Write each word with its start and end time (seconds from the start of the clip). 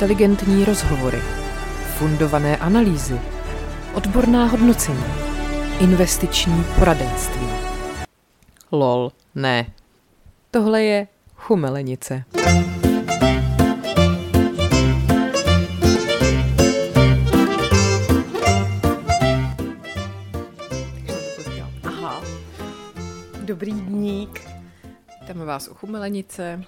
Inteligentní 0.00 0.64
rozhovory, 0.64 1.18
fundované 1.98 2.56
analýzy, 2.56 3.20
odborná 3.94 4.46
hodnocení, 4.46 5.04
investiční 5.80 6.64
poradenství. 6.78 7.46
Lol, 8.72 9.12
ne. 9.34 9.66
Tohle 10.50 10.82
je 10.82 11.06
chumelenice. 11.36 12.24
Aha. 21.84 22.22
Dobrý 23.40 23.72
dník. 23.72 24.40
Vítáme 25.20 25.44
vás 25.44 25.68
u 25.68 25.74
chumelenice, 25.74 26.64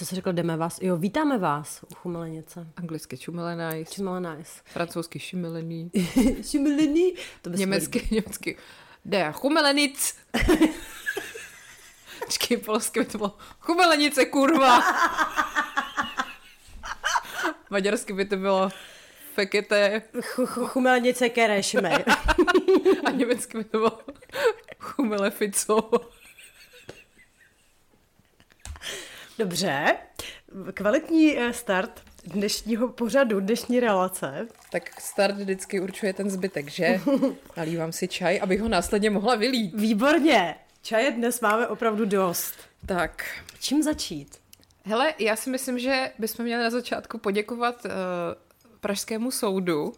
Co 0.00 0.06
jsi 0.06 0.14
řekl, 0.14 0.32
jdeme 0.32 0.56
vás? 0.56 0.78
Jo, 0.82 0.96
vítáme 0.96 1.38
vás 1.38 1.82
u 1.90 1.94
Chumelenice. 1.94 2.66
anglicky 2.76 3.18
čumelenajs, 3.18 3.90
Čumelenajs. 3.90 4.60
francouzsky 4.64 5.18
šimelený, 5.18 5.90
Šumelení. 6.50 7.14
To 7.42 7.50
německy, 7.50 8.08
německy 8.10 8.56
der 9.04 9.32
chumelenic. 9.32 10.14
Počkej, 12.24 12.56
polsky 12.66 13.00
by 13.00 13.06
to 13.06 13.18
bylo 13.18 13.36
chumelenice, 13.60 14.24
kurva. 14.24 14.82
Maďarsky 17.70 18.12
by 18.12 18.24
to 18.24 18.36
bylo 18.36 18.68
fekete 19.34 20.02
Chu- 20.14 20.46
chu- 20.46 20.66
Chumelenice 20.66 21.28
kerešme. 21.28 21.90
a 23.04 23.10
německy 23.10 23.58
by 23.58 23.64
to 23.64 23.78
bylo 23.78 23.98
chumelefico. 24.78 25.90
Dobře. 29.40 29.96
Kvalitní 30.74 31.38
eh, 31.38 31.52
start 31.52 32.00
dnešního 32.24 32.88
pořadu, 32.88 33.40
dnešní 33.40 33.80
relace. 33.80 34.48
Tak 34.72 35.00
start 35.00 35.36
vždycky 35.36 35.80
určuje 35.80 36.12
ten 36.12 36.30
zbytek, 36.30 36.68
že? 36.68 37.00
Nalívám 37.56 37.92
si 37.92 38.08
čaj, 38.08 38.40
abych 38.42 38.60
ho 38.60 38.68
následně 38.68 39.10
mohla 39.10 39.34
vylít. 39.34 39.74
Výborně. 39.74 40.54
Čaje 40.82 41.10
dnes 41.10 41.40
máme 41.40 41.66
opravdu 41.66 42.04
dost. 42.04 42.54
Tak, 42.86 43.24
Čím 43.60 43.82
začít? 43.82 44.38
hele, 44.84 45.14
já 45.18 45.36
si 45.36 45.50
myslím, 45.50 45.78
že 45.78 46.12
bychom 46.18 46.44
měli 46.44 46.62
na 46.62 46.70
začátku 46.70 47.18
poděkovat 47.18 47.84
uh, 47.84 47.90
Pražskému 48.80 49.30
soudu, 49.30 49.92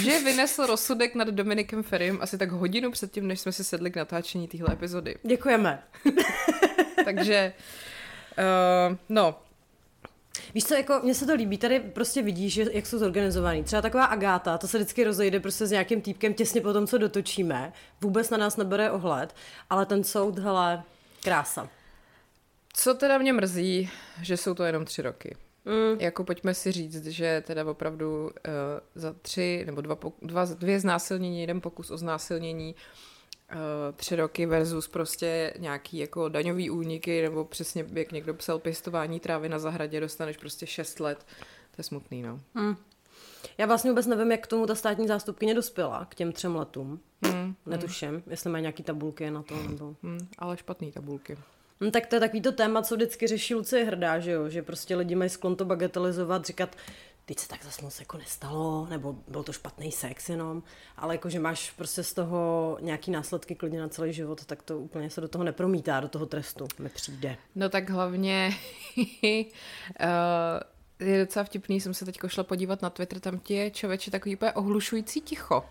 že 0.00 0.20
vynesl 0.20 0.66
rozsudek 0.66 1.14
nad 1.14 1.28
Dominikem 1.28 1.82
Ferrym 1.82 2.18
asi 2.20 2.38
tak 2.38 2.50
hodinu 2.50 2.90
předtím, 2.90 3.26
než 3.26 3.40
jsme 3.40 3.52
si 3.52 3.64
sedli 3.64 3.90
k 3.90 3.96
natáčení 3.96 4.48
téhle 4.48 4.72
epizody. 4.72 5.16
Děkujeme. 5.22 5.82
Takže, 7.04 7.52
uh, 8.38 8.96
no, 9.08 9.34
Víš 10.54 10.64
co, 10.64 10.74
jako 10.74 11.00
mně 11.02 11.14
se 11.14 11.26
to 11.26 11.34
líbí, 11.34 11.58
tady 11.58 11.80
prostě 11.80 12.22
vidíš, 12.22 12.56
jak 12.56 12.86
jsou 12.86 12.98
zorganizovaný. 12.98 13.64
Třeba 13.64 13.82
taková 13.82 14.04
Agáta, 14.04 14.58
to 14.58 14.68
se 14.68 14.78
vždycky 14.78 15.04
rozejde 15.04 15.40
prostě 15.40 15.66
s 15.66 15.70
nějakým 15.70 16.00
týpkem 16.00 16.34
těsně 16.34 16.60
po 16.60 16.72
tom, 16.72 16.86
co 16.86 16.98
dotočíme. 16.98 17.72
Vůbec 18.00 18.30
na 18.30 18.38
nás 18.38 18.56
nebere 18.56 18.90
ohled, 18.90 19.34
ale 19.70 19.86
ten 19.86 20.04
soud, 20.04 20.38
hele, 20.38 20.82
krása. 21.22 21.68
co 22.72 22.94
teda 22.94 23.18
mě 23.18 23.32
mrzí, 23.32 23.90
že 24.22 24.36
jsou 24.36 24.54
to 24.54 24.64
jenom 24.64 24.84
tři 24.84 25.02
roky. 25.02 25.36
Mm. 25.64 26.00
Jako 26.00 26.24
pojďme 26.24 26.54
si 26.54 26.72
říct, 26.72 27.06
že 27.06 27.42
teda 27.46 27.64
opravdu 27.64 28.24
uh, 28.24 28.30
za 28.94 29.14
tři 29.22 29.62
nebo 29.66 29.80
dva, 29.80 29.98
dva, 30.22 30.44
dvě 30.44 30.80
znásilnění, 30.80 31.40
jeden 31.40 31.60
pokus 31.60 31.90
o 31.90 31.98
znásilnění, 31.98 32.74
uh, 32.74 33.13
tři 33.96 34.16
roky 34.16 34.46
versus 34.46 34.88
prostě 34.88 35.54
nějaký 35.58 35.98
jako 35.98 36.28
daňový 36.28 36.70
úniky, 36.70 37.22
nebo 37.22 37.44
přesně 37.44 37.86
jak 37.92 38.12
někdo 38.12 38.34
psal 38.34 38.58
pěstování 38.58 39.20
trávy 39.20 39.48
na 39.48 39.58
zahradě, 39.58 40.00
dostaneš 40.00 40.36
prostě 40.36 40.66
šest 40.66 41.00
let. 41.00 41.26
To 41.70 41.80
je 41.80 41.84
smutný, 41.84 42.22
no. 42.22 42.40
Mm. 42.54 42.76
Já 43.58 43.66
vlastně 43.66 43.90
vůbec 43.90 44.06
nevím, 44.06 44.32
jak 44.32 44.40
k 44.40 44.46
tomu 44.46 44.66
ta 44.66 44.74
státní 44.74 45.08
zástupkyně 45.08 45.54
dospěla, 45.54 46.06
k 46.08 46.14
těm 46.14 46.32
třem 46.32 46.56
letům. 46.56 47.00
Hmm, 47.22 47.54
Netuším, 47.66 48.22
jestli 48.26 48.50
má 48.50 48.60
nějaký 48.60 48.82
tabulky 48.82 49.30
na 49.30 49.42
to. 49.42 49.54
Nebo... 49.68 49.96
hmm, 50.02 50.28
ale 50.38 50.56
špatný 50.56 50.92
tabulky. 50.92 51.38
No, 51.80 51.90
tak 51.90 52.06
to 52.06 52.16
je 52.16 52.20
takový 52.20 52.40
to 52.40 52.52
téma, 52.52 52.82
co 52.82 52.94
vždycky 52.96 53.26
řeší 53.26 53.54
Lucie 53.54 53.84
Hrdá, 53.84 54.18
že 54.18 54.30
jo? 54.30 54.48
Že 54.48 54.62
prostě 54.62 54.96
lidi 54.96 55.14
mají 55.14 55.30
sklon 55.30 55.56
to 55.56 55.64
bagatelizovat, 55.64 56.46
říkat, 56.46 56.76
teď 57.24 57.38
se 57.38 57.48
tak 57.48 57.64
zase 57.64 57.82
moc 57.82 58.00
jako 58.00 58.18
nestalo, 58.18 58.86
nebo 58.90 59.16
byl 59.28 59.42
to 59.42 59.52
špatný 59.52 59.92
sex 59.92 60.28
jenom, 60.28 60.62
ale 60.96 61.14
jako, 61.14 61.28
že 61.28 61.40
máš 61.40 61.70
prostě 61.70 62.02
z 62.02 62.12
toho 62.12 62.76
nějaký 62.80 63.10
následky 63.10 63.54
klidně 63.54 63.80
na 63.80 63.88
celý 63.88 64.12
život, 64.12 64.44
tak 64.44 64.62
to 64.62 64.78
úplně 64.78 65.10
se 65.10 65.20
do 65.20 65.28
toho 65.28 65.44
nepromítá, 65.44 66.00
do 66.00 66.08
toho 66.08 66.26
trestu, 66.26 66.68
mi 66.78 66.88
přijde. 66.88 67.36
No 67.54 67.68
tak 67.68 67.90
hlavně 67.90 68.56
uh, 68.96 69.04
je 71.06 71.18
docela 71.18 71.44
vtipný, 71.44 71.80
jsem 71.80 71.94
se 71.94 72.04
teď 72.04 72.18
šla 72.26 72.44
podívat 72.44 72.82
na 72.82 72.90
Twitter, 72.90 73.20
tam 73.20 73.38
ti 73.38 73.54
je 73.54 73.70
člověče 73.70 74.10
takový 74.10 74.36
úplně 74.36 74.52
ohlušující 74.52 75.20
ticho. 75.20 75.64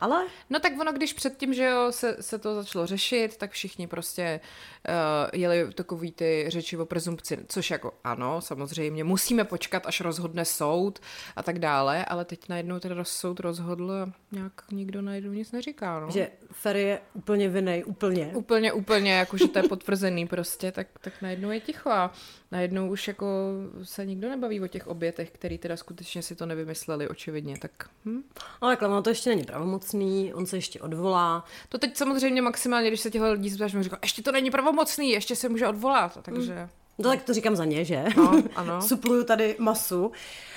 Ale 0.00 0.26
No 0.50 0.60
tak 0.60 0.72
ono, 0.80 0.92
když 0.92 1.12
předtím, 1.12 1.54
že 1.54 1.64
jo, 1.64 1.92
se, 1.92 2.16
se 2.20 2.38
to 2.38 2.54
začalo 2.54 2.86
řešit, 2.86 3.36
tak 3.36 3.50
všichni 3.50 3.86
prostě 3.86 4.40
uh, 4.88 4.94
jeli 5.40 5.72
takový 5.74 6.12
ty 6.12 6.44
řeči 6.48 6.76
o 6.76 6.86
prezumpci, 6.86 7.38
což 7.48 7.70
jako 7.70 7.92
ano, 8.04 8.40
samozřejmě, 8.40 9.04
musíme 9.04 9.44
počkat, 9.44 9.86
až 9.86 10.00
rozhodne 10.00 10.44
soud 10.44 10.98
a 11.36 11.42
tak 11.42 11.58
dále, 11.58 12.04
ale 12.04 12.24
teď 12.24 12.48
najednou 12.48 12.78
ten 12.78 12.92
roz- 12.92 13.04
soud 13.04 13.40
rozhodl 13.40 13.92
a 13.92 14.12
nějak 14.32 14.52
nikdo 14.72 15.02
najednou 15.02 15.32
nic 15.32 15.52
neříká, 15.52 16.00
no. 16.00 16.10
že 16.10 16.28
Ferry 16.52 16.82
je 16.82 17.00
úplně 17.14 17.48
vinej, 17.48 17.84
úplně. 17.84 18.32
Úplně, 18.34 18.72
úplně, 18.72 19.12
jako 19.12 19.36
že 19.36 19.48
to 19.48 19.58
je 19.58 19.68
potvrzený 19.68 20.26
prostě, 20.26 20.72
tak, 20.72 20.86
tak 21.00 21.22
najednou 21.22 21.50
je 21.50 21.60
ticho 21.60 21.90
a 21.90 22.12
najednou 22.52 22.90
už 22.90 23.08
jako 23.08 23.26
se 23.82 24.06
nikdo 24.06 24.28
nebaví 24.28 24.60
o 24.60 24.66
těch 24.66 24.86
obětech, 24.86 25.30
který 25.30 25.58
teda 25.58 25.76
skutečně 25.76 26.22
si 26.22 26.34
to 26.36 26.46
nevymysleli, 26.46 27.08
očividně, 27.08 27.58
tak 27.58 27.70
hm? 28.04 28.22
Ale 28.60 28.76
ono 28.76 29.02
to 29.02 29.10
ještě 29.10 29.30
není 29.30 29.44
pravomocný, 29.44 30.34
on 30.34 30.46
se 30.46 30.56
ještě 30.56 30.80
odvolá. 30.80 31.44
To 31.68 31.78
teď 31.78 31.96
samozřejmě 31.96 32.42
maximálně, 32.42 32.88
když 32.88 33.00
se 33.00 33.10
těchto 33.10 33.32
lidí 33.32 33.50
zeptáš, 33.50 33.74
mi 33.74 33.82
říká, 33.82 33.98
ještě 34.02 34.22
to 34.22 34.32
není 34.32 34.50
pravomocný, 34.50 35.10
ještě 35.10 35.36
se 35.36 35.48
může 35.48 35.66
odvolat, 35.68 36.18
takže... 36.22 36.68
No 36.98 37.10
tak 37.10 37.22
to 37.22 37.34
říkám 37.34 37.56
za 37.56 37.64
ně, 37.64 37.84
že? 37.84 38.04
No, 38.16 38.42
ano. 38.56 38.82
Supluju 38.88 39.24
tady 39.24 39.56
masu. 39.58 40.12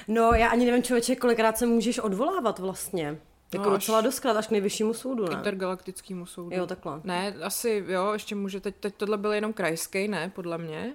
No 0.07 0.31
já 0.33 0.49
ani 0.49 0.65
nevím, 0.65 0.83
člověče, 0.83 1.15
kolikrát 1.15 1.57
se 1.57 1.65
můžeš 1.65 1.99
odvolávat 1.99 2.59
vlastně. 2.59 3.17
Jako 3.53 3.69
No, 3.69 3.75
až- 3.75 3.81
docela 3.81 4.01
doskrat 4.01 4.37
až 4.37 4.47
k 4.47 4.51
nejvyššímu 4.51 4.93
soudu, 4.93 5.25
ne? 5.25 5.33
Intergalaktickému 5.33 6.25
soudu. 6.25 6.55
Jo, 6.55 6.67
takhle. 6.67 7.01
Ne, 7.03 7.33
asi 7.43 7.83
jo, 7.87 8.13
ještě 8.13 8.35
může, 8.35 8.59
teď, 8.59 8.75
teď 8.79 8.95
tohle 8.97 9.17
byl 9.17 9.31
jenom 9.33 9.53
krajský, 9.53 10.07
ne, 10.07 10.31
podle 10.35 10.57
mě. 10.57 10.93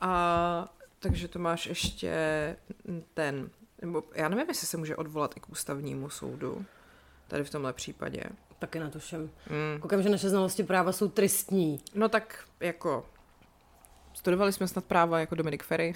A 0.00 0.68
takže 0.98 1.28
to 1.28 1.38
máš 1.38 1.66
ještě 1.66 2.12
ten, 3.14 3.50
nebo 3.82 4.02
já 4.14 4.28
nevím, 4.28 4.48
jestli 4.48 4.66
se 4.66 4.76
může 4.76 4.96
odvolat 4.96 5.36
i 5.36 5.40
k 5.40 5.48
ústavnímu 5.48 6.10
soudu, 6.10 6.64
tady 7.28 7.44
v 7.44 7.50
tomhle 7.50 7.72
případě. 7.72 8.22
Taky 8.58 8.80
netuším. 8.80 9.20
Mm. 9.20 9.80
Koukám, 9.80 10.02
že 10.02 10.08
naše 10.08 10.28
znalosti 10.28 10.62
práva 10.62 10.92
jsou 10.92 11.08
tristní. 11.08 11.80
No 11.94 12.08
tak 12.08 12.44
jako, 12.60 13.06
studovali 14.14 14.52
jsme 14.52 14.68
snad 14.68 14.84
práva 14.84 15.20
jako 15.20 15.34
Dominik 15.34 15.62
Ferry. 15.62 15.92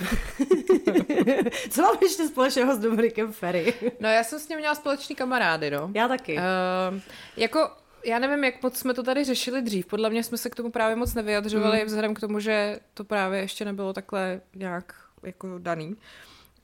Co 1.70 1.82
mám 1.82 1.96
ještě 2.02 2.28
společného 2.28 2.76
s 2.76 2.78
Dominikem 2.78 3.32
Ferry? 3.32 3.74
No 4.00 4.08
já 4.08 4.24
jsem 4.24 4.38
s 4.38 4.48
ním 4.48 4.58
měla 4.58 4.74
společný 4.74 5.16
kamarády, 5.16 5.70
no. 5.70 5.90
Já 5.94 6.08
taky. 6.08 6.36
Uh, 6.36 7.00
jako, 7.36 7.70
já 8.04 8.18
nevím, 8.18 8.44
jak 8.44 8.62
moc 8.62 8.76
jsme 8.76 8.94
to 8.94 9.02
tady 9.02 9.24
řešili 9.24 9.62
dřív. 9.62 9.86
Podle 9.86 10.10
mě 10.10 10.24
jsme 10.24 10.38
se 10.38 10.50
k 10.50 10.54
tomu 10.54 10.70
právě 10.70 10.96
moc 10.96 11.14
nevyjadřovali, 11.14 11.78
mm. 11.78 11.86
vzhledem 11.86 12.14
k 12.14 12.20
tomu, 12.20 12.40
že 12.40 12.80
to 12.94 13.04
právě 13.04 13.40
ještě 13.40 13.64
nebylo 13.64 13.92
takhle 13.92 14.40
nějak 14.54 14.94
jako 15.22 15.58
daný. 15.58 15.96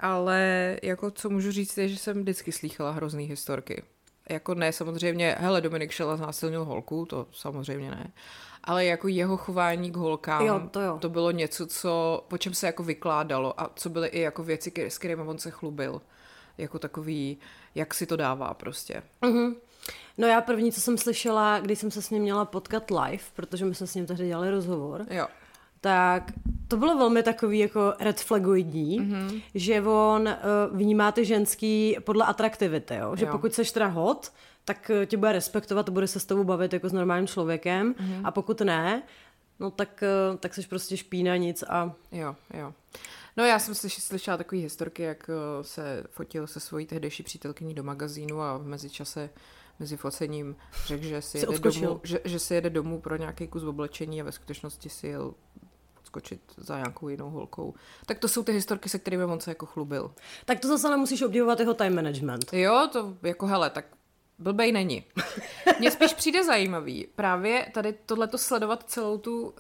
Ale 0.01 0.77
jako 0.83 1.11
co 1.11 1.31
můžu 1.31 1.53
říct 1.53 1.79
je, 1.79 1.89
že 1.89 1.97
jsem 1.97 2.21
vždycky 2.21 2.53
slýchala 2.53 2.91
hrozný 2.91 3.25
historky. 3.25 3.83
Jako 4.29 4.55
ne, 4.55 4.73
samozřejmě, 4.73 5.37
hele, 5.39 5.61
Dominik 5.61 5.91
Šela 5.91 6.17
znásilnil 6.17 6.65
holku, 6.65 7.07
to 7.07 7.27
samozřejmě 7.33 7.91
ne. 7.91 8.13
Ale 8.65 8.85
jako 8.85 9.09
jeho 9.09 9.37
chování 9.37 9.91
k 9.91 9.97
holkám, 9.97 10.47
Jo, 10.47 10.61
to 10.71 10.81
jo. 10.81 10.99
to 10.99 11.09
bylo 11.09 11.31
něco, 11.31 11.67
co, 11.67 12.25
po 12.29 12.39
čem 12.39 12.55
se 12.55 12.67
jako 12.67 12.83
vykládalo 12.83 13.61
a 13.61 13.71
co 13.77 13.91
byly 13.91 14.09
i 14.09 14.21
jako 14.21 14.45
věci, 14.45 14.73
s 14.77 14.99
kterými 14.99 15.23
on 15.23 15.39
se 15.39 15.51
chlubil. 15.51 16.03
Jako 16.59 16.79
takový, 16.79 17.39
jak 17.75 17.95
si 17.95 18.07
to 18.07 18.17
dává 18.17 18.55
prostě. 18.55 19.03
Mhm. 19.23 19.55
No 20.19 20.27
já 20.27 20.41
první, 20.41 20.73
co 20.73 20.81
jsem 20.81 20.99
slyšela, 20.99 21.61
když 21.61 21.79
jsem 21.79 21.91
se 21.91 22.03
s 22.03 22.11
ním 22.11 22.23
měla 22.23 22.45
potkat 22.45 22.91
live, 22.91 23.23
protože 23.35 23.65
my 23.65 23.75
jsme 23.75 23.87
s 23.87 23.95
ním 23.95 24.07
tehdy 24.07 24.27
dělali 24.27 24.51
rozhovor, 24.51 25.07
Jo. 25.11 25.27
tak 25.81 26.33
to 26.69 26.77
bylo 26.77 26.99
velmi 26.99 27.23
takový 27.23 27.59
jako 27.59 27.95
red 28.01 28.21
flagoidní, 28.21 29.01
Mhm. 29.01 29.29
mm-hmm. 29.29 29.43
že 29.55 29.83
on 29.83 30.23
uh, 30.29 30.77
vnímá 30.77 31.13
ty 31.13 31.25
ženský 31.25 31.97
podle 32.05 32.25
atraktivity, 32.27 32.95
jo? 32.95 33.17
že 33.17 33.25
Jo. 33.27 33.33
pokud 33.33 33.55
seš 33.55 33.73
teda 33.73 33.87
hot, 33.87 34.33
tak 34.65 34.91
eh, 34.91 35.07
tě 35.07 35.17
bude 35.17 35.33
respektovat 35.33 35.89
a 35.89 35.93
bude 35.93 36.07
se 36.07 36.21
s 36.21 36.25
tebou 36.25 36.45
bavit 36.45 36.73
jako 36.73 36.89
s 36.89 36.93
normálním 36.93 37.27
člověkem 37.27 37.95
mm-hmm. 37.95 38.21
a 38.25 38.31
pokud 38.31 38.61
ne, 38.61 39.03
no 39.61 39.71
tak, 39.71 40.03
eh, 40.03 40.37
tak 40.39 40.55
seš 40.55 40.67
prostě 40.67 40.97
špína 40.97 41.37
nic 41.37 41.65
a 41.69 41.93
Jo, 42.13 42.37
jo. 42.55 42.73
No 43.37 43.45
já 43.45 43.59
jsem 43.59 43.75
slyš, 43.75 43.95
slyšela 44.03 44.37
takový 44.37 44.61
historky, 44.63 45.03
jak 45.03 45.31
se 45.63 46.05
fotil 46.11 46.47
se 46.47 46.61
svojí 46.61 46.87
tehdejší 46.87 47.23
přítelkyní 47.23 47.75
do 47.75 47.83
magazínu 47.83 48.41
a 48.43 48.57
v 48.59 48.67
mezičase 48.67 49.31
mezi 49.81 49.97
focením 49.97 50.57
řekl, 50.87 51.05
že 51.05 51.23
si, 51.23 51.39
jede 51.39 51.49
odskočil. 51.49 51.89
domů, 51.89 52.01
že, 52.05 52.21
že 52.25 52.39
si 52.39 52.55
jede 52.55 52.71
domů 52.71 53.01
pro 53.01 53.17
nějaký 53.17 53.49
kus 53.49 53.63
oblečení 53.63 54.21
a 54.21 54.25
ve 54.25 54.33
skutečnosti 54.33 54.89
si 54.89 55.07
jel 55.07 55.35
skočit 56.05 56.41
za 56.57 56.77
nějakou 56.77 57.09
jinou 57.09 57.31
holkou. 57.31 57.75
Tak 58.07 58.19
to 58.19 58.29
jsou 58.29 58.43
ty 58.43 58.53
historky, 58.53 58.89
se 58.89 58.99
kterými 58.99 59.25
on 59.25 59.41
se 59.41 59.51
jako 59.51 59.67
chlubil. 59.67 60.11
Tak 60.45 60.61
to 60.61 60.69
zase 60.69 60.89
ale 60.89 60.97
musíš 60.97 61.23
obdivovat 61.23 61.61
jeho 61.61 61.75
time 61.75 61.95
management. 61.95 62.53
Jo, 62.53 62.89
to 62.93 63.17
jako 63.23 63.47
hele, 63.47 63.71
tak 63.71 63.85
blbej 64.39 64.73
není. 64.73 65.05
Mně 65.79 65.91
spíš 65.91 66.15
přijde 66.15 66.45
zajímavý 66.45 67.07
právě 67.15 67.71
tady 67.75 67.93
tohleto 67.93 68.39
sledovat 68.39 68.85
celou 68.87 69.19
tu, 69.19 69.43
uh, 69.43 69.53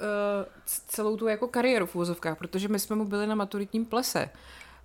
celou 0.64 1.16
tu 1.16 1.26
jako 1.26 1.48
kariéru 1.48 1.86
v 1.86 1.96
úzovkách, 1.96 2.38
protože 2.38 2.68
my 2.68 2.78
jsme 2.78 2.96
mu 2.96 3.04
byli 3.04 3.26
na 3.26 3.34
maturitním 3.34 3.84
plese 3.84 4.30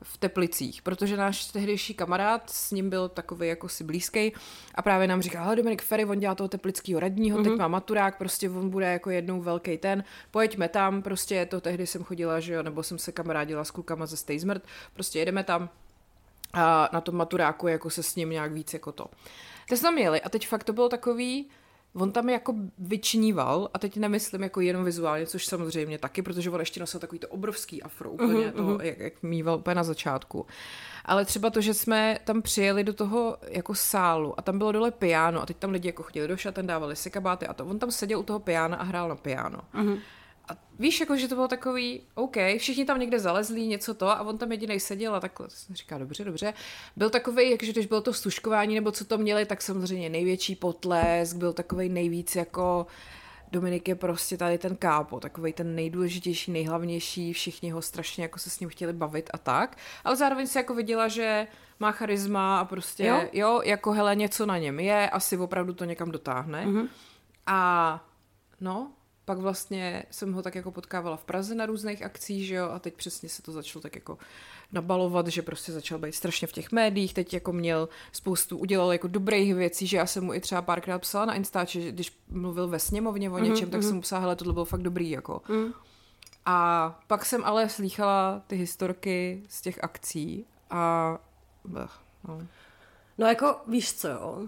v 0.03 0.17
Teplicích, 0.17 0.81
protože 0.81 1.17
náš 1.17 1.45
tehdejší 1.45 1.93
kamarád 1.93 2.49
s 2.49 2.71
ním 2.71 2.89
byl 2.89 3.09
takový 3.09 3.47
jako 3.47 3.69
si 3.69 3.83
blízký 3.83 4.33
a 4.75 4.81
právě 4.81 5.07
nám 5.07 5.21
říkal, 5.21 5.43
hele 5.43 5.55
Dominik 5.55 5.81
Ferry, 5.81 6.05
on 6.05 6.19
dělá 6.19 6.35
toho 6.35 6.47
teplického 6.47 6.99
radního, 6.99 7.39
mm-hmm. 7.39 7.43
teď 7.43 7.53
má 7.55 7.67
maturák, 7.67 8.17
prostě 8.17 8.49
on 8.49 8.69
bude 8.69 8.85
jako 8.85 9.09
jednou 9.09 9.41
velký 9.41 9.77
ten, 9.77 10.03
pojďme 10.31 10.69
tam, 10.69 11.01
prostě 11.01 11.45
to 11.45 11.61
tehdy 11.61 11.87
jsem 11.87 12.03
chodila, 12.03 12.39
že 12.39 12.53
jo, 12.53 12.63
nebo 12.63 12.83
jsem 12.83 12.97
se 12.97 13.11
kamarádila 13.11 13.63
s 13.63 13.71
klukama 13.71 14.05
ze 14.05 14.17
Stay 14.17 14.39
Smrt, 14.39 14.63
prostě 14.93 15.19
jedeme 15.19 15.43
tam 15.43 15.69
a 16.53 16.89
na 16.93 17.01
tom 17.01 17.15
maturáku 17.15 17.67
jako 17.67 17.89
se 17.89 18.03
s 18.03 18.15
ním 18.15 18.29
nějak 18.29 18.51
víc 18.51 18.73
jako 18.73 18.91
to. 18.91 19.05
Teď 19.69 19.79
jsme 19.79 20.01
jeli 20.01 20.21
a 20.21 20.29
teď 20.29 20.47
fakt 20.47 20.63
to 20.63 20.73
bylo 20.73 20.89
takový, 20.89 21.49
on 21.95 22.11
tam 22.11 22.29
jako 22.29 22.55
vyčníval, 22.77 23.69
a 23.73 23.79
teď 23.79 23.97
nemyslím 23.97 24.43
jako 24.43 24.61
jenom 24.61 24.85
vizuálně, 24.85 25.25
což 25.25 25.45
samozřejmě 25.45 25.97
taky, 25.97 26.21
protože 26.21 26.49
on 26.49 26.59
ještě 26.59 26.79
nosil 26.79 26.99
takový 26.99 27.19
to 27.19 27.27
obrovský 27.27 27.83
afro, 27.83 28.11
úplně 28.11 28.47
uh-huh, 28.47 28.77
to, 28.77 28.83
jak, 28.83 28.99
jak 28.99 29.23
mýval 29.23 29.57
úplně 29.57 29.75
na 29.75 29.83
začátku. 29.83 30.45
Ale 31.05 31.25
třeba 31.25 31.49
to, 31.49 31.61
že 31.61 31.73
jsme 31.73 32.19
tam 32.23 32.41
přijeli 32.41 32.83
do 32.83 32.93
toho 32.93 33.37
jako 33.47 33.75
sálu 33.75 34.39
a 34.39 34.41
tam 34.41 34.57
bylo 34.57 34.71
dole 34.71 34.91
piano 34.91 35.41
a 35.41 35.45
teď 35.45 35.57
tam 35.57 35.71
lidi 35.71 35.87
jako 35.87 36.03
chodili 36.03 36.27
do 36.27 36.37
šaten, 36.37 36.67
dávali 36.67 36.95
si 36.95 37.11
kabáty 37.11 37.47
a 37.47 37.53
to 37.53 37.65
on 37.65 37.79
tam 37.79 37.91
seděl 37.91 38.19
u 38.19 38.23
toho 38.23 38.39
piana 38.39 38.77
a 38.77 38.83
hrál 38.83 39.09
na 39.09 39.15
piano. 39.15 39.59
Uh-huh. 39.73 39.99
A 40.47 40.57
víš, 40.79 40.99
jako, 40.99 41.17
že 41.17 41.27
to 41.27 41.35
bylo 41.35 41.47
takový, 41.47 42.01
OK, 42.15 42.35
všichni 42.57 42.85
tam 42.85 42.99
někde 42.99 43.19
zalezlí, 43.19 43.67
něco 43.67 43.93
to, 43.93 44.09
a 44.09 44.21
on 44.21 44.37
tam 44.37 44.51
jediný 44.51 44.79
seděl 44.79 45.15
a 45.15 45.19
takhle, 45.19 45.47
to 45.47 45.55
jsem 45.55 45.75
říká, 45.75 45.97
dobře, 45.97 46.23
dobře. 46.23 46.53
Byl 46.95 47.09
takový, 47.09 47.51
jakože 47.51 47.71
když 47.71 47.85
bylo 47.85 48.01
to 48.01 48.13
stuškování, 48.13 48.75
nebo 48.75 48.91
co 48.91 49.05
to 49.05 49.17
měli, 49.17 49.45
tak 49.45 49.61
samozřejmě 49.61 50.09
největší 50.09 50.55
potlesk, 50.55 51.35
byl 51.35 51.53
takový 51.53 51.89
nejvíc 51.89 52.35
jako, 52.35 52.87
Dominik 53.51 53.87
je 53.87 53.95
prostě 53.95 54.37
tady 54.37 54.57
ten 54.57 54.75
kápo, 54.75 55.19
takový 55.19 55.53
ten 55.53 55.75
nejdůležitější, 55.75 56.51
nejhlavnější, 56.51 57.33
všichni 57.33 57.71
ho 57.71 57.81
strašně 57.81 58.23
jako 58.23 58.39
se 58.39 58.49
s 58.49 58.59
ním 58.59 58.69
chtěli 58.69 58.93
bavit 58.93 59.29
a 59.33 59.37
tak, 59.37 59.77
ale 60.03 60.15
zároveň 60.15 60.47
si 60.47 60.57
jako 60.57 60.73
viděla, 60.73 61.07
že 61.07 61.47
má 61.79 61.91
charisma 61.91 62.59
a 62.59 62.65
prostě, 62.65 63.05
jo, 63.05 63.23
jo 63.33 63.61
jako 63.63 63.91
hele, 63.91 64.15
něco 64.15 64.45
na 64.45 64.57
něm 64.57 64.79
je, 64.79 65.09
asi 65.09 65.37
opravdu 65.37 65.73
to 65.73 65.85
někam 65.85 66.11
dotáhne. 66.11 66.65
Mm-hmm. 66.65 66.87
A 67.45 68.03
no, 68.61 68.91
pak 69.25 69.37
vlastně 69.37 70.03
jsem 70.11 70.33
ho 70.33 70.41
tak 70.41 70.55
jako 70.55 70.71
potkávala 70.71 71.17
v 71.17 71.23
Praze 71.23 71.55
na 71.55 71.65
různých 71.65 72.03
akcích, 72.03 72.47
že 72.47 72.55
jo, 72.55 72.69
a 72.69 72.79
teď 72.79 72.93
přesně 72.93 73.29
se 73.29 73.41
to 73.41 73.51
začalo 73.51 73.81
tak 73.81 73.95
jako 73.95 74.17
nabalovat, 74.71 75.27
že 75.27 75.41
prostě 75.41 75.71
začal 75.71 75.99
být 75.99 76.15
strašně 76.15 76.47
v 76.47 76.51
těch 76.51 76.71
médiích, 76.71 77.13
teď 77.13 77.33
jako 77.33 77.53
měl 77.53 77.89
spoustu, 78.11 78.57
udělal 78.57 78.91
jako 78.91 79.07
dobrých 79.07 79.55
věcí, 79.55 79.87
že 79.87 79.97
já 79.97 80.05
jsem 80.05 80.23
mu 80.23 80.33
i 80.33 80.39
třeba 80.39 80.61
párkrát 80.61 80.99
psala 80.99 81.25
na 81.25 81.33
Instači, 81.33 81.81
že 81.81 81.91
když 81.91 82.17
mluvil 82.29 82.67
ve 82.67 82.79
sněmovně 82.79 83.29
o 83.29 83.39
něčem, 83.39 83.67
mm-hmm. 83.67 83.71
tak 83.71 83.79
mhm. 83.79 83.87
jsem 83.87 83.95
mu 83.95 84.01
psala, 84.01 84.21
hele, 84.21 84.35
tohle 84.35 84.53
bylo 84.53 84.65
fakt 84.65 84.81
dobrý, 84.81 85.09
jako. 85.09 85.41
Mm. 85.49 85.73
A 86.45 86.99
pak 87.07 87.25
jsem 87.25 87.43
ale 87.43 87.69
slýchala 87.69 88.41
ty 88.47 88.55
historky 88.55 89.43
z 89.49 89.61
těch 89.61 89.83
akcí 89.83 90.45
a... 90.69 91.17
Blech, 91.65 91.91
no. 92.27 92.47
No 93.17 93.27
jako 93.27 93.55
víš 93.67 93.93
co, 93.93 94.07
jo, 94.07 94.39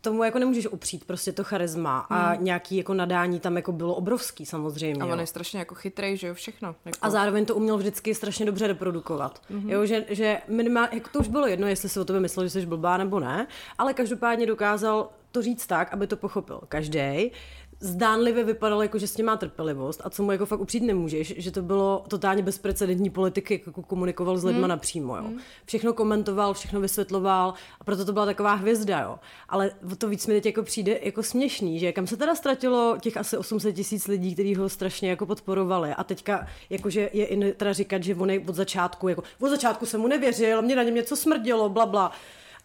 tomu 0.00 0.24
jako 0.24 0.38
nemůžeš 0.38 0.66
upřít 0.66 1.04
prostě 1.04 1.32
to 1.32 1.44
charisma 1.44 1.98
a 1.98 2.32
hmm. 2.32 2.44
nějaký 2.44 2.76
jako 2.76 2.94
nadání 2.94 3.40
tam 3.40 3.56
jako 3.56 3.72
bylo 3.72 3.94
obrovský 3.94 4.46
samozřejmě. 4.46 5.02
A 5.02 5.06
on 5.06 5.20
je 5.20 5.26
strašně 5.26 5.58
jako 5.58 5.74
chytrý, 5.74 6.16
že 6.16 6.26
jo, 6.26 6.34
všechno. 6.34 6.74
Jako... 6.84 6.98
A 7.02 7.10
zároveň 7.10 7.46
to 7.46 7.54
uměl 7.54 7.78
vždycky 7.78 8.14
strašně 8.14 8.46
dobře 8.46 8.66
reprodukovat. 8.66 9.42
Mm-hmm. 9.50 9.70
Jo, 9.70 9.86
že, 9.86 10.04
že 10.08 10.40
minimálně, 10.48 10.90
jako 10.92 11.10
to 11.12 11.18
už 11.18 11.28
bylo 11.28 11.46
jedno, 11.46 11.66
jestli 11.66 11.88
si 11.88 12.00
o 12.00 12.04
tebe 12.04 12.20
myslel, 12.20 12.46
že 12.46 12.50
jsi 12.50 12.66
blbá 12.66 12.96
nebo 12.96 13.20
ne, 13.20 13.46
ale 13.78 13.94
každopádně 13.94 14.46
dokázal 14.46 15.08
to 15.32 15.42
říct 15.42 15.66
tak, 15.66 15.92
aby 15.92 16.06
to 16.06 16.16
pochopil 16.16 16.60
každý 16.68 17.30
zdánlivě 17.82 18.44
vypadalo 18.44 18.82
jako, 18.82 18.98
že 18.98 19.08
s 19.08 19.16
ním 19.16 19.26
má 19.26 19.36
trpělivost 19.36 20.00
a 20.04 20.10
co 20.10 20.22
mu 20.22 20.32
jako 20.32 20.46
fakt 20.46 20.60
upřít 20.60 20.82
nemůžeš, 20.82 21.34
že 21.36 21.50
to 21.50 21.62
bylo 21.62 22.04
totálně 22.08 22.42
bezprecedentní 22.42 23.10
politiky, 23.10 23.62
jako 23.66 23.82
komunikoval 23.82 24.38
s 24.38 24.44
lidma 24.44 24.60
hmm. 24.60 24.68
napřímo, 24.68 25.16
jo. 25.16 25.22
Hmm. 25.22 25.38
Všechno 25.64 25.92
komentoval, 25.92 26.54
všechno 26.54 26.80
vysvětloval 26.80 27.54
a 27.80 27.84
proto 27.84 28.04
to 28.04 28.12
byla 28.12 28.26
taková 28.26 28.54
hvězda, 28.54 29.00
jo. 29.00 29.18
Ale 29.48 29.70
to 29.98 30.08
víc 30.08 30.26
mi 30.26 30.34
teď 30.34 30.46
jako 30.46 30.62
přijde 30.62 30.98
jako 31.02 31.22
směšný, 31.22 31.78
že 31.78 31.92
kam 31.92 32.06
se 32.06 32.16
teda 32.16 32.34
ztratilo 32.34 32.96
těch 33.00 33.16
asi 33.16 33.36
800 33.36 33.74
tisíc 33.74 34.06
lidí, 34.06 34.34
kteří 34.34 34.54
ho 34.54 34.68
strašně 34.68 35.10
jako 35.10 35.26
podporovali 35.26 35.94
a 35.94 36.04
teďka 36.04 36.46
jakože 36.70 37.10
je 37.12 37.26
i 37.26 37.52
teda 37.52 37.72
říkat, 37.72 38.02
že 38.02 38.14
on 38.14 38.30
je 38.30 38.40
od 38.40 38.54
začátku, 38.54 39.08
jako 39.08 39.22
od 39.40 39.48
začátku 39.48 39.86
jsem 39.86 40.00
mu 40.00 40.08
nevěřil, 40.08 40.62
mě 40.62 40.76
na 40.76 40.82
něm 40.82 40.94
něco 40.94 41.16
smrdilo, 41.16 41.68
bla, 41.68 41.86
bla. 41.86 42.12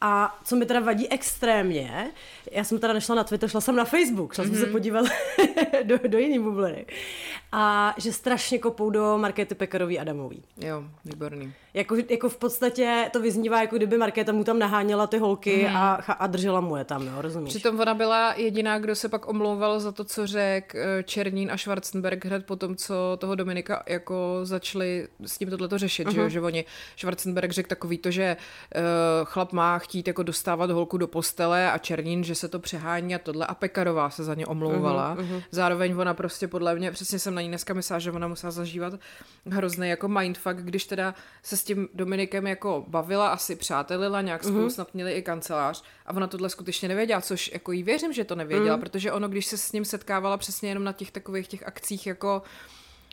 A 0.02 0.40
co 0.44 0.56
mi 0.56 0.66
teda 0.66 0.80
vadí 0.80 1.12
extrémně, 1.12 2.12
já 2.52 2.64
jsem 2.64 2.80
teda 2.80 2.94
nešla 2.94 3.16
na 3.16 3.24
Twitter, 3.24 3.50
šla 3.50 3.62
jsem 3.62 3.76
na 3.76 3.86
Facebook, 3.86 4.34
šla 4.34 4.44
mm-hmm. 4.44 4.48
jsem 4.48 4.58
se 4.58 4.64
mhm. 4.64 4.72
podívat 4.72 5.06
do, 5.84 6.00
do 6.08 6.18
jiný 6.18 6.40
bubliny. 6.40 6.86
A 7.52 7.96
že 7.98 8.14
strašně 8.14 8.60
kopou 8.60 8.90
do 8.90 9.18
Markéty 9.18 9.56
Pekarový 9.56 10.00
Adamový. 10.00 10.44
Jo, 10.58 10.84
výborný. 11.06 11.54
Jako, 11.74 11.96
jako 12.10 12.30
v 12.30 12.38
podstatě 12.38 13.10
to 13.14 13.22
vyznívá, 13.22 13.62
jako 13.62 13.76
kdyby 13.76 13.98
Markéta 13.98 14.32
mu 14.32 14.44
tam 14.44 14.60
naháněla 14.60 15.08
ty 15.08 15.18
holky 15.18 15.66
mm-hmm. 15.66 15.78
a, 15.78 15.94
a 16.14 16.28
držela 16.28 16.62
mu 16.62 16.76
je 16.76 16.84
tam, 16.84 17.08
jo, 17.08 17.22
rozumíš? 17.22 17.50
Přitom 17.50 17.80
ona 17.80 17.94
byla 17.94 18.34
jediná, 18.34 18.80
kdo 18.80 18.96
se 18.96 19.10
pak 19.10 19.28
omlouval 19.28 19.80
za 19.80 19.92
to, 19.92 20.04
co 20.04 20.28
řekl 20.28 20.78
eh, 20.78 21.04
Černín 21.04 21.52
a 21.52 21.58
Schwarzenberg 21.58 22.26
hned 22.26 22.46
po 22.46 22.56
tom, 22.56 22.76
co 22.76 23.18
toho 23.18 23.36
Dominika 23.36 23.84
jako 23.88 24.40
začali 24.44 25.08
s 25.26 25.38
tím 25.38 25.50
tohleto 25.50 25.78
řešit, 25.78 26.08
mm-hmm. 26.08 26.14
že, 26.14 26.22
mhm. 26.22 26.30
že 26.30 26.42
oni, 26.42 26.66
Schwarzenberg 26.98 27.52
řekl 27.52 27.70
takový 27.70 27.98
to, 27.98 28.12
že 28.12 28.38
uh, 28.76 28.82
chlap 29.26 29.54
má 29.54 29.80
chtít 29.88 30.08
jako 30.08 30.24
dostávat 30.24 30.72
holku 30.72 30.98
do 30.98 31.08
postele 31.08 31.72
a 31.72 31.78
Černín, 31.78 32.24
že 32.24 32.36
se 32.36 32.48
to 32.48 32.60
přehání 32.60 33.16
a 33.16 33.20
tohle 33.20 33.46
a 33.46 33.56
Pekarová 33.56 34.10
se 34.10 34.24
za 34.24 34.34
ně 34.34 34.46
omlouvala. 34.46 35.16
Uh-huh, 35.16 35.22
uh-huh. 35.22 35.44
Zároveň 35.52 35.98
ona 35.98 36.14
prostě 36.14 36.48
podle 36.48 36.76
mě, 36.76 36.92
přesně 36.92 37.20
jsem 37.20 37.36
na 37.36 37.42
ní 37.42 37.48
dneska 37.48 37.74
myslela, 37.74 38.00
že 38.00 38.12
ona 38.12 38.28
musela 38.28 38.52
zažívat 38.52 38.94
hrozný 39.46 39.90
jako 39.90 40.08
mindfuck, 40.08 40.56
když 40.56 40.86
teda 40.86 41.16
se 41.44 41.58
s 41.58 41.64
tím 41.64 41.90
Dominikem 41.94 42.48
jako 42.48 42.86
bavila, 42.88 43.30
asi 43.30 43.56
přátelila, 43.56 44.22
nějak 44.22 44.44
spolu 44.44 44.68
uh-huh. 44.68 44.70
snad 44.70 44.94
měli 44.94 45.14
i 45.14 45.22
kancelář 45.22 45.84
a 46.06 46.14
ona 46.16 46.28
tohle 46.28 46.50
skutečně 46.50 46.88
nevěděla, 46.88 47.22
což 47.22 47.52
jako 47.54 47.72
jí 47.72 47.84
věřím, 47.84 48.14
že 48.14 48.24
to 48.24 48.36
nevěděla, 48.36 48.78
uh-huh. 48.78 48.80
protože 48.80 49.12
ono, 49.12 49.30
když 49.30 49.46
se 49.46 49.58
s 49.58 49.72
ním 49.72 49.86
setkávala 49.86 50.38
přesně 50.38 50.70
jenom 50.70 50.84
na 50.84 50.94
těch 50.94 51.12
takových 51.12 51.48
těch 51.48 51.68
akcích 51.68 52.08
jako 52.08 52.42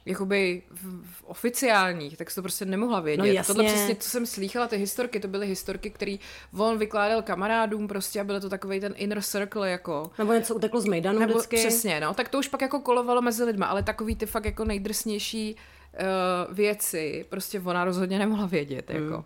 jakoby 0.06 0.63
v, 0.70 1.03
v 1.13 1.25
oficiálních, 1.25 2.17
tak 2.17 2.31
se 2.31 2.34
to 2.34 2.43
prostě 2.43 2.65
nemohla 2.65 3.01
vědět. 3.01 3.23
No 3.23 3.27
jasně. 3.27 3.55
Tohle 3.55 3.73
přesně, 3.73 3.96
co 3.96 4.11
jsem 4.11 4.27
slýchala, 4.27 4.69
ty 4.69 4.77
historky, 4.77 5.20
to 5.20 5.29
byly 5.29 5.46
historky, 5.46 5.91
které 5.91 6.17
on 6.58 6.79
vykládal 6.79 7.23
kamarádům 7.23 7.89
prostě 7.89 8.20
a 8.20 8.25
bylo 8.25 8.41
to 8.41 8.49
takový 8.49 8.81
ten 8.81 8.94
inner 8.96 9.23
circle 9.23 9.70
jako. 9.70 10.11
Nebo 10.19 10.32
něco 10.32 10.55
uteklo 10.55 10.81
z 10.81 10.84
Mejdanu 10.84 11.19
Nebo 11.19 11.32
vždycky. 11.32 11.56
Přesně, 11.56 12.01
no, 12.01 12.15
tak 12.15 12.29
to 12.29 12.39
už 12.39 12.49
pak 12.49 12.61
jako 12.61 12.81
kolovalo 12.81 13.23
mezi 13.23 13.44
lidma, 13.44 13.67
ale 13.67 13.82
takový 13.82 14.17
ty 14.17 14.27
fakt 14.27 14.44
jako 14.44 14.65
nejdrsnější 14.65 15.56
uh, 15.56 16.55
věci, 16.55 17.27
prostě 17.29 17.61
ona 17.61 17.84
rozhodně 17.84 18.19
nemohla 18.19 18.46
vědět, 18.46 18.91
mm. 18.91 19.03
jako. 19.03 19.25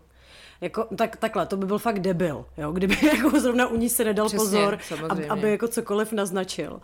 Jako, 0.61 0.87
tak, 0.95 1.15
takhle, 1.15 1.45
to 1.45 1.57
by 1.57 1.65
byl 1.65 1.77
fakt 1.77 1.99
debil, 1.99 2.45
jo, 2.57 2.71
kdyby 2.71 2.97
jako 3.17 3.39
zrovna 3.39 3.67
u 3.67 3.77
ní 3.77 3.89
se 3.89 4.03
nedal 4.03 4.27
Přesně, 4.27 4.39
pozor, 4.39 4.79
aby, 5.09 5.27
aby 5.27 5.51
jako 5.51 5.67
cokoliv 5.67 6.11
naznačil. 6.11 6.81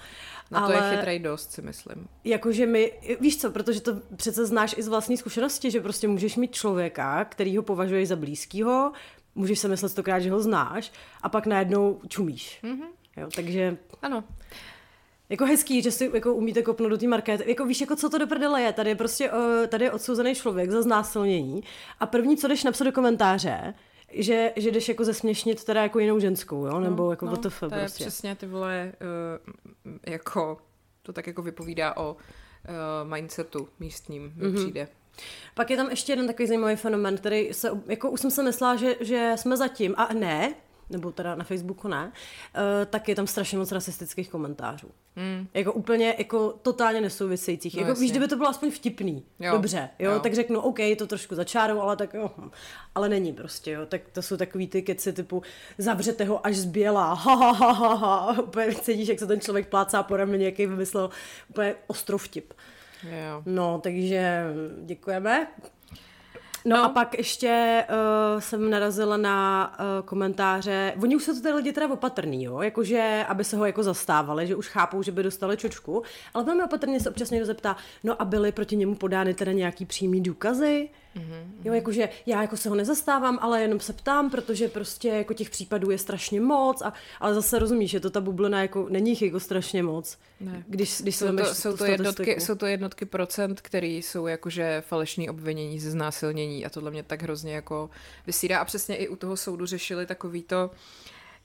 Na 0.51 0.59
to 0.59 0.65
Ale, 0.65 0.75
je 0.75 0.97
chytrý 0.97 1.19
dost, 1.19 1.51
si 1.51 1.61
myslím. 1.61 2.07
Jakože 2.23 2.65
my, 2.65 2.91
víš 3.19 3.41
co, 3.41 3.51
protože 3.51 3.81
to 3.81 4.01
přece 4.15 4.45
znáš 4.45 4.75
i 4.77 4.83
z 4.83 4.87
vlastní 4.87 5.17
zkušenosti, 5.17 5.71
že 5.71 5.81
prostě 5.81 6.07
můžeš 6.07 6.35
mít 6.35 6.55
člověka, 6.55 7.25
který 7.25 7.57
ho 7.57 7.63
považuješ 7.63 8.07
za 8.07 8.15
blízkýho, 8.15 8.91
můžeš 9.35 9.59
se 9.59 9.67
myslet 9.67 9.89
stokrát, 9.89 10.19
že 10.19 10.31
ho 10.31 10.39
znáš, 10.39 10.91
a 11.21 11.29
pak 11.29 11.45
najednou 11.45 12.01
čumíš. 12.07 12.59
Mm-hmm. 12.63 12.87
Jo, 13.17 13.29
takže... 13.35 13.77
Ano. 14.01 14.23
Jako 15.29 15.45
hezký, 15.45 15.81
že 15.81 15.91
si 15.91 16.11
jako 16.13 16.33
umíte 16.33 16.61
kopnout 16.61 16.89
do 16.89 16.97
té 16.97 17.07
markety. 17.07 17.43
Jako 17.47 17.65
víš, 17.65 17.81
jako 17.81 17.95
co 17.95 18.09
to 18.09 18.17
do 18.17 18.27
prdele 18.27 18.61
je? 18.61 18.73
Tady 18.73 18.89
je 18.89 18.95
prostě 18.95 19.31
uh, 19.31 19.67
tady 19.67 19.85
je 19.85 19.91
odsouzený 19.91 20.35
člověk 20.35 20.71
za 20.71 20.81
znásilnění 20.81 21.63
a 21.99 22.05
první, 22.05 22.37
co 22.37 22.47
jdeš 22.47 22.63
napsat 22.63 22.83
do 22.83 22.91
komentáře, 22.91 23.73
že, 24.13 24.53
že 24.55 24.71
jdeš 24.71 24.89
jako 24.89 25.05
zesměšnit 25.05 25.63
teda 25.63 25.83
jako 25.83 25.99
jinou 25.99 26.19
ženskou, 26.19 26.65
jo? 26.65 26.79
Nebo 26.79 27.03
no, 27.03 27.09
jako 27.09 27.25
no, 27.25 27.31
WTF 27.31 27.59
to 27.59 27.69
prostě. 27.69 28.03
je 28.03 28.07
přesně 28.07 28.35
ty 28.35 28.47
vole, 28.47 28.91
uh, 29.85 29.93
jako, 30.07 30.57
to 31.01 31.13
tak 31.13 31.27
jako 31.27 31.41
vypovídá 31.41 31.97
o 31.97 32.13
uh, 32.13 33.09
mindsetu 33.13 33.67
místním, 33.79 34.33
mm-hmm. 34.37 34.55
přijde. 34.55 34.87
Pak 35.55 35.69
je 35.69 35.77
tam 35.77 35.89
ještě 35.89 36.11
jeden 36.11 36.27
takový 36.27 36.47
zajímavý 36.47 36.75
fenomen, 36.75 37.17
který 37.17 37.53
se, 37.53 37.69
jako 37.87 38.11
už 38.11 38.21
jsem 38.21 38.31
se 38.31 38.43
myslela, 38.43 38.75
že, 38.75 38.95
že 38.99 39.33
jsme 39.35 39.57
zatím, 39.57 39.93
a 39.97 40.13
ne, 40.13 40.53
nebo 40.89 41.11
teda 41.11 41.35
na 41.35 41.43
Facebooku 41.43 41.87
ne, 41.87 42.05
uh, 42.05 42.61
tak 42.85 43.09
je 43.09 43.15
tam 43.15 43.27
strašně 43.27 43.57
moc 43.57 43.71
rasistických 43.71 44.29
komentářů. 44.29 44.87
Mm. 45.15 45.47
Jako 45.53 45.73
úplně, 45.73 46.15
jako 46.17 46.53
totálně 46.61 47.01
nesouvisejících. 47.01 47.75
No, 47.75 47.81
jako, 47.81 47.99
víš, 47.99 48.11
kdyby 48.11 48.27
to 48.27 48.35
bylo 48.35 48.49
aspoň 48.49 48.71
vtipný, 48.71 49.23
jo. 49.39 49.51
dobře, 49.51 49.89
jo, 49.99 50.11
jo, 50.11 50.19
tak 50.19 50.33
řeknu, 50.33 50.59
OK, 50.59 50.79
to 50.97 51.07
trošku 51.07 51.35
začárou, 51.35 51.81
ale 51.81 51.95
tak 51.95 52.13
jo, 52.13 52.31
ale 52.95 53.09
není 53.09 53.33
prostě, 53.33 53.71
jo, 53.71 53.85
tak 53.85 54.01
to 54.11 54.21
jsou 54.21 54.37
takový 54.37 54.67
ty 54.67 54.81
keci 54.81 55.13
typu 55.13 55.41
zavřete 55.77 56.25
ho 56.25 56.45
až 56.45 56.55
zbělá, 56.55 57.13
ha, 57.13 57.35
ha, 57.35 57.51
ha, 57.51 57.71
ha, 57.71 57.93
ha. 57.93 58.39
úplně 58.43 58.75
cítíš, 58.75 59.07
jak 59.07 59.19
se 59.19 59.27
ten 59.27 59.39
člověk 59.39 59.67
plácá 59.69 60.03
po 60.03 60.17
rameni, 60.17 60.45
jaký 60.45 60.65
vymyslel 60.65 61.09
úplně 61.49 61.75
ostrov 61.87 62.23
vtip. 62.23 62.53
Jo. 63.03 63.43
No, 63.45 63.79
takže 63.83 64.43
děkujeme. 64.85 65.47
No, 66.65 66.77
no 66.77 66.83
a 66.83 66.89
pak 66.89 67.17
ještě 67.17 67.85
uh, 67.89 68.39
jsem 68.39 68.69
narazila 68.69 69.17
na 69.17 69.71
uh, 69.79 70.05
komentáře, 70.05 70.93
oni 71.03 71.15
už 71.15 71.25
to 71.25 71.41
ty 71.41 71.51
lidi 71.51 71.73
teda 71.73 71.87
opatrný, 71.87 72.43
jo, 72.43 72.61
jakože, 72.61 73.25
aby 73.27 73.43
se 73.43 73.57
ho 73.57 73.65
jako 73.65 73.83
zastávali, 73.83 74.47
že 74.47 74.55
už 74.55 74.67
chápou, 74.67 75.03
že 75.03 75.11
by 75.11 75.23
dostali 75.23 75.57
čočku, 75.57 76.03
ale 76.33 76.43
velmi 76.43 76.63
opatrně 76.63 76.99
se 76.99 77.09
občas 77.09 77.31
někdo 77.31 77.45
zeptá, 77.45 77.75
no 78.03 78.21
a 78.21 78.25
byly 78.25 78.51
proti 78.51 78.75
němu 78.75 78.95
podány 78.95 79.33
teda 79.33 79.51
nějaký 79.51 79.85
přímý 79.85 80.21
důkazy? 80.21 80.89
Mm-hmm. 81.15 81.45
Jo, 81.63 81.73
jakože 81.73 82.09
já 82.25 82.41
jako 82.41 82.57
se 82.57 82.69
ho 82.69 82.75
nezastávám, 82.75 83.39
ale 83.41 83.61
jenom 83.61 83.79
se 83.79 83.93
ptám, 83.93 84.29
protože 84.29 84.67
prostě 84.67 85.07
jako 85.07 85.33
těch 85.33 85.49
případů 85.49 85.91
je 85.91 85.97
strašně 85.97 86.41
moc, 86.41 86.81
a, 86.81 86.93
ale 87.19 87.35
zase 87.35 87.59
rozumíš, 87.59 87.91
že 87.91 87.99
to 87.99 88.09
ta 88.09 88.21
bublina 88.21 88.61
jako 88.61 88.87
není 88.89 89.09
jich 89.09 89.21
jako 89.21 89.39
strašně 89.39 89.83
moc. 89.83 90.17
Ne. 90.39 90.63
Když, 90.67 91.01
když 91.01 91.15
jsou, 91.15 91.35
to, 91.35 91.45
jsou, 91.45 91.77
to 91.77 91.85
jednotky, 91.85 92.41
jsou 92.41 92.55
to 92.55 92.65
jednotky 92.65 93.05
procent, 93.05 93.61
které 93.61 93.87
jsou 93.87 94.27
jakože 94.27 94.83
falešní 94.87 95.29
obvinění 95.29 95.79
ze 95.79 95.91
znásilnění 95.91 96.65
a 96.65 96.69
tohle 96.69 96.91
mě 96.91 97.03
tak 97.03 97.23
hrozně 97.23 97.55
jako 97.55 97.89
vysírá 98.27 98.59
a 98.59 98.65
přesně 98.65 98.95
i 98.95 99.07
u 99.07 99.15
toho 99.15 99.37
soudu 99.37 99.65
řešili 99.65 100.05
takový 100.05 100.43
to, 100.43 100.71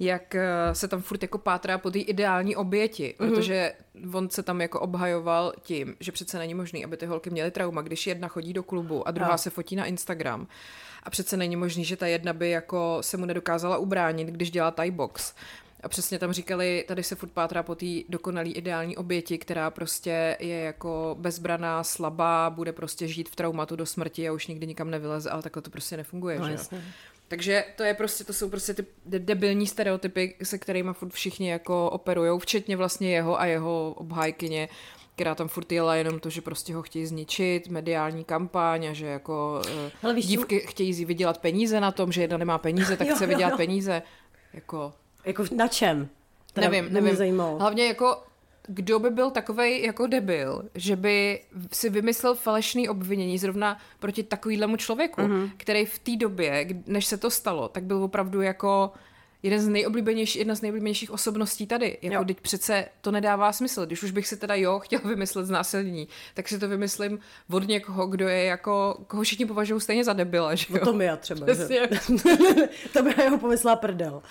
jak 0.00 0.34
eh, 0.34 0.48
se 0.72 0.88
tam 0.88 1.02
furt 1.02 1.22
jako 1.22 1.38
pátrá 1.38 1.78
po 1.78 1.90
té 1.90 1.98
ideální 1.98 2.56
oběti, 2.56 3.14
mm-hmm. 3.18 3.28
protože 3.28 3.72
on 4.12 4.30
se 4.30 4.42
tam 4.42 4.60
jako 4.60 4.80
obhajoval 4.80 5.52
tím, 5.62 5.96
že 6.00 6.12
přece 6.12 6.38
není 6.38 6.54
možný, 6.54 6.84
aby 6.84 6.96
ty 6.96 7.06
holky 7.06 7.30
měly 7.30 7.50
trauma, 7.50 7.82
když 7.82 8.06
jedna 8.06 8.28
chodí 8.28 8.52
do 8.52 8.62
klubu 8.62 9.08
a 9.08 9.10
druhá 9.10 9.30
no. 9.30 9.38
se 9.38 9.50
fotí 9.50 9.76
na 9.76 9.84
Instagram. 9.84 10.46
A 11.02 11.10
přece 11.10 11.36
není 11.36 11.56
možný, 11.56 11.84
že 11.84 11.96
ta 11.96 12.06
jedna 12.06 12.32
by 12.32 12.50
jako 12.50 12.98
se 13.00 13.16
mu 13.16 13.26
nedokázala 13.26 13.78
ubránit, 13.78 14.28
když 14.28 14.50
dělá 14.50 14.70
Thai 14.70 14.90
box. 14.90 15.34
A 15.82 15.88
přesně 15.88 16.18
tam 16.18 16.32
říkali, 16.32 16.84
tady 16.88 17.02
se 17.02 17.14
furt 17.14 17.32
pátrá 17.32 17.62
po 17.62 17.74
té 17.74 17.86
dokonalý 18.08 18.52
ideální 18.52 18.96
oběti, 18.96 19.38
která 19.38 19.70
prostě 19.70 20.36
je 20.40 20.60
jako 20.60 21.16
bezbraná, 21.20 21.84
slabá, 21.84 22.50
bude 22.50 22.72
prostě 22.72 23.08
žít 23.08 23.28
v 23.28 23.36
traumatu 23.36 23.76
do 23.76 23.86
smrti 23.86 24.28
a 24.28 24.32
už 24.32 24.46
nikdy 24.46 24.66
nikam 24.66 24.90
nevyleze, 24.90 25.30
ale 25.30 25.42
takhle 25.42 25.62
to 25.62 25.70
prostě 25.70 25.96
nefunguje. 25.96 26.38
No, 26.38 26.46
že? 26.46 26.52
Jasně. 26.52 26.82
Takže 27.30 27.64
to 27.76 27.82
je 27.82 27.94
prostě, 27.94 28.24
to 28.24 28.32
jsou 28.32 28.50
prostě 28.50 28.74
ty 28.74 28.86
debilní 29.04 29.66
stereotypy, 29.66 30.34
se 30.42 30.58
kterými 30.58 30.90
furt 30.92 31.12
všichni 31.12 31.50
jako 31.50 31.90
operujou, 31.90 32.38
včetně 32.38 32.76
vlastně 32.76 33.14
jeho 33.14 33.40
a 33.40 33.46
jeho 33.46 33.94
obhájkyně, 33.96 34.68
která 35.14 35.34
tam 35.34 35.48
furt 35.48 35.72
jela 35.72 35.94
jenom 35.94 36.20
to, 36.20 36.30
že 36.30 36.40
prostě 36.40 36.74
ho 36.74 36.82
chtějí 36.82 37.06
zničit, 37.06 37.68
mediální 37.68 38.24
kampaň 38.24 38.86
a 38.86 38.92
že 38.92 39.06
jako 39.06 39.62
eh, 39.68 39.90
Ale 40.02 40.14
víš, 40.14 40.26
dívky 40.26 40.60
chtějí 40.60 41.04
vydělat 41.04 41.38
peníze 41.38 41.80
na 41.80 41.92
tom, 41.92 42.12
že 42.12 42.22
jedna 42.22 42.36
nemá 42.36 42.58
peníze, 42.58 42.96
tak 42.96 43.06
jo, 43.08 43.14
chce 43.14 43.26
vydělat 43.26 43.50
jo, 43.50 43.54
jo. 43.54 43.56
peníze. 43.56 44.02
Jako... 44.52 44.92
jako 45.24 45.44
na 45.54 45.68
čem? 45.68 46.08
Teda 46.52 46.68
nevím, 46.68 46.92
nevím. 46.92 47.16
Zajímalo. 47.16 47.58
Hlavně 47.58 47.86
jako 47.86 48.22
kdo 48.66 48.98
by 48.98 49.10
byl 49.10 49.30
takový 49.30 49.82
jako 49.82 50.06
debil, 50.06 50.62
že 50.74 50.96
by 50.96 51.40
si 51.72 51.90
vymyslel 51.90 52.34
falešný 52.34 52.88
obvinění 52.88 53.38
zrovna 53.38 53.78
proti 53.98 54.22
takovýhlemu 54.22 54.76
člověku, 54.76 55.20
mm-hmm. 55.20 55.50
který 55.56 55.84
v 55.84 55.98
té 55.98 56.16
době, 56.16 56.66
než 56.86 57.06
se 57.06 57.16
to 57.16 57.30
stalo, 57.30 57.68
tak 57.68 57.84
byl 57.84 58.02
opravdu 58.02 58.40
jako 58.40 58.92
jeden 59.42 59.60
z 59.60 59.68
nejoblíbenějších, 59.68 60.38
jedna 60.38 60.54
z 60.54 60.62
nejoblíbenějších 60.62 61.10
osobností 61.10 61.66
tady. 61.66 61.98
Jako 62.02 62.24
teď 62.24 62.40
přece 62.40 62.84
to 63.00 63.10
nedává 63.10 63.52
smysl. 63.52 63.86
Když 63.86 64.02
už 64.02 64.10
bych 64.10 64.26
si 64.26 64.36
teda 64.36 64.54
jo 64.54 64.78
chtěl 64.78 65.00
vymyslet 65.04 65.46
znásilnění, 65.46 66.08
tak 66.34 66.48
si 66.48 66.58
to 66.58 66.68
vymyslím 66.68 67.18
od 67.50 67.68
někoho, 67.68 68.06
kdo 68.06 68.28
je 68.28 68.44
jako, 68.44 69.04
koho 69.06 69.22
všichni 69.22 69.46
považují 69.46 69.80
stejně 69.80 70.04
za 70.04 70.12
debila, 70.12 70.54
že 70.54 70.66
jo? 70.68 70.78
No 70.80 70.84
to 70.84 70.92
mi 70.92 71.04
já 71.04 71.16
třeba. 71.16 71.46
Že? 71.54 71.68
to 72.92 73.02
by 73.02 73.14
jeho 73.18 73.38
pomyslela 73.38 73.76
prdel. 73.76 74.22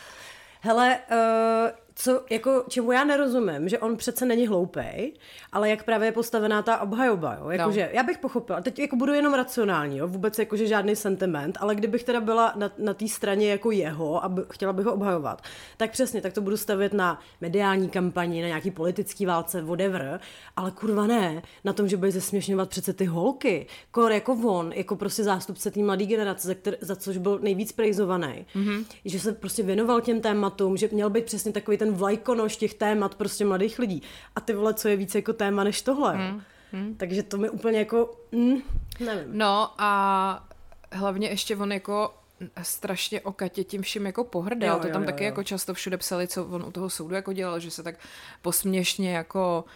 Hele, 0.61 0.99
uh, 1.11 1.69
co, 2.01 2.21
jako, 2.29 2.63
čemu 2.69 2.91
já 2.91 3.03
nerozumím, 3.03 3.69
že 3.69 3.79
on 3.79 3.97
přece 3.97 4.25
není 4.25 4.47
hloupej, 4.47 5.13
ale 5.51 5.69
jak 5.69 5.83
právě 5.83 6.07
je 6.07 6.11
postavená 6.11 6.61
ta 6.61 6.77
obhajoba, 6.77 7.37
jo? 7.39 7.49
Jako, 7.49 7.65
no. 7.65 7.71
že 7.71 7.89
já 7.93 8.03
bych 8.03 8.17
pochopila, 8.17 8.61
teď 8.61 8.79
jako 8.79 8.95
budu 8.95 9.13
jenom 9.13 9.33
racionální, 9.33 9.97
jo? 9.97 10.07
vůbec 10.07 10.39
jakože 10.39 10.67
žádný 10.67 10.95
sentiment, 10.95 11.57
ale 11.59 11.75
kdybych 11.75 12.03
teda 12.03 12.21
byla 12.21 12.53
na, 12.55 12.71
na 12.77 12.93
té 12.93 13.07
straně 13.07 13.51
jako 13.51 13.71
jeho 13.71 14.23
a 14.23 14.29
by, 14.29 14.41
chtěla 14.51 14.73
bych 14.73 14.85
ho 14.85 14.93
obhajovat, 14.93 15.41
tak 15.77 15.91
přesně, 15.91 16.21
tak 16.21 16.33
to 16.33 16.41
budu 16.41 16.57
stavět 16.57 16.93
na 16.93 17.19
mediální 17.41 17.89
kampani, 17.89 18.41
na 18.41 18.47
nějaký 18.47 18.71
politický 18.71 19.25
válce, 19.25 19.61
whatever, 19.61 20.19
ale 20.55 20.71
kurva 20.71 21.07
ne, 21.07 21.41
na 21.63 21.73
tom, 21.73 21.87
že 21.87 21.97
bude 21.97 22.11
zesměšňovat 22.11 22.69
přece 22.69 22.93
ty 22.93 23.05
holky, 23.05 23.67
kor 23.91 24.11
jako 24.11 24.33
on, 24.33 24.71
jako 24.75 24.95
prostě 24.95 25.23
zástupce 25.23 25.71
té 25.71 25.79
mladé 25.79 26.05
generace, 26.05 26.47
za, 26.47 26.53
který, 26.53 26.77
za 26.81 26.95
což 26.95 27.17
byl 27.17 27.39
nejvíc 27.41 27.71
prejzovaný, 27.71 28.45
mm-hmm. 28.55 28.85
že 29.05 29.19
se 29.19 29.33
prostě 29.33 29.63
věnoval 29.63 30.01
těm 30.01 30.21
tématům, 30.21 30.77
že 30.77 30.89
měl 30.91 31.09
být 31.09 31.25
přesně 31.25 31.51
takový 31.51 31.77
ten 31.77 31.88
ten 31.89 31.97
vlajkonož 31.97 32.57
těch 32.57 32.73
témat 32.73 33.15
prostě 33.15 33.45
mladých 33.45 33.79
lidí. 33.79 34.01
A 34.35 34.41
ty 34.41 34.53
vole, 34.53 34.73
co 34.73 34.87
je 34.87 34.95
víc 34.95 35.15
jako 35.15 35.33
téma 35.33 35.63
než 35.63 35.81
tohle. 35.81 36.15
Hmm. 36.15 36.41
Hmm. 36.71 36.95
Takže 36.95 37.23
to 37.23 37.37
mi 37.37 37.49
úplně 37.49 37.79
jako, 37.79 38.11
mm, 38.31 38.61
nevím. 38.99 39.37
No 39.37 39.73
a 39.77 40.47
hlavně 40.91 41.27
ještě 41.29 41.55
on 41.55 41.71
jako 41.71 42.13
strašně 42.61 43.21
o 43.21 43.31
Katě 43.31 43.63
tím 43.63 43.81
vším 43.81 44.05
jako 44.05 44.23
pohrdal. 44.23 44.77
Jo, 44.77 44.83
to 44.83 44.93
tam 44.93 45.01
jo, 45.01 45.05
taky 45.05 45.23
jo. 45.23 45.25
jako 45.25 45.43
často 45.43 45.73
všude 45.73 45.97
psali, 45.97 46.27
co 46.27 46.45
on 46.45 46.63
u 46.63 46.71
toho 46.71 46.89
soudu 46.89 47.15
jako 47.15 47.33
dělal, 47.33 47.59
že 47.59 47.71
se 47.71 47.83
tak 47.83 47.95
posměšně 48.41 49.15
jako 49.15 49.65
uh, 49.67 49.71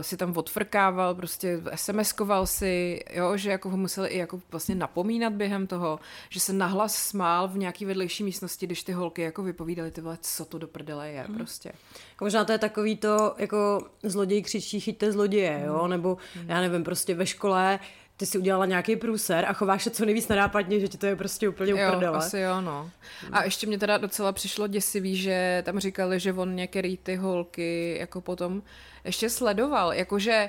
si 0.00 0.16
tam 0.16 0.36
odfrkával, 0.36 1.14
prostě 1.14 1.56
SMS-koval 1.56 2.46
si, 2.46 3.00
jo, 3.12 3.36
že 3.36 3.50
jako 3.50 3.70
ho 3.70 3.76
museli 3.76 4.08
i 4.08 4.18
jako 4.18 4.40
vlastně 4.50 4.74
napomínat 4.74 5.32
během 5.32 5.66
toho, 5.66 6.00
že 6.28 6.40
se 6.40 6.52
nahlas 6.52 6.94
smál 6.94 7.48
v 7.48 7.58
nějaký 7.58 7.84
vedlejší 7.84 8.24
místnosti, 8.24 8.66
když 8.66 8.82
ty 8.82 8.92
holky 8.92 9.22
jako 9.22 9.42
vypovídaly 9.42 9.90
ty 9.90 10.00
vole, 10.00 10.18
co 10.20 10.44
to 10.44 10.58
do 10.58 10.68
prdele 10.68 11.10
je 11.10 11.22
hmm. 11.22 11.36
prostě. 11.36 11.72
Jako 12.12 12.24
možná 12.24 12.44
to 12.44 12.52
je 12.52 12.58
takový 12.58 12.96
to, 12.96 13.34
jako 13.38 13.86
zloděj 14.02 14.42
křičí, 14.42 14.80
chyťte 14.80 15.12
zloděje, 15.12 15.62
jo, 15.66 15.78
hmm. 15.78 15.90
nebo 15.90 16.18
hmm. 16.34 16.50
já 16.50 16.60
nevím, 16.60 16.84
prostě 16.84 17.14
ve 17.14 17.26
škole 17.26 17.78
ty 18.16 18.26
si 18.26 18.38
udělala 18.38 18.66
nějaký 18.66 18.96
průser 18.96 19.44
a 19.48 19.52
chováš 19.52 19.82
se 19.82 19.90
co 19.90 20.04
nejvíc 20.04 20.28
nenápadně, 20.28 20.80
že 20.80 20.88
ti 20.88 20.98
to 20.98 21.06
je 21.06 21.16
prostě 21.16 21.48
úplně 21.48 21.70
jo, 21.70 21.88
uprdele. 21.88 22.18
asi 22.18 22.38
jo, 22.38 22.60
no. 22.60 22.90
A 23.32 23.44
ještě 23.44 23.66
mě 23.66 23.78
teda 23.78 23.98
docela 23.98 24.32
přišlo 24.32 24.66
děsivý, 24.66 25.16
že 25.16 25.62
tam 25.66 25.78
říkali, 25.78 26.20
že 26.20 26.32
on 26.32 26.56
některý 26.56 26.96
ty 26.96 27.16
holky 27.16 27.96
jako 28.00 28.20
potom 28.20 28.62
ještě 29.04 29.30
sledoval, 29.30 29.92
jakože 29.92 30.48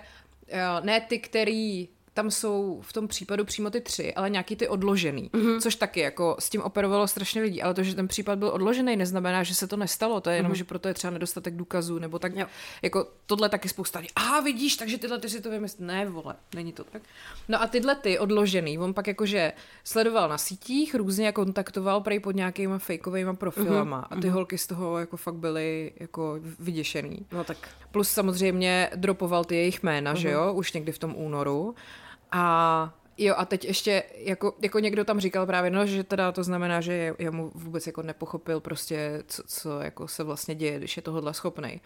ne 0.81 1.01
ty, 1.01 1.19
který 1.19 1.88
tam 2.15 2.31
jsou 2.31 2.81
v 2.81 2.93
tom 2.93 3.07
případu 3.07 3.45
přímo 3.45 3.69
ty 3.69 3.81
tři, 3.81 4.13
ale 4.13 4.29
nějaký 4.29 4.55
ty 4.55 4.67
odložený, 4.67 5.29
mm-hmm. 5.29 5.62
což 5.62 5.75
taky 5.75 6.00
jako 6.00 6.36
s 6.39 6.50
tím 6.50 6.62
operovalo 6.62 7.07
strašně 7.07 7.41
lidí, 7.41 7.62
ale 7.62 7.74
to, 7.74 7.84
že 7.84 7.95
ten 7.95 8.07
případ 8.07 8.39
byl 8.39 8.48
odložený, 8.48 8.95
neznamená, 8.95 9.43
že 9.43 9.55
se 9.55 9.67
to 9.67 9.77
nestalo, 9.77 10.22
to 10.22 10.29
je 10.29 10.36
jenom, 10.36 10.51
mm-hmm. 10.51 10.55
že 10.55 10.63
proto 10.63 10.88
je 10.88 10.93
třeba 10.93 11.12
nedostatek 11.12 11.55
důkazů, 11.55 12.00
nebo 12.00 12.19
tak, 12.19 12.36
jo. 12.36 12.45
jako 12.81 13.07
tohle 13.25 13.50
taky 13.50 13.69
spousta 13.69 14.00
lidí, 14.00 14.12
aha, 14.15 14.39
vidíš, 14.39 14.75
takže 14.75 14.98
tyhle 14.98 15.19
ty 15.19 15.29
si 15.29 15.41
to 15.41 15.50
vymyslí, 15.50 15.86
ne, 15.86 16.05
vole, 16.05 16.36
není 16.55 16.74
to 16.74 16.84
tak. 16.84 17.01
No 17.48 17.62
a 17.62 17.67
tyhle 17.67 17.95
ty 17.95 18.19
odložený, 18.19 18.79
on 18.79 18.93
pak 18.93 19.07
jakože 19.07 19.53
sledoval 19.84 20.29
na 20.29 20.38
sítích, 20.38 20.95
různě 20.95 21.31
kontaktoval 21.31 22.01
prej 22.01 22.19
pod 22.19 22.36
nějakýma 22.36 22.79
fejkovými 22.79 23.36
profilama 23.36 24.01
mm-hmm. 24.01 24.17
a 24.17 24.22
ty 24.22 24.27
mm-hmm. 24.27 24.31
holky 24.31 24.57
z 24.57 24.67
toho 24.67 25.00
jako 25.00 25.17
fakt 25.17 25.36
byly 25.36 25.91
jako 26.00 26.39
vyděšený. 26.60 27.25
No 27.31 27.43
tak. 27.43 27.57
Plus 27.91 28.10
samozřejmě 28.10 28.89
dropoval 28.95 29.45
ty 29.45 29.55
jejich 29.55 29.84
jména, 29.84 30.13
mm-hmm. 30.13 30.17
že 30.17 30.29
jo, 30.29 30.53
už 30.53 30.74
někdy 30.74 30.91
v 30.91 31.00
tom 31.00 31.15
únoru. 31.15 31.75
A 32.36 32.94
Jo, 33.18 33.36
a 33.38 33.46
teď 33.46 33.65
ještě, 33.65 34.04
jako, 34.15 34.54
jako 34.62 34.80
někdo 34.80 35.06
tam 35.06 35.20
říkal 35.20 35.46
právě, 35.46 35.72
no, 35.72 35.86
že 35.86 36.04
teda 36.04 36.32
to 36.32 36.44
znamená, 36.44 36.82
že 36.82 37.13
já 37.20 37.32
mu 37.32 37.51
vůbec 37.56 37.88
jako 37.88 38.01
nepochopil 38.01 38.60
prostě, 38.60 39.24
co, 39.27 39.44
co 39.48 39.80
jako 39.80 40.08
se 40.08 40.24
vlastně 40.24 40.56
děje, 40.56 40.77
když 40.77 40.96
je 40.96 41.01
tohle 41.01 41.34
schopný. 41.34 41.82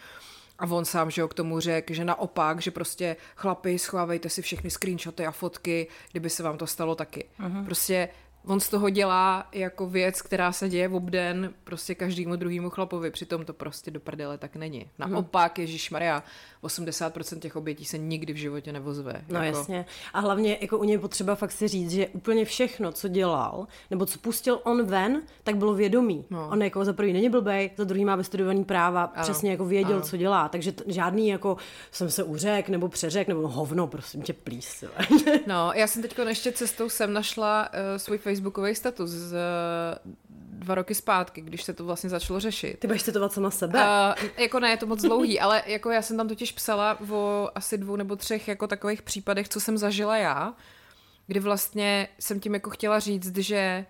A 0.59 0.65
on 0.65 0.85
sám, 0.85 1.11
že 1.11 1.21
jo, 1.21 1.27
k 1.27 1.33
tomu 1.33 1.59
řekl, 1.59 1.93
že 1.93 2.05
naopak, 2.05 2.61
že 2.61 2.71
prostě 2.71 3.15
chlapi, 3.35 3.79
schovávejte 3.79 4.29
si 4.29 4.41
všechny 4.41 4.69
screenshoty 4.69 5.25
a 5.25 5.31
fotky, 5.31 5.87
kdyby 6.11 6.29
se 6.29 6.43
vám 6.43 6.57
to 6.57 6.67
stalo 6.67 6.95
taky. 6.95 7.25
Uh-huh. 7.39 7.65
Prostě 7.65 8.09
on 8.49 8.59
z 8.59 8.69
toho 8.69 8.89
dělá 8.89 9.47
jako 9.51 9.87
věc, 9.87 10.21
která 10.21 10.51
se 10.51 10.69
děje 10.69 10.87
v 10.87 10.95
obden 10.95 11.53
prostě 11.63 11.95
každému 11.95 12.35
druhému 12.35 12.69
chlapovi, 12.69 13.11
přitom 13.11 13.45
to 13.45 13.53
prostě 13.53 13.91
do 13.91 13.99
prdele 13.99 14.37
tak 14.37 14.55
není. 14.55 14.89
Naopak, 14.99 15.57
mhm. 15.57 15.61
Ježíš 15.61 15.89
Maria, 15.91 16.23
80% 16.63 17.39
těch 17.39 17.55
obětí 17.55 17.85
se 17.85 17.97
nikdy 17.97 18.33
v 18.33 18.35
životě 18.35 18.71
nevozve. 18.71 19.21
No 19.29 19.43
jako... 19.43 19.57
jasně. 19.57 19.85
A 20.13 20.19
hlavně 20.19 20.57
jako 20.61 20.77
u 20.77 20.83
něj 20.83 20.97
potřeba 20.97 21.35
fakt 21.35 21.51
si 21.51 21.67
říct, 21.67 21.91
že 21.91 22.07
úplně 22.07 22.45
všechno, 22.45 22.91
co 22.91 23.07
dělal, 23.07 23.67
nebo 23.91 24.05
co 24.05 24.19
pustil 24.19 24.59
on 24.63 24.85
ven, 24.85 25.21
tak 25.43 25.57
bylo 25.57 25.73
vědomý. 25.73 26.25
No. 26.29 26.49
On 26.51 26.63
jako 26.63 26.85
za 26.85 26.93
prvý 26.93 27.13
není 27.13 27.29
blbej, 27.29 27.71
za 27.77 27.83
druhý 27.83 28.05
má 28.05 28.15
vystudovaný 28.15 28.63
práva, 28.63 29.03
ano. 29.03 29.23
přesně 29.23 29.51
jako 29.51 29.65
věděl, 29.65 29.95
ano. 29.95 30.05
co 30.05 30.17
dělá. 30.17 30.49
Takže 30.49 30.71
t- 30.71 30.83
žádný 30.87 31.27
jako 31.27 31.57
jsem 31.91 32.09
se 32.11 32.23
uřek 32.23 32.69
nebo 32.69 32.87
přeřek, 32.89 33.27
nebo 33.27 33.47
hovno, 33.47 33.87
prosím 33.87 34.21
tě, 34.21 34.33
plís. 34.33 34.83
no, 35.47 35.71
já 35.75 35.87
jsem 35.87 36.01
teď 36.01 36.19
ještě 36.27 36.51
cestou 36.51 36.89
sem 36.89 37.13
našla 37.13 37.69
uh, 37.69 37.97
svůj 37.97 38.17
facebookový 38.39 38.75
status 38.75 39.09
z 39.09 39.33
uh, 39.33 40.11
dva 40.29 40.75
roky 40.75 40.95
zpátky, 40.95 41.41
když 41.41 41.63
se 41.63 41.73
to 41.73 41.85
vlastně 41.85 42.09
začalo 42.09 42.39
řešit. 42.39 42.79
Ty 42.79 42.87
budeš 42.87 43.03
citovat 43.03 43.33
sama 43.33 43.51
sebe? 43.51 43.79
Uh, 43.79 44.29
jako 44.37 44.59
ne, 44.59 44.69
je 44.69 44.77
to 44.77 44.85
moc 44.85 45.01
dlouhý, 45.01 45.39
ale 45.39 45.63
jako 45.65 45.91
já 45.91 46.01
jsem 46.01 46.17
tam 46.17 46.27
totiž 46.27 46.51
psala 46.51 46.99
o 47.11 47.49
asi 47.55 47.77
dvou 47.77 47.95
nebo 47.95 48.15
třech 48.15 48.47
jako 48.47 48.67
takových 48.67 49.01
případech, 49.01 49.49
co 49.49 49.59
jsem 49.59 49.77
zažila 49.77 50.17
já, 50.17 50.53
kdy 51.27 51.39
vlastně 51.39 52.07
jsem 52.19 52.39
tím 52.39 52.53
jako 52.53 52.69
chtěla 52.69 52.99
říct, 52.99 53.37
že 53.37 53.85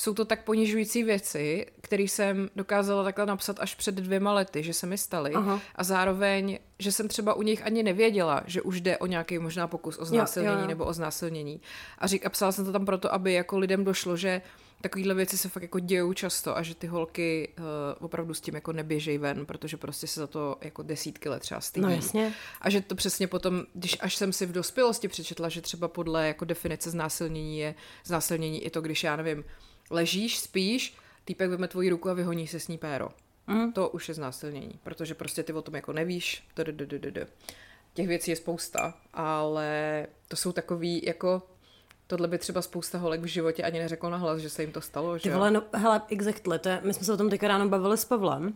jsou 0.00 0.14
to 0.14 0.24
tak 0.24 0.44
ponižující 0.44 1.02
věci, 1.02 1.66
které 1.80 2.02
jsem 2.02 2.50
dokázala 2.56 3.04
takhle 3.04 3.26
napsat 3.26 3.60
až 3.60 3.74
před 3.74 3.94
dvěma 3.94 4.32
lety, 4.32 4.62
že 4.62 4.74
se 4.74 4.86
mi 4.86 4.98
staly. 4.98 5.32
Aha. 5.34 5.60
A 5.74 5.84
zároveň 5.84 6.58
že 6.78 6.92
jsem 6.92 7.08
třeba 7.08 7.34
u 7.34 7.42
nich 7.42 7.66
ani 7.66 7.82
nevěděla, 7.82 8.42
že 8.46 8.62
už 8.62 8.80
jde 8.80 8.98
o 8.98 9.06
nějaký 9.06 9.38
možná 9.38 9.66
pokus 9.66 9.98
o 9.98 10.04
znásilnění 10.04 10.56
jo, 10.56 10.62
jo. 10.62 10.68
nebo 10.68 10.84
o 10.84 10.92
znásilnění. 10.92 11.60
A, 11.98 12.06
řík, 12.06 12.26
a 12.26 12.28
psala 12.28 12.52
jsem 12.52 12.64
to 12.64 12.72
tam 12.72 12.86
proto, 12.86 13.14
aby 13.14 13.32
jako 13.32 13.58
lidem 13.58 13.84
došlo, 13.84 14.16
že 14.16 14.42
takovýhle 14.80 15.14
věci 15.14 15.38
se 15.38 15.48
fakt 15.48 15.62
jako 15.62 15.78
dějou 15.78 16.12
často 16.12 16.56
a 16.56 16.62
že 16.62 16.74
ty 16.74 16.86
holky 16.86 17.48
uh, 17.58 17.64
opravdu 18.04 18.34
s 18.34 18.40
tím 18.40 18.54
jako 18.54 18.72
neběžej 18.72 19.18
ven, 19.18 19.46
protože 19.46 19.76
prostě 19.76 20.06
se 20.06 20.20
za 20.20 20.26
to 20.26 20.56
jako 20.60 20.82
desítky 20.82 21.28
let 21.28 21.40
třeba 21.40 21.60
stydí. 21.60 21.86
No 21.86 21.90
jasně. 21.90 22.34
A 22.60 22.70
že 22.70 22.80
to 22.80 22.94
přesně 22.94 23.26
potom, 23.26 23.62
když 23.74 23.96
až 24.00 24.16
jsem 24.16 24.32
si 24.32 24.46
v 24.46 24.52
dospělosti 24.52 25.08
přečetla, 25.08 25.48
že 25.48 25.60
třeba 25.60 25.88
podle 25.88 26.26
jako 26.26 26.44
definice 26.44 26.90
znásilnění 26.90 27.58
je 27.58 27.74
znásilnění 28.04 28.64
i 28.64 28.70
to, 28.70 28.80
když 28.80 29.04
já 29.04 29.16
nevím, 29.16 29.44
ležíš, 29.90 30.38
spíš, 30.38 30.96
týpek 31.24 31.50
veme 31.50 31.68
tvoji 31.68 31.90
ruku 31.90 32.10
a 32.10 32.14
vyhoní 32.14 32.46
se 32.46 32.60
s 32.60 32.68
ní 32.68 32.78
péro. 32.78 33.08
Mm. 33.46 33.72
To 33.72 33.88
už 33.88 34.08
je 34.08 34.14
znásilnění, 34.14 34.78
protože 34.82 35.14
prostě 35.14 35.42
ty 35.42 35.52
o 35.52 35.62
tom 35.62 35.74
jako 35.74 35.92
nevíš. 35.92 36.44
Těch 37.94 38.08
věcí 38.08 38.30
je 38.30 38.36
spousta, 38.36 38.94
ale 39.14 40.06
to 40.28 40.36
jsou 40.36 40.52
takový 40.52 41.02
jako 41.06 41.42
tohle 42.06 42.28
by 42.28 42.38
třeba 42.38 42.62
spousta 42.62 42.98
holek 42.98 43.20
v 43.20 43.26
životě 43.26 43.62
ani 43.62 43.78
neřeklo 43.78 44.10
na 44.10 44.16
hlas, 44.16 44.38
že 44.40 44.50
se 44.50 44.62
jim 44.62 44.72
to 44.72 44.80
stalo, 44.80 45.18
že 45.18 45.22
Ty 45.22 45.30
vole, 45.30 45.50
no, 45.50 45.62
hele, 45.72 46.02
exactly, 46.08 46.58
to 46.58 46.68
je, 46.68 46.80
my 46.84 46.94
jsme 46.94 47.04
se 47.04 47.12
o 47.12 47.16
tom 47.16 47.30
teďka 47.30 47.48
ráno 47.48 47.68
bavili 47.68 47.98
s 47.98 48.04
Pavlem, 48.04 48.54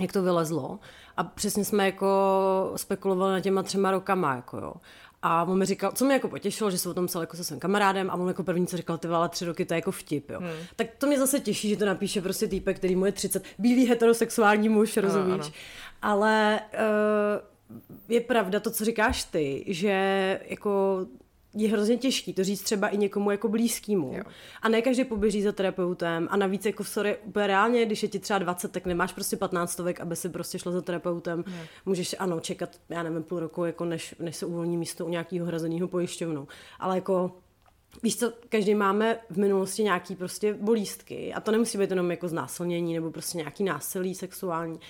jak 0.00 0.12
to 0.12 0.22
vylezlo 0.22 0.78
a 1.16 1.24
přesně 1.24 1.64
jsme 1.64 1.86
jako 1.86 2.72
spekulovali 2.76 3.32
na 3.32 3.40
těma 3.40 3.62
třema 3.62 3.90
rokama, 3.90 4.34
jako 4.36 4.58
jo. 4.58 4.74
A 5.22 5.44
on 5.44 5.58
mi 5.58 5.64
říkal, 5.64 5.92
co 5.92 6.04
mě 6.04 6.14
jako 6.14 6.28
potěšilo, 6.28 6.70
že 6.70 6.78
jsem 6.78 6.90
o 6.90 6.94
tom 6.94 7.06
psal 7.06 7.22
jako 7.22 7.36
se 7.36 7.44
svým 7.44 7.60
kamarádem 7.60 8.10
a 8.10 8.14
on 8.14 8.28
jako 8.28 8.42
první, 8.42 8.66
co 8.66 8.76
říkal, 8.76 8.98
ty 8.98 9.08
ale 9.08 9.28
tři 9.28 9.44
roky, 9.44 9.64
to 9.64 9.74
je 9.74 9.78
jako 9.78 9.90
vtip, 9.90 10.30
jo. 10.30 10.40
Hmm. 10.40 10.50
Tak 10.76 10.86
to 10.98 11.06
mě 11.06 11.18
zase 11.18 11.40
těší, 11.40 11.68
že 11.68 11.76
to 11.76 11.86
napíše 11.86 12.22
prostě 12.22 12.48
týpek, 12.48 12.76
který 12.76 12.96
mu 12.96 13.06
je 13.06 13.12
30, 13.12 13.44
bílý 13.58 13.86
heterosexuální 13.86 14.68
muž, 14.68 14.96
rozumíš? 14.96 15.32
Ano, 15.32 15.44
ano. 15.44 15.52
Ale 16.02 16.60
uh, 16.74 18.08
je 18.08 18.20
pravda 18.20 18.60
to, 18.60 18.70
co 18.70 18.84
říkáš 18.84 19.24
ty, 19.24 19.64
že 19.66 20.40
jako 20.48 21.06
je 21.56 21.68
hrozně 21.68 21.96
těžký 21.96 22.32
to 22.32 22.44
říct 22.44 22.62
třeba 22.62 22.88
i 22.88 22.96
někomu 22.96 23.30
jako 23.30 23.48
blízkému. 23.48 24.12
Jo. 24.16 24.24
A 24.62 24.68
ne 24.68 24.82
každý 24.82 25.04
poběží 25.04 25.42
za 25.42 25.52
terapeutem. 25.52 26.28
A 26.30 26.36
navíc 26.36 26.66
jako 26.66 26.84
sorry, 26.84 27.16
úplně 27.24 27.46
reálně, 27.46 27.86
když 27.86 28.02
je 28.02 28.08
ti 28.08 28.18
třeba 28.18 28.38
20, 28.38 28.72
tak 28.72 28.86
nemáš 28.86 29.12
prostě 29.12 29.36
15 29.36 29.72
stovek, 29.72 30.00
aby 30.00 30.16
si 30.16 30.28
prostě 30.28 30.58
šla 30.58 30.72
za 30.72 30.82
terapeutem. 30.82 31.44
Jo. 31.46 31.62
Můžeš, 31.86 32.16
ano, 32.18 32.40
čekat, 32.40 32.70
já 32.88 33.02
nevím, 33.02 33.22
půl 33.22 33.40
roku, 33.40 33.64
jako 33.64 33.84
než, 33.84 34.14
než 34.18 34.36
se 34.36 34.46
uvolní 34.46 34.76
místo 34.76 35.06
u 35.06 35.08
nějakého 35.08 35.46
hrazeného 35.46 35.88
pojišťovnu. 35.88 36.48
Ale 36.78 36.94
jako 36.94 37.32
Víš 38.02 38.16
co, 38.16 38.32
každý 38.48 38.74
máme 38.74 39.18
v 39.30 39.38
minulosti 39.38 39.82
nějaký 39.82 40.16
prostě 40.16 40.54
bolístky 40.54 41.34
a 41.34 41.40
to 41.40 41.50
nemusí 41.50 41.78
být 41.78 41.90
jenom 41.90 42.10
jako 42.10 42.28
znásilnění 42.28 42.94
nebo 42.94 43.10
prostě 43.10 43.38
nějaký 43.38 43.64
násilí 43.64 44.14
sexuální, 44.14 44.80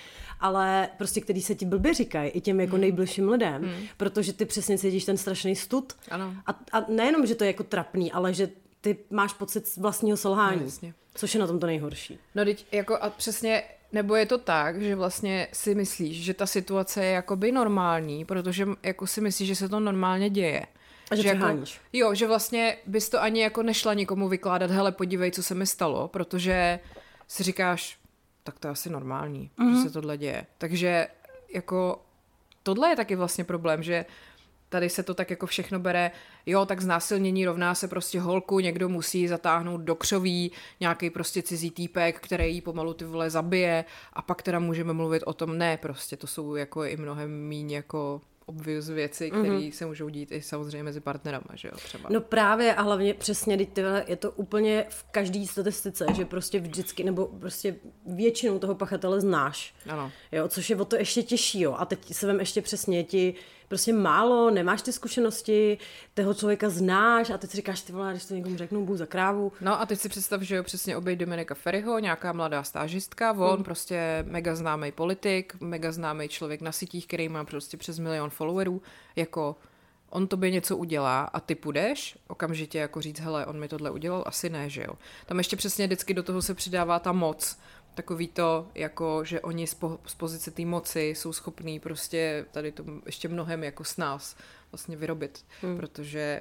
ale 0.40 0.88
prostě 0.98 1.20
který 1.20 1.42
se 1.42 1.54
ti 1.54 1.66
blbě 1.66 1.94
říkají 1.94 2.30
i 2.30 2.40
těm 2.40 2.60
jako 2.60 2.74
mm. 2.74 2.80
nejbližším 2.80 3.28
lidem, 3.28 3.62
mm. 3.62 3.86
protože 3.96 4.32
ty 4.32 4.44
přesně 4.44 4.78
cítíš 4.78 5.04
ten 5.04 5.16
strašný 5.16 5.56
stud 5.56 5.92
ano. 6.10 6.34
A, 6.46 6.60
a 6.72 6.84
nejenom, 6.88 7.26
že 7.26 7.34
to 7.34 7.44
je 7.44 7.48
jako 7.48 7.62
trapný, 7.62 8.12
ale 8.12 8.34
že 8.34 8.48
ty 8.80 8.96
máš 9.10 9.32
pocit 9.32 9.76
vlastního 9.76 10.16
selhání, 10.16 10.72
no, 10.82 10.88
což 11.14 11.34
je 11.34 11.40
na 11.40 11.46
tom 11.46 11.58
to 11.58 11.66
nejhorší. 11.66 12.18
No 12.34 12.44
teď 12.44 12.66
jako 12.72 12.96
a 12.96 13.10
přesně 13.10 13.62
nebo 13.92 14.16
je 14.16 14.26
to 14.26 14.38
tak, 14.38 14.82
že 14.82 14.94
vlastně 14.94 15.48
si 15.52 15.74
myslíš, 15.74 16.24
že 16.24 16.34
ta 16.34 16.46
situace 16.46 17.04
je 17.04 17.10
jakoby 17.12 17.52
normální, 17.52 18.24
protože 18.24 18.66
jako 18.82 19.06
si 19.06 19.20
myslíš, 19.20 19.48
že 19.48 19.56
se 19.56 19.68
to 19.68 19.80
normálně 19.80 20.30
děje. 20.30 20.66
Že, 21.14 21.22
že 21.22 21.28
jako, 21.28 21.46
Jo, 21.92 22.14
že 22.14 22.26
vlastně 22.26 22.76
bys 22.86 23.08
to 23.08 23.22
ani 23.22 23.40
jako 23.40 23.62
nešla 23.62 23.94
nikomu 23.94 24.28
vykládat, 24.28 24.70
hele, 24.70 24.92
podívej, 24.92 25.30
co 25.30 25.42
se 25.42 25.54
mi 25.54 25.66
stalo, 25.66 26.08
protože 26.08 26.80
si 27.28 27.42
říkáš, 27.42 27.98
tak 28.44 28.58
to 28.58 28.68
je 28.68 28.72
asi 28.72 28.90
normální, 28.90 29.50
mm-hmm. 29.58 29.70
že 29.70 29.76
mhm. 29.76 29.82
se 29.82 29.90
tohle 29.90 30.16
děje. 30.16 30.46
Takže 30.58 31.08
jako 31.54 32.02
tohle 32.62 32.88
je 32.88 32.96
taky 32.96 33.16
vlastně 33.16 33.44
problém, 33.44 33.82
že 33.82 34.04
tady 34.68 34.90
se 34.90 35.02
to 35.02 35.14
tak 35.14 35.30
jako 35.30 35.46
všechno 35.46 35.78
bere, 35.78 36.10
jo, 36.46 36.66
tak 36.66 36.80
znásilnění 36.80 37.46
rovná 37.46 37.74
se 37.74 37.88
prostě 37.88 38.20
holku, 38.20 38.60
někdo 38.60 38.88
musí 38.88 39.28
zatáhnout 39.28 39.80
do 39.80 39.94
křoví, 39.94 40.52
nějaký 40.80 41.10
prostě 41.10 41.42
cizí 41.42 41.70
týpek, 41.70 42.20
který 42.20 42.54
jí 42.54 42.60
pomalu 42.60 42.94
ty 42.94 43.04
vole 43.04 43.30
zabije 43.30 43.84
a 44.12 44.22
pak 44.22 44.42
teda 44.42 44.58
můžeme 44.58 44.92
mluvit 44.92 45.22
o 45.26 45.32
tom, 45.32 45.58
ne, 45.58 45.76
prostě 45.76 46.16
to 46.16 46.26
jsou 46.26 46.54
jako 46.54 46.84
i 46.84 46.96
mnohem 46.96 47.30
míň 47.30 47.70
jako 47.70 48.20
obvious 48.46 48.88
věci, 48.88 49.30
které 49.30 49.48
mm-hmm. 49.48 49.72
se 49.72 49.86
můžou 49.86 50.08
dít 50.08 50.32
i 50.32 50.42
samozřejmě 50.42 50.82
mezi 50.82 51.00
partnerama, 51.00 51.46
že 51.54 51.68
jo, 51.68 51.76
třeba. 51.76 52.08
No 52.12 52.20
právě 52.20 52.74
a 52.74 52.82
hlavně 52.82 53.14
přesně, 53.14 53.56
teď 53.56 53.78
je 54.06 54.16
to 54.16 54.30
úplně 54.30 54.86
v 54.88 55.04
každé 55.10 55.46
statistice, 55.46 56.06
že 56.16 56.24
prostě 56.24 56.60
vždycky, 56.60 57.04
nebo 57.04 57.26
prostě 57.26 57.76
většinou 58.06 58.58
toho 58.58 58.74
pachatele 58.74 59.20
znáš. 59.20 59.74
Ano. 59.88 60.12
Jo, 60.32 60.48
což 60.48 60.70
je 60.70 60.76
o 60.76 60.84
to 60.84 60.96
ještě 60.96 61.22
těžší, 61.22 61.60
jo. 61.60 61.74
A 61.78 61.84
teď 61.84 62.14
se 62.14 62.26
vem 62.26 62.40
ještě 62.40 62.62
přesně 62.62 63.04
ti 63.04 63.34
prostě 63.68 63.92
málo, 63.92 64.50
nemáš 64.50 64.82
ty 64.82 64.92
zkušenosti, 64.92 65.78
toho 66.14 66.34
člověka 66.34 66.68
znáš 66.68 67.30
a 67.30 67.38
teď 67.38 67.50
si 67.50 67.56
říkáš, 67.56 67.80
ty 67.82 67.92
vole, 67.92 68.10
když 68.10 68.24
to 68.24 68.34
někomu 68.34 68.56
řeknu, 68.56 68.86
budu 68.86 68.98
za 68.98 69.06
krávu. 69.06 69.52
No 69.60 69.80
a 69.80 69.86
teď 69.86 69.98
si 70.00 70.08
představ, 70.08 70.42
že 70.42 70.56
jo, 70.56 70.62
přesně 70.62 70.96
obejď 70.96 71.18
Dominika 71.18 71.54
Ferryho, 71.54 71.98
nějaká 71.98 72.32
mladá 72.32 72.62
stážistka, 72.62 73.32
on 73.32 73.54
hmm. 73.54 73.64
prostě 73.64 74.24
mega 74.28 74.54
známý 74.54 74.92
politik, 74.92 75.56
mega 75.60 75.92
známý 75.92 76.28
člověk 76.28 76.60
na 76.60 76.72
sítích, 76.72 77.06
který 77.06 77.28
má 77.28 77.44
prostě 77.44 77.76
přes 77.76 77.98
milion 77.98 78.30
followerů, 78.30 78.82
jako 79.16 79.56
on 80.10 80.26
tobě 80.26 80.50
něco 80.50 80.76
udělá 80.76 81.22
a 81.22 81.40
ty 81.40 81.54
půjdeš 81.54 82.18
okamžitě 82.28 82.78
jako 82.78 83.00
říct, 83.00 83.20
hele, 83.20 83.46
on 83.46 83.58
mi 83.58 83.68
tohle 83.68 83.90
udělal, 83.90 84.24
asi 84.26 84.50
ne, 84.50 84.70
že 84.70 84.82
jo. 84.82 84.94
Tam 85.26 85.38
ještě 85.38 85.56
přesně 85.56 85.86
vždycky 85.86 86.14
do 86.14 86.22
toho 86.22 86.42
se 86.42 86.54
přidává 86.54 86.98
ta 86.98 87.12
moc, 87.12 87.58
takový 87.96 88.28
to, 88.28 88.68
jako, 88.74 89.24
že 89.24 89.40
oni 89.40 89.66
z, 89.66 89.74
po, 89.74 89.98
z 90.06 90.14
pozice 90.14 90.50
té 90.50 90.64
moci 90.64 91.02
jsou 91.02 91.32
schopní 91.32 91.80
prostě 91.80 92.46
tady 92.50 92.72
to 92.72 92.84
ještě 93.06 93.28
mnohem 93.28 93.64
jako 93.64 93.84
s 93.84 93.96
nás 93.96 94.36
vlastně 94.72 94.96
vyrobit, 94.96 95.44
hmm. 95.62 95.76
protože 95.76 96.40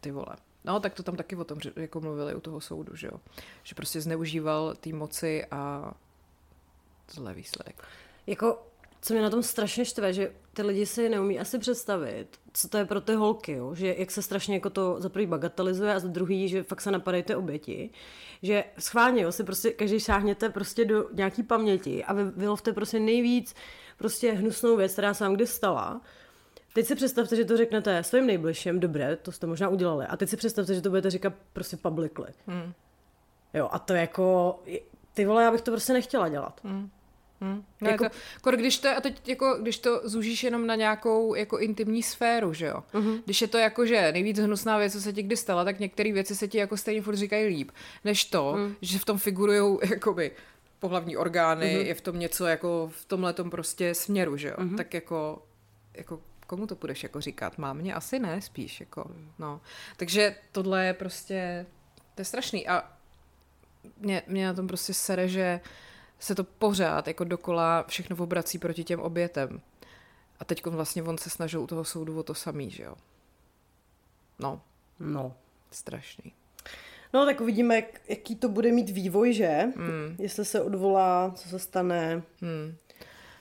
ty 0.00 0.10
vole. 0.10 0.36
No, 0.64 0.80
tak 0.80 0.94
to 0.94 1.02
tam 1.02 1.16
taky 1.16 1.36
o 1.36 1.44
tom 1.44 1.58
jako 1.76 2.00
mluvili 2.00 2.34
u 2.34 2.40
toho 2.40 2.60
soudu, 2.60 2.96
že 2.96 3.06
jo. 3.06 3.20
Že 3.62 3.74
prostě 3.74 4.00
zneužíval 4.00 4.74
té 4.74 4.92
moci 4.92 5.44
a 5.50 5.92
tohle 7.14 7.34
výsledek. 7.34 7.82
Jako 8.26 8.66
co 9.02 9.14
mě 9.14 9.22
na 9.22 9.30
tom 9.30 9.42
strašně 9.42 9.84
štve, 9.84 10.12
že 10.12 10.32
ty 10.52 10.62
lidi 10.62 10.86
si 10.86 11.08
neumí 11.08 11.40
asi 11.40 11.58
představit, 11.58 12.26
co 12.52 12.68
to 12.68 12.78
je 12.78 12.84
pro 12.84 13.00
ty 13.00 13.14
holky, 13.14 13.52
jo? 13.52 13.74
že 13.74 13.94
jak 13.98 14.10
se 14.10 14.22
strašně 14.22 14.54
jako 14.54 14.70
to 14.70 14.96
za 14.98 15.08
prvý 15.08 15.26
bagatelizuje 15.26 15.94
a 15.94 15.98
za 15.98 16.08
druhý, 16.08 16.48
že 16.48 16.62
fakt 16.62 16.80
se 16.80 16.90
napadají 16.90 17.22
ty 17.22 17.34
oběti, 17.34 17.90
že 18.42 18.64
schválně 18.78 19.22
jo, 19.22 19.32
si 19.32 19.44
prostě 19.44 19.70
každý 19.70 20.00
šáhněte 20.00 20.48
prostě 20.48 20.84
do 20.84 21.08
nějaký 21.12 21.42
paměti 21.42 22.04
a 22.04 22.12
vy 22.12 22.24
vylovte 22.24 22.72
prostě 22.72 23.00
nejvíc 23.00 23.54
prostě 23.98 24.32
hnusnou 24.32 24.76
věc, 24.76 24.92
která 24.92 25.14
se 25.14 25.24
vám 25.24 25.34
kdy 25.34 25.46
stala, 25.46 26.00
Teď 26.74 26.86
si 26.86 26.94
představte, 26.94 27.36
že 27.36 27.44
to 27.44 27.56
řeknete 27.56 28.02
svým 28.02 28.26
nejbližším, 28.26 28.80
dobré, 28.80 29.16
to 29.16 29.32
jste 29.32 29.46
možná 29.46 29.68
udělali. 29.68 30.06
A 30.06 30.16
teď 30.16 30.28
si 30.28 30.36
představte, 30.36 30.74
že 30.74 30.80
to 30.80 30.88
budete 30.88 31.10
říkat 31.10 31.32
prostě 31.52 31.76
publicly. 31.76 32.28
Hmm. 32.46 32.72
Jo, 33.54 33.68
a 33.72 33.78
to 33.78 33.92
jako, 33.92 34.58
ty 35.14 35.26
vole, 35.26 35.42
já 35.42 35.50
bych 35.50 35.60
to 35.60 35.70
prostě 35.70 35.92
nechtěla 35.92 36.28
dělat. 36.28 36.60
Hmm. 36.64 36.90
Hmm. 37.42 37.64
No 37.80 37.90
jako... 37.90 38.04
to, 38.42 38.50
když 38.50 38.78
to, 38.78 38.88
a 38.88 39.00
teď 39.00 39.28
jako, 39.28 39.58
když 39.62 39.78
to 39.78 40.00
zúžíš 40.04 40.44
jenom 40.44 40.66
na 40.66 40.74
nějakou 40.74 41.34
jako 41.34 41.58
intimní 41.58 42.02
sféru, 42.02 42.54
že 42.54 42.66
jo. 42.66 42.82
Uh-huh. 42.94 43.22
Když 43.24 43.42
je 43.42 43.48
to 43.48 43.58
jako, 43.58 43.86
že 43.86 44.12
nejvíc 44.12 44.38
hnusná 44.38 44.78
věc, 44.78 44.92
co 44.92 45.00
se 45.00 45.12
ti 45.12 45.22
kdy 45.22 45.36
stala, 45.36 45.64
tak 45.64 45.78
některé 45.78 46.12
věci 46.12 46.36
se 46.36 46.48
ti 46.48 46.58
jako 46.58 46.76
stejně 46.76 47.02
furt 47.02 47.16
říkají 47.16 47.46
líp, 47.46 47.70
než 48.04 48.24
to, 48.24 48.54
uh-huh. 48.56 48.74
že 48.82 48.98
v 48.98 49.04
tom 49.04 49.18
figurují 49.18 49.78
jakoby 49.90 50.30
pohlavní 50.78 51.16
orgány, 51.16 51.76
uh-huh. 51.76 51.86
je 51.86 51.94
v 51.94 52.00
tom 52.00 52.18
něco 52.18 52.46
jako 52.46 52.90
v 52.92 53.04
tomhle 53.04 53.34
prostě 53.50 53.94
směru, 53.94 54.36
že 54.36 54.48
jo. 54.48 54.54
Uh-huh. 54.58 54.76
Tak 54.76 54.94
jako, 54.94 55.42
jako 55.94 56.20
komu 56.46 56.66
to 56.66 56.74
budeš 56.74 57.02
jako 57.02 57.20
říkat? 57.20 57.58
Mámě? 57.58 57.94
Asi 57.94 58.18
ne, 58.18 58.40
spíš 58.40 58.80
jako, 58.80 59.10
no. 59.38 59.60
Takže 59.96 60.36
tohle 60.52 60.86
je 60.86 60.94
prostě, 60.94 61.66
to 62.14 62.20
je 62.20 62.24
strašný 62.24 62.68
a 62.68 62.92
mě, 63.98 64.22
mě 64.26 64.46
na 64.46 64.54
tom 64.54 64.66
prostě 64.68 64.94
sere, 64.94 65.28
že 65.28 65.60
se 66.22 66.34
to 66.34 66.44
pořád 66.44 67.06
jako 67.06 67.24
dokola 67.24 67.84
všechno 67.88 68.16
obrací 68.16 68.58
proti 68.58 68.84
těm 68.84 69.00
obětem. 69.00 69.60
A 70.40 70.44
teď 70.44 70.66
vlastně 70.66 71.02
on 71.02 71.18
se 71.18 71.30
snažil 71.30 71.60
u 71.60 71.66
toho 71.66 71.84
soudu 71.84 72.18
o 72.18 72.22
to 72.22 72.34
samý, 72.34 72.70
že 72.70 72.82
jo. 72.82 72.94
No. 74.38 74.60
No. 75.00 75.34
Strašný. 75.70 76.32
No 77.12 77.26
tak 77.26 77.40
uvidíme, 77.40 77.76
jak, 77.76 78.00
jaký 78.08 78.36
to 78.36 78.48
bude 78.48 78.72
mít 78.72 78.90
vývoj, 78.90 79.32
že? 79.32 79.48
Hmm. 79.76 80.16
Jestli 80.18 80.44
se 80.44 80.62
odvolá, 80.62 81.32
co 81.34 81.48
se 81.48 81.58
stane. 81.58 82.22
Hmm. 82.40 82.74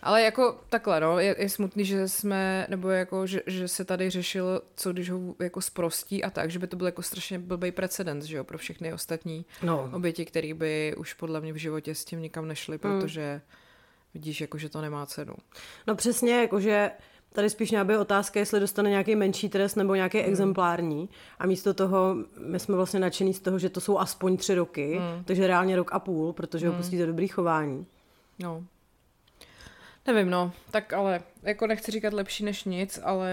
Ale 0.02 0.22
jako 0.22 0.60
takhle, 0.70 1.00
no, 1.00 1.20
je, 1.20 1.36
je 1.40 1.50
smutný, 1.50 1.86
že 1.86 2.08
jsme, 2.08 2.68
nebo 2.70 2.90
jako, 2.90 3.28
že, 3.28 3.42
že 3.48 3.68
se 3.68 3.86
tady 3.86 4.10
řešilo, 4.10 4.62
co 4.76 4.94
když 4.94 5.10
ho 5.10 5.20
jako 5.40 5.62
sprostí 5.62 6.24
a 6.24 6.30
tak, 6.30 6.52
že 6.52 6.60
by 6.60 6.68
to 6.68 6.78
byl 6.78 6.86
jako 6.86 7.02
strašně 7.02 7.40
blbý 7.40 7.72
precedens, 7.72 8.26
že 8.26 8.38
jo, 8.38 8.44
pro 8.44 8.58
všechny 8.58 8.94
ostatní 8.94 9.46
no. 9.64 9.90
oběti, 9.94 10.26
které 10.26 10.54
by 10.54 10.96
už 10.98 11.14
podle 11.14 11.42
mě 11.42 11.54
v 11.54 11.56
životě 11.56 11.96
s 11.96 12.06
tím 12.06 12.22
nikam 12.22 12.48
nešly, 12.48 12.80
hmm. 12.84 13.00
protože 13.00 13.32
hmm. 13.32 13.42
vidíš, 14.14 14.42
jako, 14.42 14.58
že 14.58 14.70
to 14.70 14.82
nemá 14.82 15.06
cenu. 15.06 15.34
No 15.88 15.96
přesně, 15.96 16.42
jakože 16.42 16.92
Tady 17.34 17.50
spíš 17.50 17.72
nějaká 17.72 18.02
otázka, 18.02 18.40
jestli 18.40 18.60
dostane 18.60 18.90
nějaký 18.90 19.16
menší 19.16 19.50
trest 19.50 19.76
nebo 19.76 19.96
nějaký 19.96 20.18
hmm. 20.18 20.30
exemplární. 20.30 21.10
A 21.40 21.48
místo 21.48 21.74
toho, 21.74 22.16
my 22.46 22.60
jsme 22.60 22.76
vlastně 22.76 23.00
nadšení 23.00 23.34
z 23.34 23.40
toho, 23.40 23.60
že 23.60 23.70
to 23.70 23.82
jsou 23.82 23.98
aspoň 23.98 24.38
tři 24.38 24.56
roky, 24.56 24.98
hmm. 24.98 25.24
takže 25.24 25.48
reálně 25.48 25.76
rok 25.76 25.94
a 25.94 26.00
půl, 26.00 26.34
protože 26.34 26.66
hmm. 26.66 26.76
ho 26.76 26.82
pustí 26.82 26.98
do 26.98 27.06
dobrý 27.06 27.28
chování. 27.28 27.86
No. 28.40 28.64
Nevím, 30.08 30.30
no, 30.30 30.54
tak 30.72 30.94
ale 30.94 31.22
jako 31.44 31.68
nechci 31.68 31.92
říkat 31.92 32.14
lepší 32.14 32.44
než 32.44 32.64
nic, 32.64 33.00
ale 33.04 33.30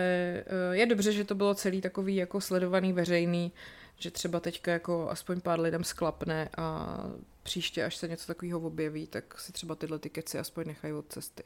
eh, 0.47 0.77
je 0.77 0.87
dobře, 0.87 1.13
že 1.13 1.25
to 1.25 1.35
bylo 1.35 1.55
celý 1.55 1.81
takový 1.81 2.17
jako 2.17 2.41
sledovaný 2.41 2.93
veřejný, 2.93 3.53
že 3.99 4.11
třeba 4.11 4.41
teďka 4.41 4.73
jako 4.73 5.11
aspoň 5.11 5.41
pár 5.41 5.61
lidem 5.61 5.85
sklapne 5.85 6.49
a 6.57 6.97
příště, 7.43 7.85
až 7.85 7.97
se 7.97 8.09
něco 8.09 8.27
takového 8.27 8.61
objeví, 8.61 9.07
tak 9.07 9.41
si 9.41 9.53
třeba 9.53 9.75
tyhle 9.75 9.99
ty 9.99 10.11
keci 10.11 10.39
aspoň 10.39 10.67
nechají 10.67 10.95
od 10.95 11.05
cesty. 11.09 11.43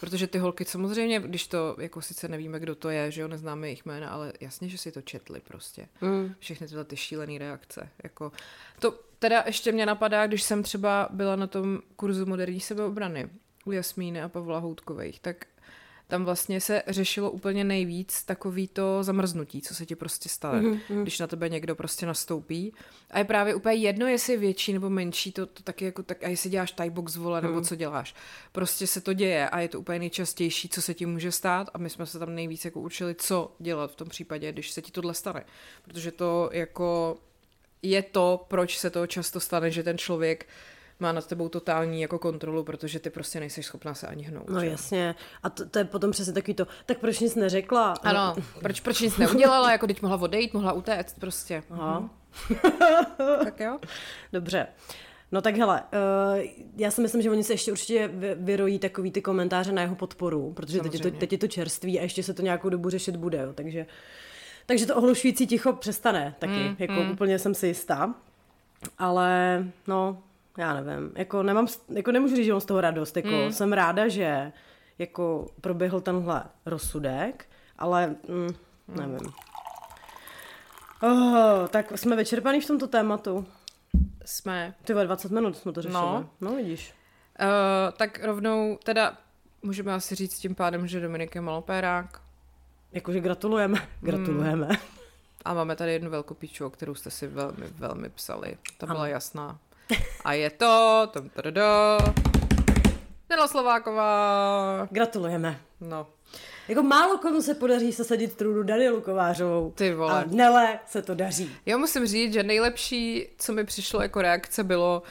Protože 0.00 0.26
ty 0.26 0.38
holky 0.38 0.64
samozřejmě, 0.64 1.20
když 1.20 1.46
to, 1.46 1.76
jako 1.80 2.02
sice 2.02 2.28
nevíme, 2.28 2.60
kdo 2.60 2.74
to 2.74 2.90
je, 2.90 3.10
že 3.10 3.20
jo, 3.20 3.28
neznáme 3.28 3.66
jejich 3.66 3.86
jména, 3.86 4.10
ale 4.10 4.32
jasně, 4.40 4.68
že 4.68 4.78
si 4.78 4.92
to 4.92 5.02
četli 5.02 5.40
prostě. 5.40 5.88
Mm. 6.00 6.34
Všechny 6.38 6.68
tyhle 6.68 6.84
ty 6.84 6.96
šílené 6.96 7.38
reakce. 7.38 7.88
Jako, 8.02 8.32
to 8.80 9.00
teda 9.18 9.42
ještě 9.46 9.72
mě 9.72 9.86
napadá, 9.86 10.26
když 10.26 10.42
jsem 10.42 10.62
třeba 10.62 11.08
byla 11.10 11.36
na 11.36 11.46
tom 11.46 11.80
kurzu 11.96 12.26
moderní 12.26 12.60
sebeobrany 12.60 13.30
u 13.66 13.72
Jasmíny 13.72 14.22
a 14.22 14.28
Pavla 14.28 14.58
Houtkových, 14.58 15.20
tak 15.20 15.46
tam 16.08 16.24
vlastně 16.24 16.60
se 16.60 16.82
řešilo 16.86 17.30
úplně 17.30 17.64
nejvíc 17.64 18.24
takový 18.24 18.68
to 18.68 19.02
zamrznutí, 19.02 19.62
co 19.62 19.74
se 19.74 19.86
ti 19.86 19.96
prostě 19.96 20.28
stane, 20.28 20.60
mm-hmm. 20.60 21.02
když 21.02 21.18
na 21.18 21.26
tebe 21.26 21.48
někdo 21.48 21.74
prostě 21.74 22.06
nastoupí. 22.06 22.72
A 23.10 23.18
je 23.18 23.24
právě 23.24 23.54
úplně 23.54 23.74
jedno, 23.74 24.06
jestli 24.06 24.32
je 24.32 24.38
větší 24.38 24.72
nebo 24.72 24.90
menší, 24.90 25.32
to, 25.32 25.46
to 25.46 25.62
taky 25.62 25.84
jako 25.84 26.02
tak, 26.02 26.24
a 26.24 26.28
jestli 26.28 26.50
děláš 26.50 26.72
tie 26.72 26.90
box 26.90 27.16
vole, 27.16 27.42
nebo 27.42 27.54
mm. 27.54 27.64
co 27.64 27.76
děláš. 27.76 28.14
Prostě 28.52 28.86
se 28.86 29.00
to 29.00 29.12
děje 29.12 29.48
a 29.48 29.60
je 29.60 29.68
to 29.68 29.80
úplně 29.80 29.98
nejčastější, 29.98 30.68
co 30.68 30.82
se 30.82 30.94
ti 30.94 31.06
může 31.06 31.32
stát 31.32 31.70
a 31.74 31.78
my 31.78 31.90
jsme 31.90 32.06
se 32.06 32.18
tam 32.18 32.34
nejvíc 32.34 32.64
jako 32.64 32.80
učili, 32.80 33.14
co 33.14 33.52
dělat 33.58 33.92
v 33.92 33.96
tom 33.96 34.08
případě, 34.08 34.52
když 34.52 34.70
se 34.70 34.82
ti 34.82 34.92
tohle 34.92 35.14
stane. 35.14 35.44
Protože 35.82 36.12
to 36.12 36.50
jako 36.52 37.18
je 37.82 38.02
to, 38.02 38.44
proč 38.48 38.78
se 38.78 38.90
to 38.90 39.06
často 39.06 39.40
stane, 39.40 39.70
že 39.70 39.82
ten 39.82 39.98
člověk 39.98 40.46
má 41.00 41.12
nad 41.12 41.26
tebou 41.26 41.48
totální 41.48 42.00
jako 42.00 42.18
kontrolu, 42.18 42.64
protože 42.64 42.98
ty 42.98 43.10
prostě 43.10 43.40
nejseš 43.40 43.66
schopná 43.66 43.94
se 43.94 44.06
ani 44.06 44.22
hnout. 44.22 44.50
No 44.50 44.60
že? 44.60 44.66
jasně. 44.66 45.14
A 45.42 45.50
to, 45.50 45.68
to, 45.68 45.78
je 45.78 45.84
potom 45.84 46.10
přesně 46.10 46.32
takový 46.32 46.54
to, 46.54 46.66
tak 46.86 46.98
proč 46.98 47.20
nic 47.20 47.34
neřekla? 47.34 47.94
Ano, 48.02 48.34
proč, 48.60 48.80
proč 48.80 49.00
nic 49.00 49.16
neudělala, 49.16 49.72
jako 49.72 49.86
teď 49.86 50.02
mohla 50.02 50.16
odejít, 50.16 50.54
mohla 50.54 50.72
utéct 50.72 51.20
prostě. 51.20 51.62
Aha. 51.70 52.00
Mhm. 52.00 52.10
tak 53.44 53.60
jo. 53.60 53.78
Dobře. 54.32 54.66
No 55.32 55.42
tak 55.42 55.56
hele, 55.56 55.82
uh, 55.82 56.44
já 56.76 56.90
si 56.90 57.00
myslím, 57.00 57.22
že 57.22 57.30
oni 57.30 57.44
se 57.44 57.52
ještě 57.52 57.72
určitě 57.72 58.10
vyrojí 58.34 58.78
takový 58.78 59.10
ty 59.10 59.22
komentáře 59.22 59.72
na 59.72 59.82
jeho 59.82 59.94
podporu, 59.94 60.52
protože 60.52 60.80
teď 60.80 60.94
je, 60.94 61.00
to, 61.00 61.10
teď 61.10 61.32
je 61.32 61.38
to 61.38 61.48
čerství 61.48 62.00
a 62.00 62.02
ještě 62.02 62.22
se 62.22 62.34
to 62.34 62.42
nějakou 62.42 62.68
dobu 62.68 62.90
řešit 62.90 63.16
bude, 63.16 63.38
jo, 63.38 63.52
takže, 63.52 63.86
takže 64.66 64.86
to 64.86 64.96
ohlušující 64.96 65.46
ticho 65.46 65.72
přestane 65.72 66.34
taky, 66.38 66.52
mm, 66.52 66.76
jako 66.78 66.92
mm. 66.92 67.10
úplně 67.10 67.38
jsem 67.38 67.54
si 67.54 67.66
jistá. 67.66 68.14
Ale 68.98 69.64
no, 69.86 70.22
já 70.58 70.80
nevím, 70.80 71.12
jako, 71.14 71.42
nemám, 71.42 71.66
jako 71.88 72.12
nemůžu 72.12 72.36
říct, 72.36 72.46
že 72.46 72.52
mám 72.52 72.60
z 72.60 72.64
toho 72.64 72.80
radost, 72.80 73.16
jako 73.16 73.28
mm. 73.28 73.52
jsem 73.52 73.72
ráda, 73.72 74.08
že 74.08 74.52
jako 74.98 75.50
proběhl 75.60 76.00
tenhle 76.00 76.42
rozsudek, 76.66 77.46
ale 77.78 78.16
mm, 78.28 78.48
nevím. 78.88 79.32
Oh, 81.02 81.68
tak 81.68 81.98
jsme 81.98 82.16
vyčerpaní 82.16 82.60
v 82.60 82.66
tomto 82.66 82.86
tématu. 82.86 83.46
Jsme. 84.24 84.74
Ty 84.84 84.94
20 84.94 85.30
minut 85.30 85.56
jsme 85.56 85.72
to 85.72 85.82
řešili. 85.82 86.02
No, 86.02 86.30
no 86.40 86.56
vidíš. 86.56 86.94
Uh, 87.40 87.46
tak 87.96 88.24
rovnou, 88.24 88.78
teda 88.84 89.18
můžeme 89.62 89.94
asi 89.94 90.14
říct 90.14 90.38
tím 90.38 90.54
pádem, 90.54 90.86
že 90.86 91.00
Dominik 91.00 91.34
je 91.34 91.40
malopérák. 91.40 92.20
Jakože 92.92 93.20
gratulujeme. 93.20 93.88
Gratulujeme. 94.00 94.66
Hmm. 94.66 94.76
A 95.44 95.54
máme 95.54 95.76
tady 95.76 95.92
jednu 95.92 96.10
velkou 96.10 96.34
píču, 96.34 96.66
o 96.66 96.70
kterou 96.70 96.94
jste 96.94 97.10
si 97.10 97.26
velmi, 97.26 97.66
velmi 97.66 98.08
psali. 98.08 98.58
Ta 98.78 98.86
byla 98.86 98.98
ano. 98.98 99.06
jasná. 99.06 99.58
A 100.24 100.32
je 100.32 100.50
to... 100.50 101.02
Tom, 101.12 101.28
tada, 101.28 101.98
Nela 103.30 103.48
Slováková. 103.48 104.88
Gratulujeme. 104.90 105.60
No. 105.80 106.06
Jako 106.68 106.82
málo 106.82 107.18
komu 107.18 107.42
se 107.42 107.54
podaří 107.54 107.92
sesadit 107.92 108.36
trůnu 108.36 108.62
Danielu 108.62 109.00
Kovářovou. 109.00 109.70
Ty 109.70 109.94
vole. 109.94 110.12
A 110.12 110.24
Nele 110.30 110.78
se 110.86 111.02
to 111.02 111.14
daří. 111.14 111.50
Já 111.66 111.76
musím 111.76 112.06
říct, 112.06 112.32
že 112.32 112.42
nejlepší, 112.42 113.28
co 113.38 113.52
mi 113.52 113.64
přišlo 113.64 114.02
jako 114.02 114.22
reakce, 114.22 114.64
bylo 114.64 115.02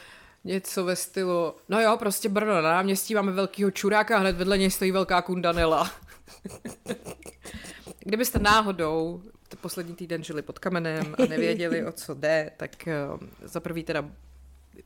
něco 0.44 0.84
ve 0.84 0.96
stylu, 0.96 1.54
no 1.68 1.80
jo, 1.80 1.96
prostě 1.96 2.28
Brno 2.28 2.54
na 2.54 2.62
náměstí, 2.62 3.14
máme 3.14 3.32
velkýho 3.32 3.70
čuráka 3.70 4.16
a 4.16 4.20
hned 4.20 4.36
vedle 4.36 4.58
něj 4.58 4.70
stojí 4.70 4.92
velká 4.92 5.22
kunda 5.22 5.52
Nela. 5.52 5.90
Kdybyste 8.00 8.38
náhodou 8.38 9.22
poslední 9.60 9.94
týden 9.94 10.24
žili 10.24 10.42
pod 10.42 10.58
kamenem 10.58 11.14
a 11.18 11.26
nevěděli, 11.26 11.86
o 11.86 11.92
co 11.92 12.14
jde, 12.14 12.50
tak 12.56 12.70
uh, 12.86 13.28
za 13.42 13.60
prvý 13.60 13.84
teda 13.84 14.04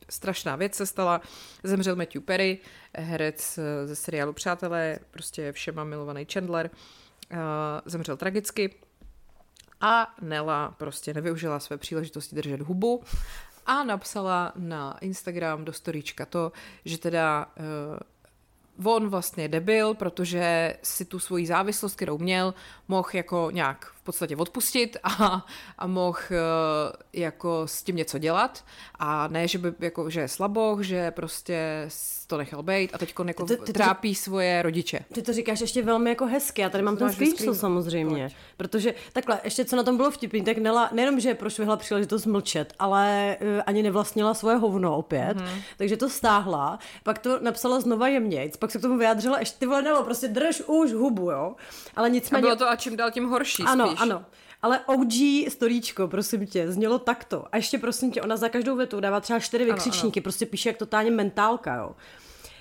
strašná 0.09 0.55
věc 0.55 0.75
se 0.75 0.85
stala. 0.85 1.21
Zemřel 1.63 1.95
Matthew 1.95 2.21
Perry, 2.21 2.59
herec 2.95 3.57
eh, 3.57 3.87
ze 3.87 3.95
seriálu 3.95 4.33
Přátelé, 4.33 4.99
prostě 5.11 5.51
všema 5.51 5.83
milovaný 5.83 6.27
Chandler. 6.33 6.69
Uh, 7.31 7.37
zemřel 7.85 8.17
tragicky 8.17 8.75
a 9.81 10.15
Nela 10.21 10.75
prostě 10.77 11.13
nevyužila 11.13 11.59
své 11.59 11.77
příležitosti 11.77 12.35
držet 12.35 12.61
hubu 12.61 13.03
a 13.65 13.83
napsala 13.83 14.51
na 14.55 14.97
Instagram 15.01 15.65
do 15.65 15.73
storíčka 15.73 16.25
to, 16.25 16.51
že 16.85 16.97
teda 16.97 17.45
uh, 18.79 18.93
on 18.93 19.09
vlastně 19.09 19.47
debil, 19.47 19.93
protože 19.93 20.77
si 20.83 21.05
tu 21.05 21.19
svoji 21.19 21.45
závislost, 21.45 21.95
kterou 21.95 22.17
měl, 22.17 22.53
mohl 22.87 23.09
jako 23.13 23.49
nějak 23.51 23.93
v 24.01 24.03
podstatě 24.03 24.35
odpustit 24.35 24.97
a, 25.03 25.45
a 25.77 25.87
mohl 25.87 26.19
uh, 26.29 26.35
jako 27.13 27.63
s 27.65 27.83
tím 27.83 27.95
něco 27.95 28.17
dělat 28.17 28.63
a 28.99 29.27
ne, 29.27 29.47
že 29.47 29.57
by 29.57 29.73
jako, 29.79 30.09
že 30.09 30.19
je 30.19 30.27
slaboch, 30.27 30.81
že 30.81 31.11
prostě 31.11 31.89
to 32.27 32.37
nechal 32.37 32.63
být 32.63 32.93
a 32.93 32.97
teď 32.97 33.13
jako 33.27 33.45
ty, 33.45 33.57
ty, 33.57 33.73
trápí 33.73 34.09
ty, 34.09 34.15
svoje 34.15 34.61
rodiče. 34.61 34.99
Ty 35.13 35.21
to 35.21 35.33
říkáš 35.33 35.61
ještě 35.61 35.81
velmi 35.81 36.09
jako 36.09 36.25
hezky, 36.25 36.61
já 36.61 36.69
tady 36.69 36.83
mám 36.83 36.97
ten 36.97 37.13
screenshot 37.13 37.57
samozřejmě, 37.57 38.23
Pojď. 38.23 38.35
protože 38.57 38.93
takhle, 39.13 39.39
ještě 39.43 39.65
co 39.65 39.75
na 39.75 39.83
tom 39.83 39.97
bylo 39.97 40.11
vtipný, 40.11 40.43
tak 40.43 40.57
Nela 40.57 40.89
nejenom, 40.91 41.19
že 41.19 41.33
prošvihla 41.33 41.77
příležitost 41.77 42.25
mlčet, 42.25 42.73
ale 42.79 43.37
uh, 43.41 43.47
ani 43.65 43.83
nevlastnila 43.83 44.33
svoje 44.33 44.55
hovno 44.55 44.97
opět, 44.97 45.37
mm-hmm. 45.37 45.61
takže 45.77 45.97
to 45.97 46.09
stáhla, 46.09 46.79
pak 47.03 47.19
to 47.19 47.39
napsala 47.39 47.79
znova 47.79 48.07
jemnějc, 48.07 48.57
pak 48.57 48.71
se 48.71 48.79
k 48.79 48.81
tomu 48.81 48.97
vyjádřila, 48.97 49.39
ještě 49.39 49.59
ty 49.59 49.65
vole 49.65 49.81
Nelo, 49.81 50.03
prostě 50.03 50.27
drž 50.27 50.61
už 50.61 50.93
hubu, 50.93 51.31
jo, 51.31 51.55
ale 51.95 52.09
nicméně... 52.09 52.39
A 52.39 52.41
bylo 52.41 52.55
to 52.55 52.69
a 52.69 52.75
čím 52.75 52.97
dál 52.97 53.11
tím 53.11 53.29
horší 53.29 53.63
ano, 53.63 53.90
Ano, 53.97 54.25
ale 54.61 54.79
OG 54.85 55.13
storíčko, 55.49 56.07
prosím 56.07 56.47
tě, 56.47 56.71
znělo 56.71 56.99
takto. 56.99 57.45
A 57.51 57.57
ještě 57.57 57.77
prosím 57.77 58.11
tě, 58.11 58.21
ona 58.21 58.37
za 58.37 58.49
každou 58.49 58.75
větu 58.75 58.99
dává 58.99 59.19
třeba 59.19 59.39
čtyři 59.39 59.65
vykřičníky, 59.65 60.19
ano, 60.19 60.21
ano. 60.21 60.23
prostě 60.23 60.45
píše 60.45 60.69
jak 60.69 60.77
totálně 60.77 61.11
mentálka, 61.11 61.75
jo. 61.75 61.95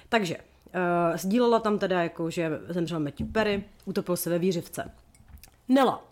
Takže, 0.08 0.36
uh, 0.36 1.16
sdílela 1.16 1.58
tam 1.58 1.78
teda 1.78 2.02
jako, 2.02 2.30
že 2.30 2.60
zemřel 2.68 3.00
Matthew 3.00 3.32
Perry, 3.32 3.64
utopil 3.84 4.16
se 4.16 4.30
ve 4.30 4.38
výřivce. 4.38 4.90
Nela. 5.68 6.04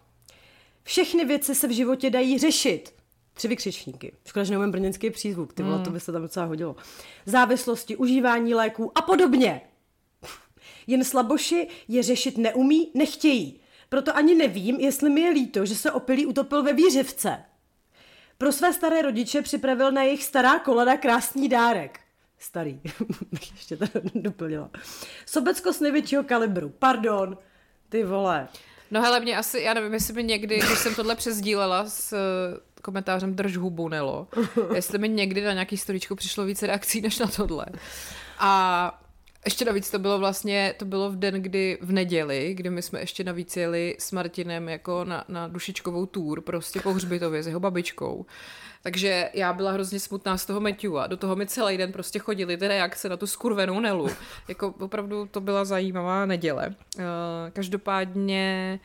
Všechny 0.83 1.25
věci 1.25 1.55
se 1.55 1.69
v 1.69 1.71
životě 1.71 2.11
dají 2.11 2.39
řešit. 2.39 2.95
Tři 3.35 3.49
vykřičníky. 3.49 4.13
Škoda, 4.27 4.45
že 4.45 4.53
neumím 4.53 4.71
brněnský 4.71 5.11
přízvuk, 5.11 5.53
ty 5.53 5.63
vole, 5.63 5.79
mm. 5.79 5.85
to 5.85 5.91
by 5.91 6.01
se 6.01 6.13
tam 6.13 6.23
docela 6.23 6.47
hodilo. 6.47 6.77
Závislosti, 7.27 7.97
užívání 7.97 8.55
léků 8.55 8.99
a 8.99 9.03
podobně. 9.03 9.61
Jen 10.87 11.05
slaboši 11.05 11.69
je 11.89 12.03
řešit 12.03 12.39
neumí, 12.39 12.91
nechtějí. 12.95 13.61
Proto 13.88 14.16
ani 14.16 14.35
nevím, 14.35 14.77
jestli 14.77 15.11
mi 15.11 15.20
je 15.20 15.31
líto, 15.31 15.66
že 15.66 15.74
se 15.74 15.92
opilý 15.92 16.27
utopil 16.27 16.62
ve 16.62 16.72
výřivce. 16.72 17.44
Pro 18.38 18.53
své 18.53 18.72
staré 18.72 19.03
rodiče 19.03 19.42
připravil 19.42 19.92
na 19.92 20.03
jejich 20.03 20.24
stará 20.24 20.59
kolada 20.59 20.96
krásný 20.96 21.48
dárek. 21.48 22.01
Starý, 22.38 22.81
ještě 23.53 23.77
to 23.77 23.85
doplnila. 24.14 24.70
Sobecko 25.27 25.72
z 25.72 25.81
největšího 25.81 26.24
kalibru, 26.24 26.68
pardon, 26.68 27.38
ty 27.88 28.05
vole. 28.05 28.48
No 28.90 29.03
hele, 29.03 29.20
mě 29.20 29.37
asi, 29.37 29.61
já 29.61 29.74
nevím, 29.74 29.92
jestli 29.92 30.14
by 30.14 30.24
někdy, 30.24 30.59
když 30.59 30.79
jsem 30.79 30.94
tohle 30.94 31.16
přezdílela 31.16 31.85
s 31.85 32.12
eh, 32.12 32.81
komentářem 32.83 33.35
drž 33.35 33.57
hubu 33.57 33.88
Nelo, 33.88 34.29
jestli 34.74 34.98
mi 34.98 35.09
někdy 35.09 35.44
na 35.44 35.53
nějaký 35.53 35.77
storičku 35.77 36.14
přišlo 36.14 36.44
více 36.44 36.66
reakcí 36.66 37.01
než 37.01 37.18
na 37.18 37.27
tohle. 37.27 37.66
A 38.38 39.01
ještě 39.44 39.64
navíc 39.64 39.90
to 39.90 39.98
bylo 39.98 40.18
vlastně, 40.18 40.74
to 40.79 40.85
bylo 40.85 41.11
v 41.11 41.16
den, 41.16 41.35
kdy 41.35 41.79
v 41.81 41.92
neděli, 41.92 42.55
kdy 42.55 42.70
my 42.70 42.83
jsme 42.83 43.01
ještě 43.01 43.24
navíc 43.24 43.57
jeli 43.57 43.96
s 43.98 44.12
Martinem 44.12 44.68
jako 44.68 45.05
na, 45.05 45.24
na 45.29 45.48
dušičkovou 45.48 46.07
tour, 46.07 46.40
prostě 46.40 46.81
po 46.81 46.92
hřbitově 46.92 47.42
s 47.42 47.46
jeho 47.46 47.61
babičkou. 47.61 48.27
Takže 48.83 49.31
já 49.35 49.53
byla 49.53 49.72
hrozně 49.72 50.01
smutná 50.01 50.38
z 50.38 50.46
toho 50.46 50.62
a 50.98 51.07
Do 51.07 51.16
toho 51.16 51.37
mi 51.37 51.46
celý 51.46 51.77
den 51.77 51.92
prostě 51.92 52.18
chodili 52.18 52.57
ty 52.57 52.68
reakce 52.68 53.09
na 53.09 53.16
tu 53.16 53.27
skurvenou 53.27 53.81
Nelu. 53.81 54.09
Jako 54.48 54.74
opravdu 54.79 55.27
to 55.27 55.40
byla 55.40 55.64
zajímavá 55.64 56.27
neděle. 56.27 56.66
Uh, 56.68 57.05
každopádně, 57.53 58.81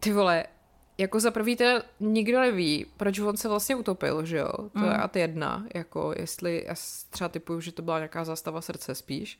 ty 0.00 0.12
vole, 0.12 0.44
jako 0.98 1.20
za 1.20 1.30
prvý 1.30 1.56
teda 1.56 1.82
nikdo 2.00 2.40
neví, 2.40 2.86
proč 2.96 3.18
on 3.18 3.36
se 3.36 3.48
vlastně 3.48 3.76
utopil, 3.76 4.24
že 4.24 4.36
jo? 4.36 4.52
To 4.52 4.78
mm. 4.78 4.84
je 4.84 4.96
at 4.96 5.16
jedna, 5.16 5.66
jako 5.74 6.14
jestli, 6.16 6.64
já 6.66 6.74
třeba 7.10 7.28
typuju, 7.28 7.60
že 7.60 7.72
to 7.72 7.82
byla 7.82 7.98
nějaká 7.98 8.24
zástava 8.24 8.60
srdce 8.60 8.94
spíš. 8.94 9.38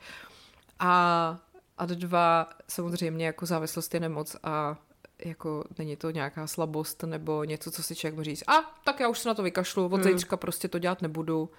A 0.79 1.38
ad 1.79 1.90
dva, 1.90 2.49
samozřejmě 2.68 3.27
jako 3.27 3.47
závislost 3.47 3.94
je 3.94 4.01
nemoc 4.01 4.37
a 4.42 4.77
jako 5.25 5.64
není 5.79 5.97
to 5.97 6.11
nějaká 6.11 6.47
slabost 6.47 7.03
nebo 7.03 7.44
něco, 7.44 7.71
co 7.71 7.83
si 7.83 7.97
člověk 7.97 8.16
může 8.16 8.31
říct, 8.31 8.49
a 8.49 8.81
tak 8.85 9.01
já 9.01 9.09
už 9.09 9.18
se 9.18 9.29
na 9.29 9.35
to 9.35 9.42
vykašlu, 9.42 9.87
od 9.87 9.97
mm. 9.97 10.03
zítřka 10.03 10.37
prostě 10.37 10.68
to 10.68 10.79
dělat 10.79 11.03
nebudu. 11.03 11.51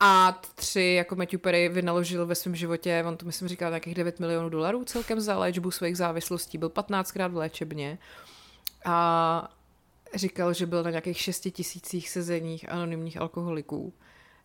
A 0.00 0.40
tři, 0.54 0.94
jako 0.96 1.16
Matthew 1.16 1.40
Perry 1.40 1.68
vynaložil 1.68 2.26
ve 2.26 2.34
svém 2.34 2.56
životě, 2.56 3.04
on 3.06 3.16
to 3.16 3.26
myslím 3.26 3.48
říkal 3.48 3.70
nějakých 3.70 3.94
9 3.94 4.20
milionů 4.20 4.48
dolarů 4.48 4.84
celkem 4.84 5.20
za 5.20 5.38
léčbu 5.38 5.70
svých 5.70 5.96
závislostí, 5.96 6.58
byl 6.58 6.68
15krát 6.68 7.30
v 7.30 7.36
léčebně 7.36 7.98
a 8.84 9.48
říkal, 10.14 10.52
že 10.52 10.66
byl 10.66 10.82
na 10.82 10.90
nějakých 10.90 11.18
6 11.18 11.40
tisících 11.50 12.10
sezeních 12.10 12.72
anonymních 12.72 13.20
alkoholiků. 13.20 13.92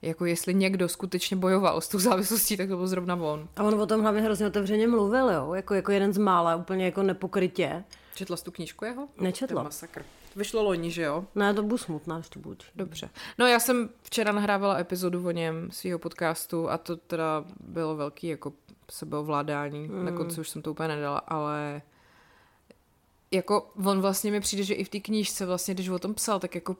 Jako 0.01 0.25
jestli 0.25 0.53
někdo 0.53 0.89
skutečně 0.89 1.37
bojoval 1.37 1.81
s 1.81 1.87
tou 1.87 1.99
závislostí, 1.99 2.57
tak 2.57 2.69
to 2.69 2.77
byl 2.77 2.87
zrovna 2.87 3.15
on. 3.15 3.49
A 3.55 3.63
on 3.63 3.81
o 3.81 3.85
tom 3.85 4.01
hlavně 4.01 4.21
hrozně 4.21 4.47
otevřeně 4.47 4.87
mluvil, 4.87 5.29
jo? 5.29 5.53
Jako, 5.53 5.73
jako 5.73 5.91
jeden 5.91 6.13
z 6.13 6.17
mála, 6.17 6.55
úplně 6.55 6.85
jako 6.85 7.03
nepokrytě. 7.03 7.83
Četla 8.15 8.37
jsi 8.37 8.43
tu 8.43 8.51
knížku 8.51 8.85
jeho? 8.85 9.07
Nečetla. 9.17 9.55
To 9.55 9.59
je 9.59 9.63
masakr. 9.63 10.05
Vyšlo 10.35 10.63
loni, 10.63 10.91
že 10.91 11.01
jo? 11.01 11.25
Ne, 11.35 11.53
to 11.53 11.63
budu 11.63 11.77
smutná, 11.77 12.17
ještě 12.17 12.39
buď. 12.39 12.65
Dobře. 12.75 13.09
No 13.37 13.47
já 13.47 13.59
jsem 13.59 13.89
včera 14.03 14.31
nahrávala 14.31 14.79
epizodu 14.79 15.27
o 15.27 15.31
něm, 15.31 15.71
svého 15.71 15.99
podcastu 15.99 16.69
a 16.69 16.77
to 16.77 16.97
teda 16.97 17.45
bylo 17.59 17.95
velký 17.95 18.27
jako 18.27 18.53
sebeovládání. 18.91 19.87
Mm. 19.87 20.05
Na 20.05 20.11
konci 20.11 20.41
už 20.41 20.49
jsem 20.49 20.61
to 20.61 20.71
úplně 20.71 20.87
nedala, 20.87 21.17
ale 21.17 21.81
jako 23.31 23.71
on 23.85 24.01
vlastně 24.01 24.31
mi 24.31 24.39
přijde, 24.39 24.63
že 24.63 24.73
i 24.73 24.83
v 24.83 24.89
té 24.89 24.99
knížce 24.99 25.45
vlastně, 25.45 25.73
když 25.73 25.89
o 25.89 25.99
tom 25.99 26.13
psal, 26.13 26.39
tak 26.39 26.55
jako 26.55 26.75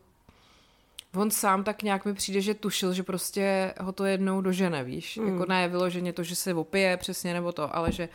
on 1.16 1.32
sám 1.32 1.64
tak 1.64 1.84
nějak 1.84 2.06
mi 2.06 2.14
přijde, 2.14 2.42
že 2.42 2.54
tušil, 2.54 2.94
že 2.94 3.04
prostě 3.04 3.74
ho 3.80 3.92
to 3.92 4.06
jednou 4.06 4.42
dožene, 4.42 4.84
víš? 4.84 5.18
Mm. 5.18 5.28
Jako 5.28 5.46
ne 5.46 5.68
vyloženě 5.68 6.14
to, 6.14 6.24
že 6.24 6.36
se 6.36 6.54
opije 6.54 6.98
přesně 6.98 7.34
nebo 7.34 7.52
to, 7.52 7.76
ale 7.76 7.92
že 7.92 8.10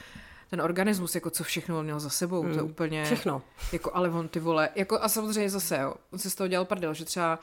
ten 0.50 0.60
organismus, 0.60 1.14
jako 1.14 1.30
co 1.30 1.44
všechno 1.44 1.78
on 1.78 1.84
měl 1.84 2.00
za 2.00 2.10
sebou, 2.10 2.42
mm. 2.42 2.48
to 2.48 2.56
je 2.56 2.62
Hmm. 2.62 2.70
úplně... 2.70 3.04
Všechno. 3.04 3.42
Jako, 3.72 3.90
ale 3.94 4.10
on 4.10 4.28
ty 4.28 4.40
vole, 4.40 4.68
jako 4.74 5.02
a 5.02 5.08
samozřejmě 5.08 5.50
zase, 5.50 5.78
jo, 5.78 5.94
on 6.12 6.18
se 6.18 6.30
z 6.30 6.34
toho 6.34 6.48
dělal 6.48 6.64
prdel, 6.64 6.94
že 6.94 7.04
třeba 7.04 7.38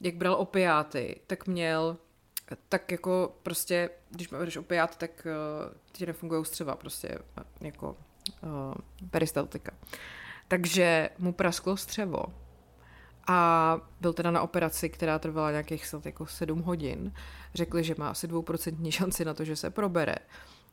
jak 0.00 0.14
bral 0.14 0.34
opiáty, 0.34 1.20
tak 1.26 1.46
měl 1.46 1.96
tak 2.68 2.92
jako 2.92 3.34
prostě, 3.42 3.90
když 4.10 4.26
bereš 4.26 4.56
opiát, 4.56 4.96
tak 4.96 5.26
uh, 5.26 5.74
ti 5.92 6.06
nefungují 6.06 6.44
střeva 6.44 6.76
prostě 6.76 7.18
jako 7.60 7.96
uh, 8.42 8.74
peristaltika. 9.10 9.72
Takže 10.50 11.10
mu 11.18 11.32
prasklo 11.32 11.76
střevo 11.76 12.24
a 13.28 13.78
byl 14.00 14.12
teda 14.12 14.30
na 14.30 14.42
operaci, 14.42 14.88
která 14.88 15.18
trvala 15.18 15.50
nějakých 15.50 15.86
snad 15.86 16.06
jako 16.06 16.26
7 16.26 16.62
hodin. 16.62 17.12
Řekli, 17.54 17.84
že 17.84 17.94
má 17.98 18.08
asi 18.08 18.26
dvouprocentní 18.28 18.92
šanci 18.92 19.24
na 19.24 19.34
to, 19.34 19.44
že 19.44 19.56
se 19.56 19.70
probere. 19.70 20.14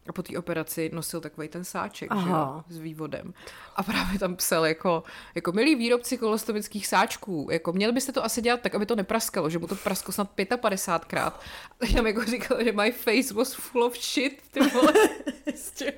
A 0.10 0.14
po 0.14 0.24
té 0.24 0.38
operaci 0.38 0.90
nosil 0.94 1.22
takový 1.22 1.48
ten 1.48 1.64
sáček 1.64 2.10
že 2.24 2.30
jo, 2.30 2.64
s 2.70 2.78
vývodem. 2.78 3.34
A 3.76 3.84
právě 3.84 4.20
tam 4.20 4.36
psal 4.36 4.66
jako, 4.66 5.04
jako 5.36 5.52
milí 5.52 5.76
výrobci 5.76 6.18
kolostomických 6.18 6.88
sáčků, 6.88 7.48
jako 7.52 7.74
měli 7.74 7.94
byste 7.94 8.12
to 8.12 8.26
asi 8.26 8.42
dělat 8.42 8.62
tak, 8.62 8.76
aby 8.76 8.86
to 8.86 8.96
nepraskalo, 8.96 9.50
že 9.50 9.60
mu 9.60 9.68
to 9.68 9.76
prasklo 9.76 10.14
snad 10.14 10.30
55krát. 10.36 11.34
A 11.82 11.94
tam 11.94 12.08
jako 12.08 12.26
říkal, 12.26 12.64
že 12.64 12.72
my 12.72 12.92
face 12.92 13.34
was 13.34 13.54
full 13.54 13.84
of 13.84 13.98
shit, 13.98 14.42
ty 14.52 14.60
vole. 14.60 14.94
Prostě, 15.44 15.94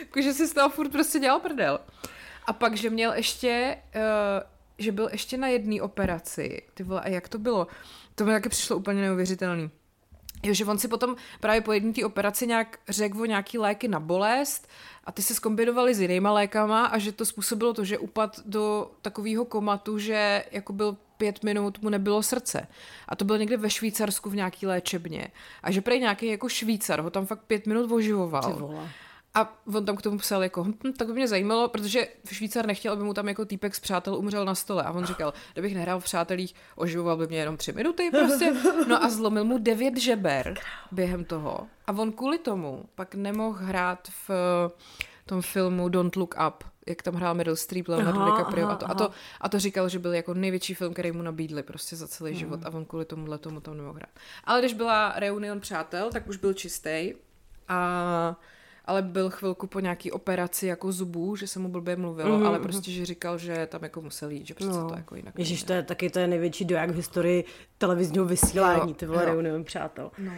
jako, 0.00 0.22
že 0.22 0.32
si 0.32 0.46
z 0.46 0.52
toho 0.52 0.68
furt 0.68 0.88
prostě 0.88 1.18
dělal 1.18 1.40
prdel. 1.40 1.80
A 2.46 2.52
pak, 2.52 2.76
že 2.76 2.90
měl 2.90 3.12
ještě, 3.12 3.76
uh, 3.94 4.02
že 4.78 4.92
byl 4.92 5.08
ještě 5.12 5.36
na 5.36 5.48
jedné 5.48 5.82
operaci, 5.82 6.62
ty 6.74 6.82
vole, 6.82 7.00
a 7.00 7.08
jak 7.08 7.28
to 7.28 7.38
bylo? 7.38 7.66
To 8.14 8.24
mi 8.24 8.32
taky 8.32 8.48
přišlo 8.48 8.76
úplně 8.76 9.02
neuvěřitelný. 9.02 9.70
Jo, 10.42 10.54
že 10.54 10.64
on 10.64 10.78
si 10.78 10.88
potom 10.88 11.16
právě 11.40 11.60
po 11.60 11.72
jedné 11.72 11.92
té 11.92 12.04
operaci 12.04 12.46
nějak 12.46 12.78
řekl 12.88 13.20
o 13.20 13.24
nějaký 13.24 13.58
léky 13.58 13.88
na 13.88 14.00
bolest 14.00 14.68
a 15.04 15.12
ty 15.12 15.22
se 15.22 15.34
zkombinovali 15.34 15.94
s 15.94 16.00
jinýma 16.00 16.32
lékama 16.32 16.86
a 16.86 16.98
že 16.98 17.12
to 17.12 17.26
způsobilo 17.26 17.74
to, 17.74 17.84
že 17.84 17.98
upad 17.98 18.40
do 18.44 18.90
takového 19.02 19.44
komatu, 19.44 19.98
že 19.98 20.44
jako 20.52 20.72
byl 20.72 20.96
pět 21.16 21.44
minut 21.44 21.82
mu 21.82 21.88
nebylo 21.88 22.22
srdce. 22.22 22.66
A 23.08 23.16
to 23.16 23.24
bylo 23.24 23.38
někde 23.38 23.56
ve 23.56 23.70
Švýcarsku 23.70 24.30
v 24.30 24.36
nějaký 24.36 24.66
léčebně. 24.66 25.28
A 25.62 25.70
že 25.70 25.80
prej 25.80 26.00
nějaký 26.00 26.26
jako 26.26 26.48
Švýcar 26.48 27.00
ho 27.00 27.10
tam 27.10 27.26
fakt 27.26 27.42
pět 27.46 27.66
minut 27.66 27.92
oživoval. 27.92 28.88
A 29.34 29.58
on 29.74 29.84
tam 29.84 29.96
k 29.96 30.02
tomu 30.02 30.18
psal 30.18 30.42
jako, 30.42 30.64
hm, 30.64 30.92
tak 30.98 31.06
by 31.06 31.12
mě 31.12 31.28
zajímalo, 31.28 31.68
protože 31.68 32.08
Švýcar 32.32 32.66
nechtěl, 32.66 32.92
aby 32.92 33.02
mu 33.02 33.14
tam 33.14 33.28
jako 33.28 33.44
týpek 33.44 33.74
z 33.74 33.80
přátel 33.80 34.14
umřel 34.14 34.44
na 34.44 34.54
stole. 34.54 34.82
A 34.82 34.90
on 34.90 35.04
říkal, 35.04 35.32
kdybych 35.52 35.74
nehrál 35.74 36.00
v 36.00 36.04
přátelích, 36.04 36.54
oživoval 36.76 37.16
by 37.16 37.26
mě 37.26 37.38
jenom 37.38 37.56
tři 37.56 37.72
minuty 37.72 38.10
prostě. 38.10 38.54
No 38.88 39.04
a 39.04 39.10
zlomil 39.10 39.44
mu 39.44 39.58
devět 39.58 39.96
žeber 39.96 40.54
během 40.92 41.24
toho. 41.24 41.66
A 41.86 41.92
on 41.92 42.12
kvůli 42.12 42.38
tomu 42.38 42.84
pak 42.94 43.14
nemohl 43.14 43.58
hrát 43.58 44.08
v 44.08 44.30
eh, 44.30 44.70
tom 45.26 45.42
filmu 45.42 45.88
Don't 45.88 46.16
Look 46.16 46.34
Up, 46.48 46.64
jak 46.86 47.02
tam 47.02 47.14
hrál 47.14 47.34
Meryl 47.34 47.56
Streep, 47.56 47.88
Leonardo 47.88 48.20
Aha, 48.20 48.30
DiCaprio 48.30 48.66
aha, 48.66 48.74
a 48.74 48.78
to, 48.78 48.90
a, 48.90 48.94
to, 48.94 49.10
a 49.40 49.48
to 49.48 49.58
říkal, 49.58 49.88
že 49.88 49.98
byl 49.98 50.14
jako 50.14 50.34
největší 50.34 50.74
film, 50.74 50.92
který 50.92 51.12
mu 51.12 51.22
nabídli 51.22 51.62
prostě 51.62 51.96
za 51.96 52.08
celý 52.08 52.34
život 52.34 52.60
a 52.64 52.70
on 52.70 52.84
kvůli 52.84 53.04
tomuhle 53.04 53.38
tomu 53.38 53.60
tam 53.60 53.76
nemohl 53.76 53.94
hrát. 53.94 54.10
Ale 54.44 54.60
když 54.60 54.74
byla 54.74 55.12
reunion 55.16 55.60
přátel, 55.60 56.10
tak 56.10 56.28
už 56.28 56.36
byl 56.36 56.54
čistý 56.54 57.14
a 57.68 58.36
ale 58.84 59.02
byl 59.02 59.30
chvilku 59.30 59.66
po 59.66 59.80
nějaký 59.80 60.12
operaci 60.12 60.66
jako 60.66 60.92
zubů, 60.92 61.36
že 61.36 61.46
se 61.46 61.58
mu 61.58 61.68
blbě 61.68 61.96
mluvilo, 61.96 62.38
mm-hmm. 62.38 62.46
ale 62.46 62.58
prostě, 62.58 62.90
že 62.90 63.06
říkal, 63.06 63.38
že 63.38 63.66
tam 63.66 63.82
jako 63.82 64.00
musel 64.00 64.30
jít, 64.30 64.46
že 64.46 64.54
přece 64.54 64.78
no. 64.78 64.88
to 64.88 64.96
jako 64.96 65.16
jinak 65.16 65.38
Ježíš, 65.38 65.62
to 65.62 65.72
je 65.72 65.82
taky 65.82 66.10
to 66.10 66.18
je 66.18 66.26
největší 66.26 66.64
doják 66.64 66.90
v 66.90 66.94
historii 66.94 67.44
televizního 67.78 68.24
vysílání, 68.24 68.90
Jo, 68.90 68.94
ty 68.94 69.06
vole, 69.06 69.22
jo. 69.22 69.26
reunion 69.28 69.64
přátel. 69.64 70.10
No. 70.18 70.32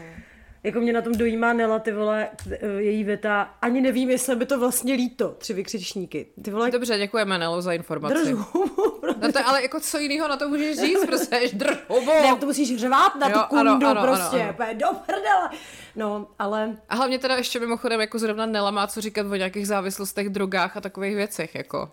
Jako 0.66 0.81
mě 0.81 0.92
na 0.92 1.02
tom 1.02 1.12
dojímá 1.12 1.52
Nela, 1.52 1.79
ty 1.79 1.92
vole, 1.92 2.29
eh, 2.50 2.66
její 2.66 3.05
věta, 3.05 3.50
ani 3.62 3.81
nevím, 3.81 4.11
jestli 4.11 4.37
by 4.37 4.46
to 4.46 4.59
vlastně 4.59 4.94
líto, 4.94 5.35
tři 5.38 5.55
vykřičníky. 5.55 6.26
Ty 6.42 6.50
vole, 6.50 6.70
Dobře, 6.70 6.98
děkujeme 6.98 7.38
Nelo 7.38 7.62
za 7.62 7.72
informaci. 7.72 8.14
drž 8.14 8.29
hubu, 8.33 9.00
No 9.22 9.33
to, 9.33 9.38
ale 9.46 9.62
jako 9.62 9.81
co 9.81 9.98
jiného 9.98 10.29
na 10.29 10.37
to 10.37 10.48
můžeš 10.48 10.76
říct, 10.81 11.05
prostě 11.07 11.37
ješ 11.37 11.52
drž 11.52 11.76
hubu. 11.88 12.07
Ne, 12.07 12.37
to 12.40 12.46
musíš 12.46 12.76
řvát 12.81 13.16
na 13.16 13.26
tu 13.29 13.38
Jo, 13.38 13.38
ano, 13.38 13.48
kundu 13.48 13.87
ano, 13.87 14.00
ano, 14.00 14.02
prostě, 14.02 14.42
ano. 14.42 14.52
úplně 14.52 14.74
do 14.74 14.87
prdele. 15.07 15.50
No, 15.96 16.26
ale 16.38 16.76
A 16.88 16.94
hlavně 16.94 17.18
teda 17.18 17.37
ještě 17.37 17.61
mimochodem 17.61 18.00
jako 18.00 18.18
zrovna 18.18 18.46
Nela 18.46 18.70
má 18.70 18.87
co 18.87 19.00
říkat 19.00 19.26
o 19.26 19.35
nějakých 19.35 19.66
závislostech, 19.66 20.29
drogách 20.29 20.76
a 20.76 20.81
takových 20.81 21.14
věcech, 21.16 21.55
jako. 21.55 21.90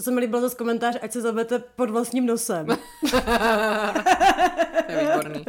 To 0.00 0.04
se 0.04 0.10
mi 0.10 0.20
líbilo 0.20 0.40
zase 0.40 0.56
komentář, 0.56 0.96
ať 1.02 1.12
se 1.12 1.20
zabete 1.20 1.58
pod 1.58 1.90
vlastním 1.90 2.26
nosem. 2.26 2.66
To 4.86 4.92
je 4.92 5.00
výborný. 5.00 5.44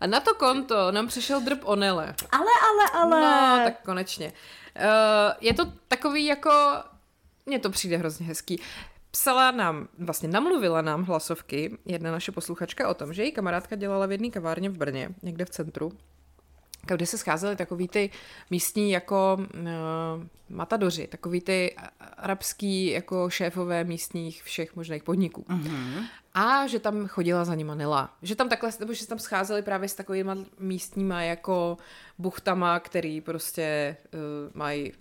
A 0.00 0.06
na 0.06 0.20
to 0.20 0.34
konto 0.34 0.92
nám 0.92 1.06
přišel 1.06 1.40
drb 1.40 1.58
o 1.62 1.76
Nele. 1.76 2.14
ale, 2.32 2.50
ale, 2.70 3.02
ale. 3.02 3.20
No, 3.20 3.64
tak 3.64 3.82
konečně. 3.84 4.32
Uh, 4.76 5.32
je 5.40 5.54
to 5.54 5.72
takový 5.88 6.24
jako... 6.24 6.50
Mně 7.46 7.58
to 7.58 7.70
přijde 7.70 7.96
hrozně 7.96 8.26
hezký. 8.26 8.60
Psala 9.10 9.50
nám, 9.50 9.88
vlastně 9.98 10.28
namluvila 10.28 10.82
nám 10.82 11.04
hlasovky 11.04 11.78
jedna 11.84 12.12
naše 12.12 12.32
posluchačka 12.32 12.88
o 12.88 12.94
tom, 12.94 13.14
že 13.14 13.22
její 13.22 13.32
kamarádka 13.32 13.76
dělala 13.76 14.06
v 14.06 14.12
jedné 14.12 14.30
kavárně 14.30 14.70
v 14.70 14.78
Brně, 14.78 15.08
někde 15.22 15.44
v 15.44 15.50
centru, 15.50 15.92
kde 16.86 17.06
se 17.06 17.18
scházely 17.18 17.56
takový 17.56 17.88
ty 17.88 18.10
místní 18.50 18.90
jako 18.90 19.38
uh, 19.40 19.66
matadoři, 20.48 21.06
takový 21.06 21.40
ty 21.40 21.76
arabský 22.16 22.86
jako 22.86 23.30
šéfové 23.30 23.84
místních 23.84 24.42
všech 24.42 24.76
možných 24.76 25.02
podniků. 25.02 25.44
Mm-hmm. 25.48 26.04
A 26.34 26.66
že 26.66 26.78
tam 26.78 27.08
chodila 27.08 27.44
za 27.44 27.54
nima 27.54 27.74
Nela. 27.74 28.16
Že 28.22 28.36
tam 28.36 28.48
takhle, 28.48 28.70
nebo 28.80 28.92
že 28.92 29.00
se 29.00 29.08
tam 29.08 29.18
scházeli 29.18 29.62
právě 29.62 29.88
s 29.88 29.94
takovýma 29.94 30.36
místníma 30.58 31.22
jako 31.22 31.78
buchtama, 32.18 32.80
který 32.80 33.20
prostě 33.20 33.96
uh, 34.14 34.20
mají... 34.54 34.92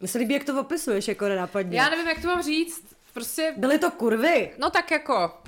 Mně 0.00 0.08
se 0.08 0.18
líbí, 0.18 0.34
jak 0.34 0.44
to 0.44 0.60
opisuješ, 0.60 1.08
jako 1.08 1.28
nenápadně. 1.28 1.78
Já 1.78 1.90
nevím, 1.90 2.08
jak 2.08 2.20
to 2.22 2.26
mám 2.26 2.42
říct. 2.42 2.96
Prostě, 3.14 3.54
Byly 3.56 3.78
to 3.78 3.90
kurvy. 3.90 4.50
no 4.58 4.70
tak 4.70 4.90
jako... 4.90 5.42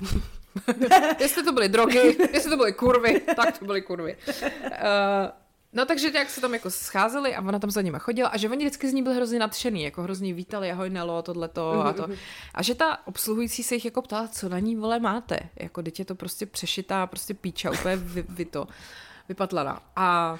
jestli 1.19 1.43
to 1.43 1.51
byly 1.51 1.69
drogy, 1.69 2.17
jestli 2.33 2.49
to 2.49 2.57
byly 2.57 2.73
kurvy, 2.73 3.21
tak 3.35 3.57
to 3.57 3.65
byly 3.65 3.81
kurvy. 3.81 4.17
Uh, 4.43 4.69
No 5.73 5.85
takže 5.85 6.11
jak 6.13 6.29
se 6.29 6.41
tam 6.41 6.53
jako 6.53 6.71
scházeli 6.71 7.35
a 7.35 7.41
ona 7.41 7.59
tam 7.59 7.71
za 7.71 7.81
nima 7.81 7.99
chodila 7.99 8.29
a 8.29 8.37
že 8.37 8.49
oni 8.49 8.65
vždycky 8.65 8.89
z 8.89 8.93
ní 8.93 9.03
byli 9.03 9.15
hrozně 9.15 9.39
nadšený, 9.39 9.83
jako 9.83 10.03
hrozně 10.03 10.33
vítali, 10.33 10.71
ahoj 10.71 10.89
Nelo, 10.89 11.21
tohleto 11.21 11.85
a 11.85 11.93
to. 11.93 12.07
A 12.53 12.63
že 12.63 12.75
ta 12.75 13.07
obsluhující 13.07 13.63
se 13.63 13.75
jich 13.75 13.85
jako 13.85 14.01
ptala, 14.01 14.27
co 14.27 14.49
na 14.49 14.59
ní 14.59 14.75
vole 14.75 14.99
máte. 14.99 15.39
Jako 15.55 15.83
teď 15.83 15.99
je 15.99 16.05
to 16.05 16.15
prostě 16.15 16.45
přešitá, 16.45 17.07
prostě 17.07 17.33
píča, 17.33 17.71
úplně 17.71 17.95
vy, 17.95 18.25
vy 18.29 18.45
to, 18.45 18.67
vypatlaná. 19.29 19.81
A 19.95 20.37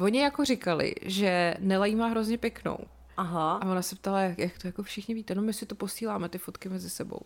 oni 0.00 0.20
jako 0.20 0.44
říkali, 0.44 0.94
že 1.02 1.54
Nela 1.58 1.86
jí 1.86 1.96
má 1.96 2.06
hrozně 2.06 2.38
pěknou. 2.38 2.78
Aha. 3.16 3.52
A 3.52 3.66
ona 3.66 3.82
se 3.82 3.96
ptala, 3.96 4.20
jak, 4.20 4.38
jak 4.38 4.58
to 4.58 4.68
jako 4.68 4.82
všichni 4.82 5.14
víte, 5.14 5.34
no 5.34 5.42
my 5.42 5.52
si 5.52 5.66
to 5.66 5.74
posíláme, 5.74 6.28
ty 6.28 6.38
fotky 6.38 6.68
mezi 6.68 6.90
sebou. 6.90 7.20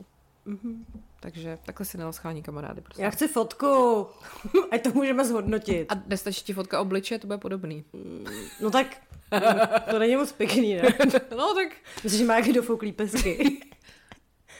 Mm-hmm. 0.46 0.84
Takže 1.20 1.58
takhle 1.64 1.86
si 1.86 1.98
Nela 1.98 2.12
schání 2.12 2.42
kamarády. 2.42 2.80
Prostě. 2.80 3.02
Já 3.02 3.10
chci 3.10 3.28
fotku, 3.28 4.06
ať 4.70 4.82
to 4.82 4.90
můžeme 4.90 5.24
zhodnotit. 5.24 5.92
A 5.92 6.02
nestačí 6.06 6.44
ti 6.44 6.52
fotka 6.52 6.80
obličeje, 6.80 7.18
to 7.18 7.26
bude 7.26 7.38
podobný. 7.38 7.84
No 8.60 8.70
tak, 8.70 8.86
to 9.90 9.98
není 9.98 10.16
moc 10.16 10.32
pěkný, 10.32 10.74
ne? 10.74 10.82
No 11.36 11.54
tak, 11.54 11.68
Myslím, 12.04 12.18
že 12.18 12.24
má 12.26 12.36
jaký 12.36 12.52
dofouklý 12.52 12.92
pesky. 12.92 13.60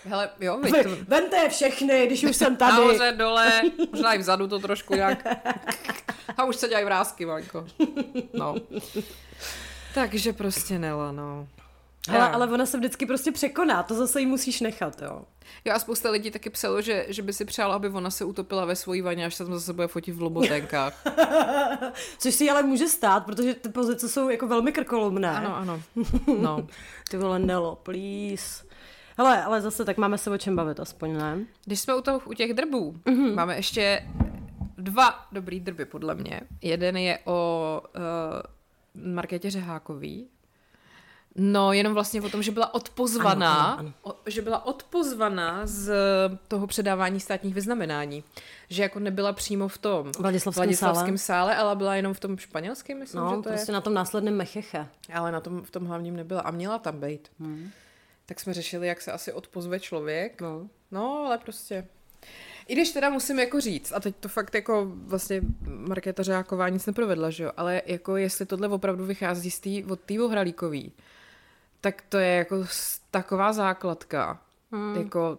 hele, 0.05 0.31
jo, 0.40 0.59
Vy, 0.61 0.70
to... 0.85 0.90
vemte 1.09 1.37
je 1.37 1.49
všechny, 1.49 2.07
když 2.07 2.25
už 2.25 2.37
jsem 2.37 2.57
tady. 2.57 2.72
Nahoře, 2.72 3.14
dole, 3.16 3.62
možná 3.92 4.14
i 4.14 4.18
vzadu 4.18 4.49
to 4.49 4.59
trošku 4.59 4.94
nějak. 4.94 5.27
A 6.37 6.44
už 6.44 6.57
se 6.57 6.68
dělají 6.68 6.85
vrázky, 6.85 7.25
Vanko. 7.25 7.66
No. 8.35 8.55
Takže 9.94 10.33
prostě 10.33 10.79
Nela, 10.79 11.12
no. 11.12 11.49
Hele, 12.09 12.31
ale 12.31 12.47
ona 12.47 12.66
se 12.66 12.79
vždycky 12.79 13.07
prostě 13.07 13.33
překoná, 13.33 13.83
to 13.83 13.95
zase 13.95 14.21
jí 14.21 14.27
musíš 14.27 14.61
nechat, 14.61 15.03
jo. 15.03 15.23
Jo 15.64 15.75
a 15.75 15.79
spousta 15.79 16.11
lidí 16.11 16.31
taky 16.31 16.51
psalo, 16.51 16.83
že, 16.83 17.07
že 17.09 17.23
by 17.23 17.33
si 17.33 17.45
přála, 17.45 17.75
aby 17.75 17.88
ona 17.88 18.11
se 18.11 18.25
utopila 18.25 18.64
ve 18.64 18.77
svojí 18.77 19.01
vaně, 19.01 19.27
až 19.27 19.35
se 19.35 19.45
tam 19.45 19.55
zase 19.55 19.73
bude 19.73 19.88
fotit 19.88 20.14
v 20.14 20.23
lobotenkách. 20.23 21.05
Což 22.19 22.35
si 22.35 22.51
ale 22.51 22.62
může 22.62 22.88
stát, 22.88 23.25
protože 23.25 23.55
ty 23.55 23.69
pozice 23.69 24.09
jsou 24.09 24.29
jako 24.29 24.47
velmi 24.47 24.73
krkolomné. 24.73 25.31
Ano, 25.31 25.57
ano. 25.57 25.83
No. 26.40 26.66
ty 27.11 27.16
vole, 27.16 27.38
Nelo, 27.38 27.77
please. 27.77 28.66
Hele, 29.19 29.45
ale 29.45 29.61
zase 29.61 29.85
tak 29.85 29.97
máme 29.97 30.19
se 30.19 30.31
o 30.31 30.38
čem 30.38 30.57
bavit, 30.57 30.81
aspoň 30.81 31.16
ne? 31.16 31.38
Když 31.64 31.81
jsme 31.81 31.95
u, 31.95 32.01
toho, 32.01 32.21
u 32.25 32.35
těch 32.35 32.55
drbů, 32.55 32.97
mm-hmm. 33.05 33.35
máme 33.35 33.57
ještě 33.57 34.09
dva 34.79 35.27
dobrý 35.33 35.61
drby, 35.61 35.85
podle 35.85 36.14
mě. 36.14 36.40
Jeden 36.62 36.97
je 36.97 37.19
o 37.25 37.83
uh, 38.95 39.12
Markétě 39.12 39.51
Řehákový, 39.51 40.29
No, 41.38 41.72
jenom 41.72 41.94
vlastně 41.94 42.22
o 42.22 42.29
tom, 42.29 42.42
že 42.42 42.51
byla 42.51 42.75
odpozvaná, 42.75 43.55
ano, 43.55 43.79
ano, 43.79 43.79
ano. 43.79 43.92
O, 44.03 44.16
že 44.27 44.42
byla 44.42 44.66
odpozvaná 44.66 45.66
z 45.66 45.92
toho 46.49 46.66
předávání 46.66 47.20
státních 47.20 47.55
vyznamenání. 47.55 48.25
Že 48.68 48.83
jako 48.83 48.99
nebyla 48.99 49.33
přímo 49.33 49.68
v 49.68 49.79
tom 49.79 50.12
Vladislavském, 50.18 50.62
Vladislavském 50.62 51.18
sále. 51.18 51.53
sále, 51.53 51.57
ale 51.57 51.77
byla 51.77 51.96
jenom 51.96 52.14
v 52.14 52.20
tom 52.20 52.38
španělském, 52.38 52.99
myslím, 52.99 53.20
no, 53.20 53.31
že 53.31 53.37
to 53.37 53.42
prostě 53.42 53.72
je. 53.72 53.75
na 53.75 53.81
tom 53.81 53.94
následném 53.94 54.37
Mecheche. 54.37 54.87
Ale 55.12 55.33
na 55.33 55.40
tom, 55.40 55.62
v 55.62 55.70
tom 55.70 55.85
hlavním 55.85 56.16
nebyla 56.16 56.40
a 56.40 56.51
měla 56.51 56.79
tam 56.79 57.01
být. 57.01 57.29
Hmm. 57.40 57.70
Tak 58.27 58.40
jsme 58.40 58.55
řešili, 58.55 58.87
jak 58.87 59.03
se 59.03 59.12
asi 59.12 59.33
odpozve 59.33 59.81
člověk. 59.81 60.40
No, 60.40 60.68
no 60.90 61.25
ale 61.27 61.38
prostě 61.38 61.87
i 62.68 62.75
když 62.75 62.90
teda 62.90 63.11
musím 63.11 63.38
jako 63.38 63.61
říct, 63.61 63.92
a 63.92 64.01
teď 64.01 64.16
to 64.20 64.29
fakt 64.29 64.55
jako 64.55 64.87
vlastně 64.94 65.40
Markéta 65.66 66.22
Řáková 66.22 66.68
nic 66.68 66.87
neprovedla, 66.87 67.31
že 67.31 67.44
jo, 67.44 67.53
ale 67.57 67.83
jako 67.87 68.16
jestli 68.16 68.46
tohle 68.46 68.68
opravdu 68.68 69.05
vychází 69.05 69.51
z 69.51 69.61
tý, 69.61 69.85
od 69.85 70.01
té 70.01 70.20
tak 71.87 72.03
to 72.09 72.18
je 72.18 72.29
jako 72.29 72.64
taková 73.11 73.53
základka. 73.53 74.40
Hmm. 74.72 74.96
Jako... 74.96 75.38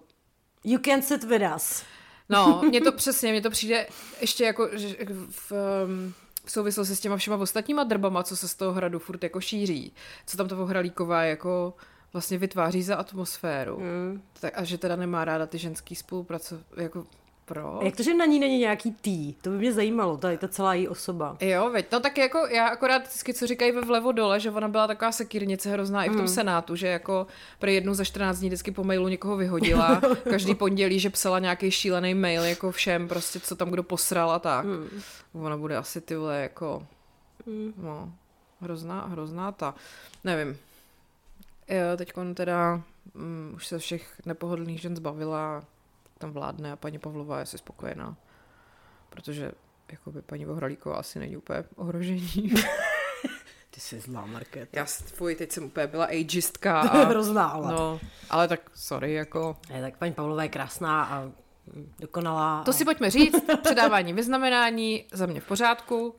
You 0.63 0.79
can 0.79 1.01
sit 1.01 1.23
with 1.23 1.43
us. 1.55 1.83
No, 2.29 2.61
mně 2.67 2.81
to 2.81 2.91
přesně, 2.91 3.31
mně 3.31 3.41
to 3.41 3.49
přijde 3.49 3.87
ještě 4.21 4.43
jako 4.43 4.69
že 4.73 4.95
v, 5.29 5.51
um, 5.51 6.13
v 6.45 6.51
souvislosti 6.51 6.95
s 6.95 6.99
těma 6.99 7.17
všema 7.17 7.37
ostatníma 7.37 7.83
drbama, 7.83 8.23
co 8.23 8.37
se 8.37 8.47
z 8.47 8.55
toho 8.55 8.73
hradu 8.73 8.99
furt 8.99 9.23
jako 9.23 9.41
šíří. 9.41 9.93
Co 10.25 10.37
tam 10.37 10.47
to 10.47 10.63
Ohralíková 10.63 11.23
jako 11.23 11.73
vlastně 12.13 12.37
vytváří 12.37 12.83
za 12.83 12.95
atmosféru. 12.95 13.79
Mm. 13.79 14.21
Tak, 14.39 14.53
a 14.57 14.63
že 14.63 14.77
teda 14.77 14.95
nemá 14.95 15.25
ráda 15.25 15.45
ty 15.45 15.57
ženský 15.57 15.95
spolupráce, 15.95 16.63
jako 16.77 17.05
pro. 17.47 17.79
Jak 17.81 17.95
to, 17.95 18.03
že 18.03 18.13
na 18.13 18.25
ní 18.25 18.39
není 18.39 18.57
nějaký 18.57 18.91
tý? 18.91 19.33
To 19.33 19.49
by 19.49 19.57
mě 19.57 19.73
zajímalo, 19.73 20.17
tady 20.17 20.37
ta 20.37 20.47
celá 20.47 20.73
její 20.73 20.87
osoba. 20.87 21.37
Jo, 21.39 21.69
veď, 21.69 21.91
no 21.91 21.99
tak 21.99 22.17
jako 22.17 22.47
já 22.47 22.67
akorát 22.67 22.97
vždycky, 23.07 23.33
co 23.33 23.47
říkají 23.47 23.71
ve 23.71 23.81
vlevo 23.81 24.11
dole, 24.11 24.39
že 24.39 24.51
ona 24.51 24.67
byla 24.67 24.87
taková 24.87 25.11
sekírnice 25.11 25.71
hrozná 25.71 26.03
i 26.03 26.09
v 26.09 26.11
tom 26.11 26.21
mm. 26.21 26.27
senátu, 26.27 26.75
že 26.75 26.87
jako 26.87 27.27
pro 27.59 27.69
jednu 27.69 27.93
za 27.93 28.03
14 28.03 28.39
dní 28.39 28.49
vždycky 28.49 28.71
po 28.71 28.83
mailu 28.83 29.07
někoho 29.07 29.37
vyhodila, 29.37 30.01
každý 30.29 30.55
pondělí, 30.55 30.99
že 30.99 31.09
psala 31.09 31.39
nějaký 31.39 31.71
šílený 31.71 32.13
mail 32.13 32.43
jako 32.43 32.71
všem, 32.71 33.07
prostě 33.07 33.39
co 33.39 33.55
tam 33.55 33.69
kdo 33.69 33.83
posral 33.83 34.31
a 34.31 34.39
tak. 34.39 34.65
Mm. 34.65 35.01
Ona 35.33 35.57
bude 35.57 35.77
asi 35.77 36.01
ty 36.01 36.15
vole 36.15 36.41
jako, 36.41 36.87
mm. 37.45 37.73
no, 37.77 38.13
hrozná, 38.61 39.05
hrozná 39.05 39.51
ta, 39.51 39.75
nevím. 40.23 40.57
Teď 41.97 42.13
teda 42.33 42.81
um, 43.15 43.51
už 43.55 43.67
se 43.67 43.79
všech 43.79 44.21
nepohodlných 44.25 44.81
žen 44.81 44.95
zbavila, 44.95 45.63
tam 46.17 46.31
vládne 46.31 46.71
a 46.71 46.75
paní 46.75 46.99
Pavlová 46.99 47.39
je 47.39 47.45
si 47.45 47.57
spokojená. 47.57 48.17
Protože 49.09 49.51
by 50.11 50.21
paní 50.21 50.45
Vohralíková 50.45 50.95
asi 50.95 51.19
není 51.19 51.37
úplně 51.37 51.63
ohrožení. 51.75 52.53
Ty 53.69 53.81
jsi 53.81 53.99
zlá, 53.99 54.25
Market. 54.25 54.69
Já 54.73 54.85
tvůj, 55.15 55.35
teď 55.35 55.51
jsem 55.51 55.63
úplně 55.63 55.87
byla 55.87 56.05
ageistka. 56.05 56.79
A, 56.81 57.05
Hrozná, 57.05 57.47
ale. 57.47 57.73
No, 57.73 57.99
ale 58.29 58.47
tak 58.47 58.59
sorry, 58.73 59.13
jako. 59.13 59.57
Je, 59.75 59.81
tak 59.81 59.97
paní 59.97 60.13
Pavlová 60.13 60.43
je 60.43 60.49
krásná 60.49 61.05
a 61.05 61.31
dokonalá. 61.99 62.63
To 62.63 62.71
a... 62.71 62.73
si 62.73 62.85
pojďme 62.85 63.09
říct, 63.09 63.45
předávání 63.63 64.13
vyznamenání, 64.13 65.05
za 65.13 65.25
mě 65.25 65.41
v 65.41 65.47
pořádku. 65.47 66.07
Uh, 66.07 66.15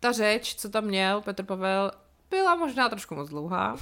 ta 0.00 0.12
řeč, 0.12 0.54
co 0.54 0.68
tam 0.68 0.84
měl 0.84 1.20
Petr 1.20 1.44
Pavel, 1.44 1.90
byla 2.30 2.54
možná 2.54 2.88
trošku 2.88 3.14
moc 3.14 3.28
dlouhá. 3.28 3.76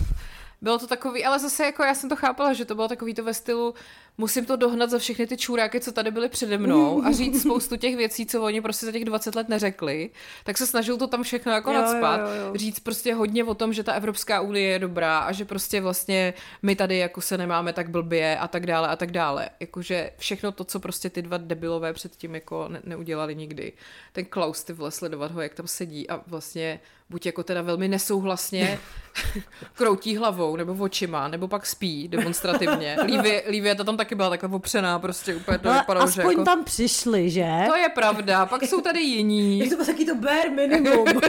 Bylo 0.62 0.79
to 0.79 0.87
takový, 0.87 1.25
ale 1.25 1.38
zase 1.38 1.64
jako 1.64 1.83
já 1.83 1.94
jsem 1.94 2.09
to 2.09 2.16
chápala, 2.16 2.53
že 2.53 2.64
to 2.64 2.75
bylo 2.75 2.88
takový 2.88 3.14
to 3.14 3.25
ve 3.25 3.35
stylu, 3.35 3.75
musím 4.20 4.46
to 4.46 4.56
dohnat 4.56 4.90
za 4.90 4.98
všechny 4.98 5.26
ty 5.26 5.37
čůráky, 5.37 5.80
co 5.80 5.92
tady 5.92 6.11
byly 6.11 6.28
přede 6.28 6.59
mnou 6.59 7.04
a 7.04 7.12
říct 7.12 7.40
spoustu 7.42 7.76
těch 7.76 7.96
věcí, 7.96 8.26
co 8.26 8.42
oni 8.42 8.61
prostě 8.61 8.87
za 8.87 8.92
těch 8.92 9.04
20 9.04 9.35
let 9.35 9.48
neřekli, 9.48 10.11
tak 10.44 10.59
se 10.59 10.66
snažil 10.66 10.96
to 10.96 11.06
tam 11.06 11.22
všechno 11.22 11.52
jako 11.52 11.72
jo, 11.72 11.80
nadspat, 11.80 12.20
jo, 12.20 12.26
jo, 12.26 12.46
jo. 12.46 12.52
říct 12.54 12.80
prostě 12.80 13.14
hodně 13.14 13.44
o 13.44 13.54
tom, 13.54 13.72
že 13.72 13.83
ta 13.83 13.92
Evropská 13.92 14.40
unie 14.40 14.68
je 14.68 14.78
dobrá 14.78 15.18
a 15.18 15.33
že 15.33 15.44
prostě 15.44 15.80
vlastně 15.80 16.35
my 16.62 16.76
tady 16.76 16.98
jako 16.98 17.20
se 17.20 17.38
nemáme 17.38 17.72
tak 17.72 17.90
blbě 17.90 18.38
a 18.38 18.48
tak 18.48 18.66
dále 18.66 18.88
a 18.88 18.96
tak 18.96 19.11
dále. 19.11 19.50
Jakože 19.61 20.11
všechno 20.16 20.52
to, 20.52 20.64
co 20.64 20.80
prostě 20.80 21.11
ty 21.11 21.22
dva 21.22 21.37
debilové 21.37 21.92
předtím 21.92 22.35
jako 22.35 22.68
ne- 22.68 22.80
neudělali 22.85 23.35
nikdy. 23.35 23.72
Ten 24.12 24.24
Klaus, 24.24 24.64
ty 24.64 24.72
vole, 24.72 24.90
sledovat 24.90 25.33
ho, 25.33 25.40
jak 25.40 25.54
tam 25.54 25.66
sedí 25.66 26.11
a 26.11 26.20
vlastně 26.26 26.80
buď 27.11 27.26
jako 27.26 27.42
teda 27.42 27.62
velmi 27.62 27.88
nesouhlasně 27.88 28.78
kroutí 29.74 30.16
hlavou 30.16 30.56
nebo 30.56 30.85
očima, 30.85 31.28
nebo 31.28 31.48
pak 31.48 31.66
spí 31.66 32.09
demonstrativně. 32.09 32.96
Lívě, 33.06 33.42
Lívě 33.46 33.74
to 33.74 33.85
tam 33.85 33.96
taky 34.11 34.16
byla 34.16 34.31
takhle 34.31 34.49
opřená, 34.49 34.99
prostě 34.99 35.35
úplně 35.35 35.59
to 35.59 35.73
vypadalo, 35.73 36.05
aspoň 36.07 36.23
že 36.23 36.31
jako... 36.31 36.44
tam 36.44 36.64
přišli, 36.64 37.31
že? 37.31 37.46
To 37.66 37.77
je 37.77 37.88
pravda, 37.88 38.46
pak 38.46 38.62
jsou 38.62 38.81
tady 38.81 39.01
jiní. 39.01 39.59
Je 39.70 39.77
to 39.77 39.85
taky 39.85 40.05
to 40.05 40.14
bare 40.14 40.51
minimum. 40.51 41.07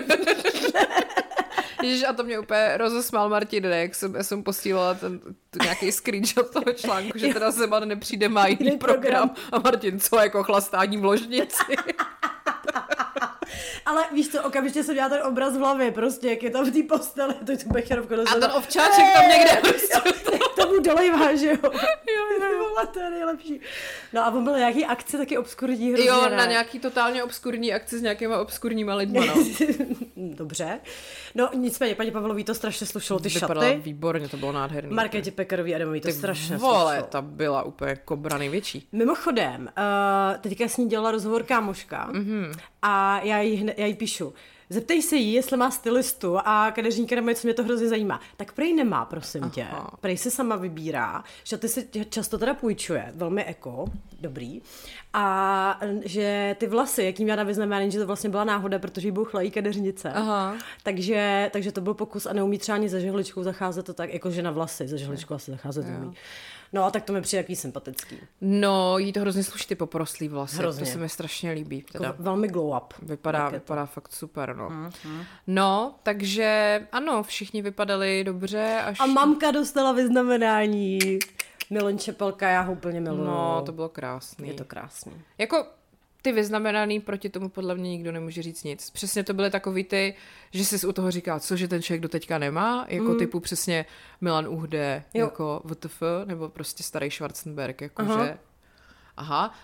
Ježiš, 1.84 2.04
a 2.04 2.14
to 2.14 2.24
mě 2.24 2.40
úplně 2.40 2.78
rozesmál 2.78 3.30
Martin, 3.30 3.66
jak 3.66 3.96
jsem, 3.96 4.16
já 4.16 4.24
jsem 4.24 4.44
posílala 4.44 4.94
ten, 4.94 5.20
ten 5.50 5.62
nějaký 5.64 5.92
screenshot 5.92 6.50
toho 6.50 6.74
článku, 6.76 7.18
že 7.18 7.34
teda 7.34 7.52
Zeman 7.52 7.88
nepřijde, 7.88 8.30
má 8.30 8.48
jiný 8.48 8.78
program. 8.78 9.30
program. 9.30 9.30
A 9.52 9.60
Martin, 9.60 10.00
co 10.00 10.20
jako 10.20 10.44
chlastání 10.44 10.98
v 10.98 11.06
ložnici? 11.06 11.64
Ale 13.86 14.04
víš 14.12 14.30
co, 14.32 14.44
okamžitě 14.44 14.84
jsem 14.84 14.94
měla 14.96 15.10
ten 15.10 15.22
obraz 15.24 15.54
v 15.54 15.60
hlavě, 15.60 15.92
prostě, 15.92 16.30
jak 16.30 16.44
je 16.44 16.50
tam 16.50 16.66
v 16.66 16.72
té 16.72 16.84
posteli, 16.96 17.34
to 17.46 17.52
je 17.52 17.58
tu 17.58 17.70
becherovka 17.70 18.16
A 18.16 18.34
ten 18.40 18.52
ovčáček 18.58 19.06
tam 19.14 19.30
někde 19.30 19.62
prostě. 19.70 19.98
tomu 20.62 20.80
dolejvá, 20.80 21.36
že 21.36 21.48
jo? 21.48 21.58
Jo, 21.64 21.72
jo, 22.42 22.48
jo. 22.52 22.88
to 22.94 23.00
je 23.00 23.10
nejlepší. 23.10 23.60
No 24.14 24.26
a 24.26 24.28
on 24.28 24.44
byl 24.44 24.58
nějaký 24.58 24.86
akce 24.86 25.18
taky 25.18 25.38
obskurní 25.38 25.88
hrozně, 25.92 26.08
Jo, 26.08 26.30
ne? 26.30 26.36
na 26.38 26.46
nějaký 26.46 26.80
totálně 26.80 27.24
obskurní 27.24 27.74
akci 27.74 28.00
s 28.00 28.02
nějakýma 28.02 28.40
obskurníma 28.40 28.96
lidma, 28.96 29.26
no. 29.26 29.34
Dobře. 30.16 30.80
No 31.36 31.50
nicméně, 31.56 31.96
paní 31.96 32.12
Pavlový 32.12 32.44
to 32.44 32.56
strašně 32.56 32.88
slušelo, 32.88 33.20
ty 33.20 33.30
Vypadala 33.30 33.68
šaty. 33.68 33.82
výborně, 33.82 34.28
to 34.28 34.38
bylo 34.38 34.52
nádherný. 34.52 34.96
Markétě 34.96 35.32
Pekarový 35.32 35.76
Adamový 35.76 36.02
to 36.02 36.08
ty 36.08 36.14
strašně 36.14 36.58
vole, 36.58 36.92
slušelo. 36.94 37.08
ta 37.08 37.22
byla 37.22 37.64
úplně 37.64 37.96
kobra 37.96 38.38
největší. 38.38 38.88
Mimochodem, 38.92 39.62
uh, 39.62 40.38
teďka 40.42 40.68
s 40.68 40.78
ní 40.78 40.90
dělala 40.90 41.12
rozhovor 41.12 41.44
kámoška 41.44 42.10
mm-hmm. 42.12 42.54
a 42.82 43.20
já 43.24 43.42
jí, 43.42 43.72
já 43.78 43.86
jí 43.86 43.94
píšu, 43.94 44.34
Zeptej 44.72 45.02
se 45.02 45.16
jí, 45.16 45.34
jestli 45.34 45.58
má 45.58 45.72
stylistu 45.72 46.38
a 46.46 46.72
kadeřníka 46.72 47.16
nebo 47.16 47.34
co 47.34 47.48
mě 47.48 47.54
to 47.54 47.64
hrozně 47.64 47.88
zajímá. 47.88 48.20
Tak 48.38 48.52
prej 48.52 48.74
nemá, 48.74 49.06
prosím 49.06 49.50
tě. 49.50 49.68
Aha. 49.72 49.92
Prej 50.00 50.18
se 50.18 50.32
sama 50.32 50.56
vybírá, 50.56 51.24
že 51.44 51.58
ty 51.58 51.70
se 51.70 51.84
často 52.10 52.38
teda 52.38 52.54
půjčuje, 52.54 53.12
velmi 53.16 53.44
eko, 53.44 53.86
dobrý. 54.22 54.62
A 55.14 55.80
že 56.06 56.56
ty 56.60 56.68
vlasy, 56.68 57.04
jakým 57.04 57.28
já 57.28 57.36
na 57.36 57.44
vyznamenání, 57.44 57.92
že 57.92 58.00
to 58.00 58.08
vlastně 58.08 58.30
byla 58.30 58.44
náhoda, 58.44 58.80
protože 58.80 59.08
jí 59.08 59.12
bouchlají 59.12 59.52
kadeřnice. 59.52 60.12
Aha. 60.12 60.56
Takže, 60.84 61.50
takže 61.54 61.72
to 61.72 61.82
byl 61.82 61.94
pokus 61.94 62.26
a 62.26 62.34
neumí 62.34 62.58
třeba 62.58 62.76
ani 62.76 62.90
za 62.90 63.00
žehličkou 63.00 63.44
zacházet 63.44 63.86
to 63.86 63.94
tak, 63.94 64.14
jako 64.14 64.32
že 64.32 64.42
na 64.42 64.52
vlasy, 64.52 64.88
za 64.88 64.98
žehličkou 64.98 65.34
asi 65.34 65.52
zacházet 65.52 65.86
umí. 65.86 66.16
No 66.74 66.84
a 66.84 66.92
tak 66.92 67.04
to 67.04 67.14
mi 67.14 67.22
přijde 67.22 67.40
jaký 67.40 67.56
sympatický. 67.56 68.18
No, 68.42 68.98
jí 68.98 69.14
to 69.14 69.20
hrozně 69.20 69.44
sluší 69.44 69.68
ty 69.68 69.76
poproslý 69.76 70.28
vlasy. 70.28 70.58
Hrozně. 70.58 70.86
To 70.86 70.92
se 70.92 70.98
mi 70.98 71.10
strašně 71.10 71.52
líbí. 71.52 71.86
Teda. 71.92 72.06
Jako 72.06 72.24
velmi 72.24 72.48
glow 72.48 72.78
up. 72.78 72.94
Vypadá, 73.02 73.50
vypadá 73.50 73.86
fakt 73.86 74.12
super, 74.12 74.56
no. 74.56 74.70
Mm, 74.70 74.90
mm. 75.06 75.24
No, 75.48 75.96
takže 76.04 76.82
ano, 76.92 77.24
všichni 77.24 77.62
vypadali 77.62 78.24
dobře. 78.24 78.82
Až... 78.86 79.00
A 79.00 79.06
mamka 79.06 79.52
dostala 79.52 79.92
vyznamenání. 79.92 81.00
Milon 81.70 81.98
Čepelka, 81.98 82.50
já 82.50 82.62
ho 82.62 82.74
úplně 82.74 83.02
miluju. 83.02 83.24
No, 83.24 83.62
to 83.66 83.72
bylo 83.72 83.90
krásný. 83.90 84.48
Je 84.48 84.54
to 84.54 84.66
krásný. 84.66 85.14
Jako 85.38 85.66
ty 86.22 86.32
vyznamenaný 86.32 87.00
proti 87.00 87.30
tomu 87.30 87.50
podle 87.50 87.76
mě 87.76 87.90
nikdo 87.90 88.12
nemůže 88.12 88.42
říct 88.42 88.64
nic. 88.64 88.90
Přesně 88.90 89.24
to 89.24 89.34
byly 89.34 89.52
takový 89.52 89.84
ty, 89.84 90.14
že 90.52 90.66
jsi 90.66 90.88
u 90.88 90.92
toho 90.92 91.12
říká, 91.12 91.40
co, 91.40 91.56
že 91.56 91.68
ten 91.68 91.82
člověk 91.82 92.02
do 92.02 92.10
teďka 92.10 92.38
nemá, 92.38 92.86
jako 92.90 93.12
mm. 93.12 93.18
typu 93.18 93.40
přesně 93.40 93.86
Milan 94.22 94.48
Uhde, 94.48 95.04
jo. 95.14 95.26
jako 95.26 95.62
VTF, 95.66 96.04
nebo 96.26 96.50
prostě 96.50 96.84
starý 96.84 97.12
Schwarzenberg, 97.12 97.82
jakože 97.82 98.12
Aha, 98.12 98.38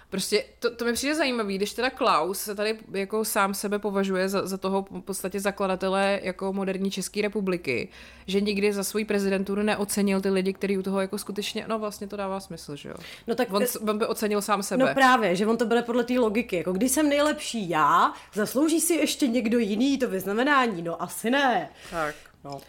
prostě 0.09 0.43
to, 0.59 0.75
to 0.75 0.85
mi 0.85 0.93
přijde 0.93 1.15
zajímavý, 1.15 1.55
když 1.55 1.73
teda 1.73 1.89
Klaus 1.89 2.39
se 2.39 2.55
tady 2.55 2.79
jako 2.91 3.25
sám 3.25 3.53
sebe 3.53 3.79
považuje 3.79 4.29
za, 4.29 4.47
za 4.47 4.57
toho 4.57 4.85
v 4.91 5.01
podstatě 5.01 5.39
zakladatele 5.39 6.19
jako 6.23 6.53
moderní 6.53 6.91
České 6.91 7.21
republiky, 7.21 7.89
že 8.27 8.41
nikdy 8.41 8.73
za 8.73 8.83
svou 8.83 9.05
prezidenturu 9.05 9.61
neocenil 9.63 10.21
ty 10.21 10.29
lidi, 10.29 10.53
kteří 10.53 10.77
u 10.77 10.81
toho 10.81 11.01
jako 11.01 11.17
skutečně, 11.17 11.65
no 11.67 11.79
vlastně 11.79 12.07
to 12.07 12.17
dává 12.17 12.39
smysl, 12.39 12.75
že 12.75 12.89
jo. 12.89 12.95
No 13.27 13.35
tak 13.35 13.53
on, 13.53 13.63
on 13.89 13.97
by 13.97 14.05
ocenil 14.05 14.41
sám 14.41 14.63
sebe. 14.63 14.85
No 14.85 14.93
právě, 14.93 15.35
že 15.35 15.47
on 15.47 15.57
to 15.57 15.65
bude 15.65 15.81
podle 15.81 16.03
té 16.03 16.19
logiky, 16.19 16.55
jako 16.55 16.73
když 16.73 16.91
jsem 16.91 17.09
nejlepší 17.09 17.69
já, 17.69 18.13
zaslouží 18.33 18.81
si 18.81 18.93
ještě 18.93 19.27
někdo 19.27 19.59
jiný 19.59 19.97
to 19.97 20.09
vyznamenání, 20.09 20.81
no 20.81 21.01
asi 21.01 21.29
ne. 21.29 21.69
Tak. 21.91 22.15
No. 22.43 22.61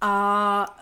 A 0.00 0.76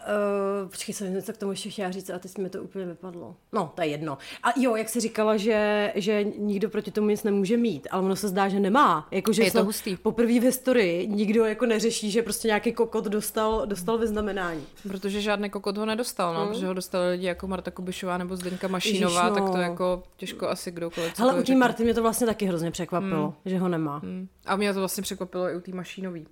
uh, 0.62 0.68
počkej, 0.68 0.94
jsem 0.94 1.14
něco 1.14 1.32
k 1.32 1.36
tomu 1.36 1.52
ještě 1.52 1.70
chtěla 1.70 1.90
říct 1.90 2.10
a 2.10 2.18
teď 2.18 2.38
mi 2.38 2.50
to 2.50 2.62
úplně 2.62 2.86
vypadlo. 2.86 3.36
No, 3.52 3.72
to 3.74 3.82
je 3.82 3.88
jedno. 3.88 4.18
A 4.42 4.48
jo, 4.56 4.76
jak 4.76 4.88
jsi 4.88 5.00
říkala, 5.00 5.36
že, 5.36 5.92
že 5.94 6.24
nikdo 6.24 6.70
proti 6.70 6.90
tomu 6.90 7.08
nic 7.08 7.22
nemůže 7.22 7.56
mít, 7.56 7.88
ale 7.90 8.02
ono 8.02 8.16
se 8.16 8.28
zdá, 8.28 8.48
že 8.48 8.60
nemá. 8.60 9.08
Jako, 9.10 9.32
že 9.32 9.42
je 9.42 9.50
to 9.50 9.64
hustý. 9.64 9.96
Poprvé 9.96 10.40
v 10.40 10.42
historii 10.42 11.06
nikdo 11.06 11.44
jako 11.44 11.66
neřeší, 11.66 12.10
že 12.10 12.22
prostě 12.22 12.48
nějaký 12.48 12.72
kokot 12.72 13.04
dostal, 13.04 13.66
dostal 13.66 13.98
vyznamenání. 13.98 14.66
Protože 14.88 15.20
žádný 15.20 15.50
kokot 15.50 15.76
ho 15.76 15.86
nedostal, 15.86 16.34
no, 16.34 16.40
hmm. 16.40 16.48
protože 16.48 16.66
ho 16.66 16.74
dostali 16.74 17.10
lidi 17.10 17.26
jako 17.26 17.46
Marta 17.46 17.70
Kubišová 17.70 18.18
nebo 18.18 18.36
Zdenka 18.36 18.68
Mašínová, 18.68 19.24
Ježiš, 19.24 19.38
no. 19.38 19.46
tak 19.46 19.54
to 19.54 19.58
jako 19.58 20.02
těžko 20.16 20.48
asi 20.48 20.70
kdokoliv. 20.70 21.20
Ale 21.20 21.40
u 21.40 21.42
té 21.42 21.56
Marty 21.56 21.84
mě 21.84 21.94
to 21.94 22.02
vlastně 22.02 22.26
taky 22.26 22.46
hrozně 22.46 22.70
překvapilo, 22.70 23.24
hmm. 23.24 23.34
že 23.44 23.58
ho 23.58 23.68
nemá. 23.68 23.98
Hmm. 23.98 24.28
A 24.46 24.56
mě 24.56 24.74
to 24.74 24.78
vlastně 24.78 25.02
překvapilo 25.02 25.48
i 25.48 25.56
u 25.56 25.60
té 25.60 25.72
Mašínový. 25.72 26.26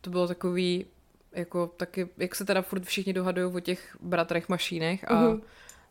To 0.00 0.10
bylo 0.10 0.28
takový, 0.28 0.86
jako 1.32 1.66
taky, 1.76 2.08
jak 2.18 2.34
se 2.34 2.44
teda 2.44 2.62
furt 2.62 2.84
všichni 2.84 3.12
dohadují 3.12 3.54
o 3.54 3.60
těch 3.60 3.96
bratrech 4.00 4.48
mašínech 4.48 5.10
a 5.10 5.14
uh-huh. 5.14 5.40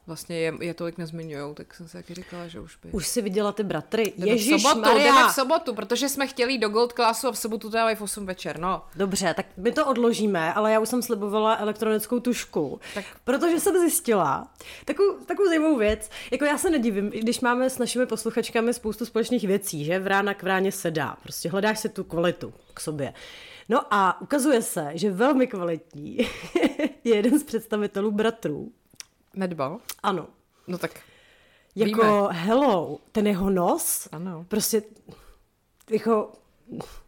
vlastně 0.07 0.39
je, 0.39 0.53
je 0.59 0.73
tolik 0.73 0.97
nezmiňujou, 0.97 1.53
tak 1.53 1.73
jsem 1.73 1.87
se 1.87 1.97
taky 1.97 2.13
říkala, 2.13 2.47
že 2.47 2.59
už 2.59 2.75
by. 2.75 2.89
Už 2.91 3.07
si 3.07 3.21
viděla 3.21 3.51
ty 3.51 3.63
bratry. 3.63 4.13
Jdeme 4.17 4.31
Ježíš 4.31 4.53
v 4.53 4.59
sobotu, 4.59 4.79
Maria. 4.79 5.03
jdeme 5.03 5.29
v 5.29 5.31
sobotu, 5.31 5.75
protože 5.75 6.09
jsme 6.09 6.27
chtěli 6.27 6.57
do 6.57 6.69
Gold 6.69 6.93
Classu 6.93 7.27
a 7.27 7.31
v 7.31 7.37
sobotu 7.37 7.69
to 7.69 7.77
dávají 7.77 7.95
v 7.95 8.01
8 8.01 8.25
večer, 8.25 8.59
no. 8.59 8.83
Dobře, 8.95 9.33
tak 9.33 9.45
my 9.57 9.71
to 9.71 9.85
odložíme, 9.85 10.53
ale 10.53 10.71
já 10.71 10.79
už 10.79 10.89
jsem 10.89 11.01
slibovala 11.01 11.55
elektronickou 11.55 12.19
tušku, 12.19 12.79
tak. 12.93 13.05
protože 13.23 13.59
jsem 13.59 13.79
zjistila 13.79 14.47
takovou, 14.85 15.13
takovou 15.25 15.47
zajímavou 15.47 15.77
věc. 15.77 16.09
Jako 16.31 16.45
já 16.45 16.57
se 16.57 16.69
nedivím, 16.69 17.09
když 17.09 17.39
máme 17.39 17.69
s 17.69 17.77
našimi 17.77 18.05
posluchačkami 18.05 18.73
spoustu 18.73 19.05
společných 19.05 19.47
věcí, 19.47 19.85
že 19.85 19.99
v 19.99 20.07
rána 20.07 20.33
k 20.33 20.43
vráně 20.43 20.71
se 20.71 20.91
dá. 20.91 21.17
Prostě 21.23 21.49
hledáš 21.49 21.79
si 21.79 21.89
tu 21.89 22.03
kvalitu 22.03 22.53
k 22.73 22.79
sobě. 22.79 23.13
No 23.69 23.93
a 23.93 24.21
ukazuje 24.21 24.61
se, 24.61 24.91
že 24.93 25.11
velmi 25.11 25.47
kvalitní 25.47 26.17
je 27.03 27.15
jeden 27.15 27.39
z 27.39 27.43
představitelů 27.43 28.11
bratrů. 28.11 28.71
Medbal? 29.35 29.79
Ano. 30.03 30.27
No 30.67 30.77
tak 30.77 30.91
Jako 31.75 32.01
víme. 32.01 32.27
hello, 32.31 32.99
ten 33.11 33.27
jeho 33.27 33.49
nos, 33.49 34.07
ano. 34.11 34.45
prostě 34.47 34.83
jako 35.89 36.31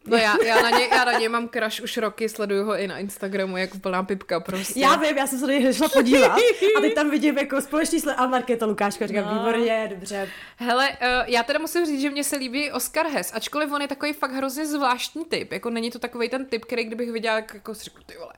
No 0.06 0.16
já, 0.16 0.44
já, 0.44 0.62
na 0.62 0.70
ně, 0.70 0.88
já 0.92 1.04
na 1.04 1.12
ně 1.12 1.28
mám 1.28 1.48
crush 1.48 1.80
už 1.82 1.96
roky, 1.96 2.28
sleduju 2.28 2.64
ho 2.64 2.78
i 2.78 2.88
na 2.88 2.98
Instagramu 2.98 3.56
jako 3.56 3.78
plná 3.78 4.02
pipka 4.02 4.40
prostě. 4.40 4.80
Já 4.80 4.96
vím, 4.96 5.18
já 5.18 5.26
jsem 5.26 5.38
se 5.38 5.46
do 5.46 5.52
něj 5.52 5.74
šla 5.74 5.88
podívat 5.88 6.32
a 6.76 6.80
teď 6.80 6.94
tam 6.94 7.10
vidím 7.10 7.38
jako 7.38 7.60
společný 7.60 8.00
sled 8.00 8.14
a 8.14 8.26
Markéta 8.26 8.66
Lukáška, 8.66 9.06
říkám, 9.06 9.24
no. 9.24 9.34
výborně, 9.34 9.88
dobře. 9.90 10.28
Hele, 10.56 10.90
uh, 10.90 10.96
já 11.26 11.42
teda 11.42 11.58
musím 11.58 11.86
říct, 11.86 12.00
že 12.00 12.10
mně 12.10 12.24
se 12.24 12.36
líbí 12.36 12.72
Oscar 12.72 13.06
Hess, 13.06 13.32
ačkoliv 13.34 13.72
on 13.72 13.82
je 13.82 13.88
takový 13.88 14.12
fakt 14.12 14.32
hrozně 14.32 14.66
zvláštní 14.66 15.24
typ, 15.24 15.52
jako 15.52 15.70
není 15.70 15.90
to 15.90 15.98
takový 15.98 16.28
ten 16.28 16.46
typ, 16.46 16.64
který 16.64 16.84
kdybych 16.84 17.12
viděla, 17.12 17.36
jak, 17.36 17.54
jako 17.54 17.74
si 17.74 17.84
řeknu, 17.84 18.02
ty 18.06 18.14
vole. 18.18 18.32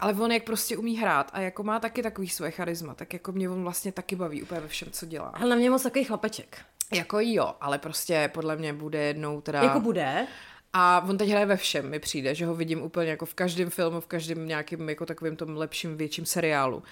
Ale 0.00 0.12
on 0.12 0.32
jak 0.32 0.44
prostě 0.44 0.76
umí 0.76 0.96
hrát 0.96 1.30
a 1.32 1.40
jako 1.40 1.62
má 1.62 1.80
taky 1.80 2.02
takový 2.02 2.28
své 2.28 2.50
charisma, 2.50 2.94
tak 2.94 3.12
jako 3.12 3.32
mě 3.32 3.50
on 3.50 3.62
vlastně 3.62 3.92
taky 3.92 4.16
baví 4.16 4.42
úplně 4.42 4.60
ve 4.60 4.68
všem, 4.68 4.88
co 4.90 5.06
dělá. 5.06 5.28
Ale 5.28 5.50
na 5.50 5.56
mě 5.56 5.70
moc 5.70 5.82
takový 5.82 6.04
chlapeček. 6.04 6.58
Jako 6.94 7.18
jo, 7.20 7.54
ale 7.60 7.78
prostě 7.78 8.30
podle 8.34 8.56
mě 8.56 8.72
bude 8.72 8.98
jednou 8.98 9.40
teda... 9.40 9.62
Jako 9.62 9.80
bude? 9.80 10.26
A 10.72 11.04
on 11.08 11.18
teď 11.18 11.28
hraje 11.28 11.46
ve 11.46 11.56
všem, 11.56 11.90
mi 11.90 11.98
přijde, 11.98 12.34
že 12.34 12.46
ho 12.46 12.54
vidím 12.54 12.82
úplně 12.82 13.10
jako 13.10 13.26
v 13.26 13.34
každém 13.34 13.70
filmu, 13.70 14.00
v 14.00 14.06
každém 14.06 14.48
nějakým 14.48 14.88
jako 14.88 15.06
takovým 15.06 15.36
tom 15.36 15.56
lepším, 15.56 15.96
větším 15.96 16.26
seriálu. 16.26 16.82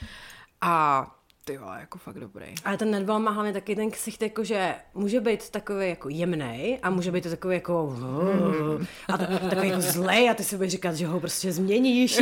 A 0.60 1.06
ty 1.44 1.58
vole, 1.58 1.80
jako 1.80 1.98
fakt 1.98 2.18
dobrý. 2.18 2.46
Ale 2.64 2.76
ten 2.76 2.90
Nedbal 2.90 3.20
má 3.20 3.30
hlavně 3.30 3.52
taky 3.52 3.76
ten 3.76 3.90
ksicht, 3.90 4.22
jako 4.22 4.44
že 4.44 4.74
může 4.94 5.20
být 5.20 5.50
takový 5.50 5.88
jako 5.88 6.08
jemný 6.08 6.78
a 6.82 6.90
může 6.90 7.12
být 7.12 7.20
to 7.20 7.30
takový 7.30 7.54
jako 7.54 7.96
a 9.08 9.18
to, 9.18 9.26
takový 9.48 9.68
jako 9.68 9.80
zlej 9.80 10.30
a 10.30 10.34
ty 10.34 10.44
si 10.44 10.56
budeš 10.56 10.72
říkat, 10.72 10.94
že 10.94 11.06
ho 11.06 11.20
prostě 11.20 11.52
změníš. 11.52 12.20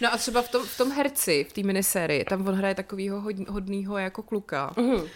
no 0.00 0.14
a 0.14 0.16
třeba 0.16 0.42
v 0.42 0.48
tom, 0.48 0.66
v 0.66 0.76
tom 0.76 0.90
herci, 0.92 1.46
v 1.50 1.52
té 1.52 1.62
minisérii, 1.62 2.24
tam 2.24 2.48
on 2.48 2.54
hraje 2.54 2.74
takovýho 2.74 3.22
hodného 3.48 3.98
jako 3.98 4.22
kluka. 4.22 4.72
Uh-huh. 4.76 5.08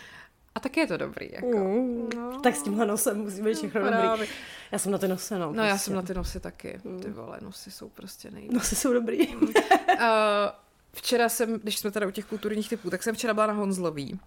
A 0.55 0.61
taky 0.61 0.81
je 0.81 0.87
to 0.87 0.97
dobrý. 0.97 1.29
Jako. 1.33 1.59
Mm. 1.59 2.09
No. 2.17 2.41
Tak 2.41 2.57
s 2.57 2.63
tímhle 2.63 2.87
nosem 2.87 3.19
musíme 3.19 3.49
být 3.49 3.57
všechno 3.57 3.81
no, 3.81 4.11
dobrý. 4.13 4.29
Já 4.73 4.79
jsem 4.79 4.93
na 4.93 4.99
ty 4.99 5.09
nosy, 5.09 5.35
no. 5.35 5.41
No 5.41 5.47
prostě. 5.47 5.69
já 5.69 5.79
jsem 5.79 5.95
na 5.95 6.03
ty 6.03 6.15
nosy 6.15 6.41
taky. 6.41 6.81
Mm. 6.85 7.01
Ty 7.01 7.11
vole, 7.11 7.39
nosy 7.43 7.71
jsou 7.71 7.89
prostě 7.89 8.31
nejde. 8.31 8.55
Nosy 8.55 8.77
jsou 8.77 8.93
dobrý. 8.93 9.37
uh, 9.37 9.45
včera 10.93 11.29
jsem, 11.29 11.59
když 11.59 11.79
jsme 11.79 11.91
teda 11.91 12.07
u 12.07 12.11
těch 12.11 12.25
kulturních 12.25 12.69
typů, 12.69 12.91
tak 12.91 13.03
jsem 13.03 13.15
včera 13.15 13.35
byla 13.35 13.47
na 13.47 13.53
Honzlový. 13.53 14.21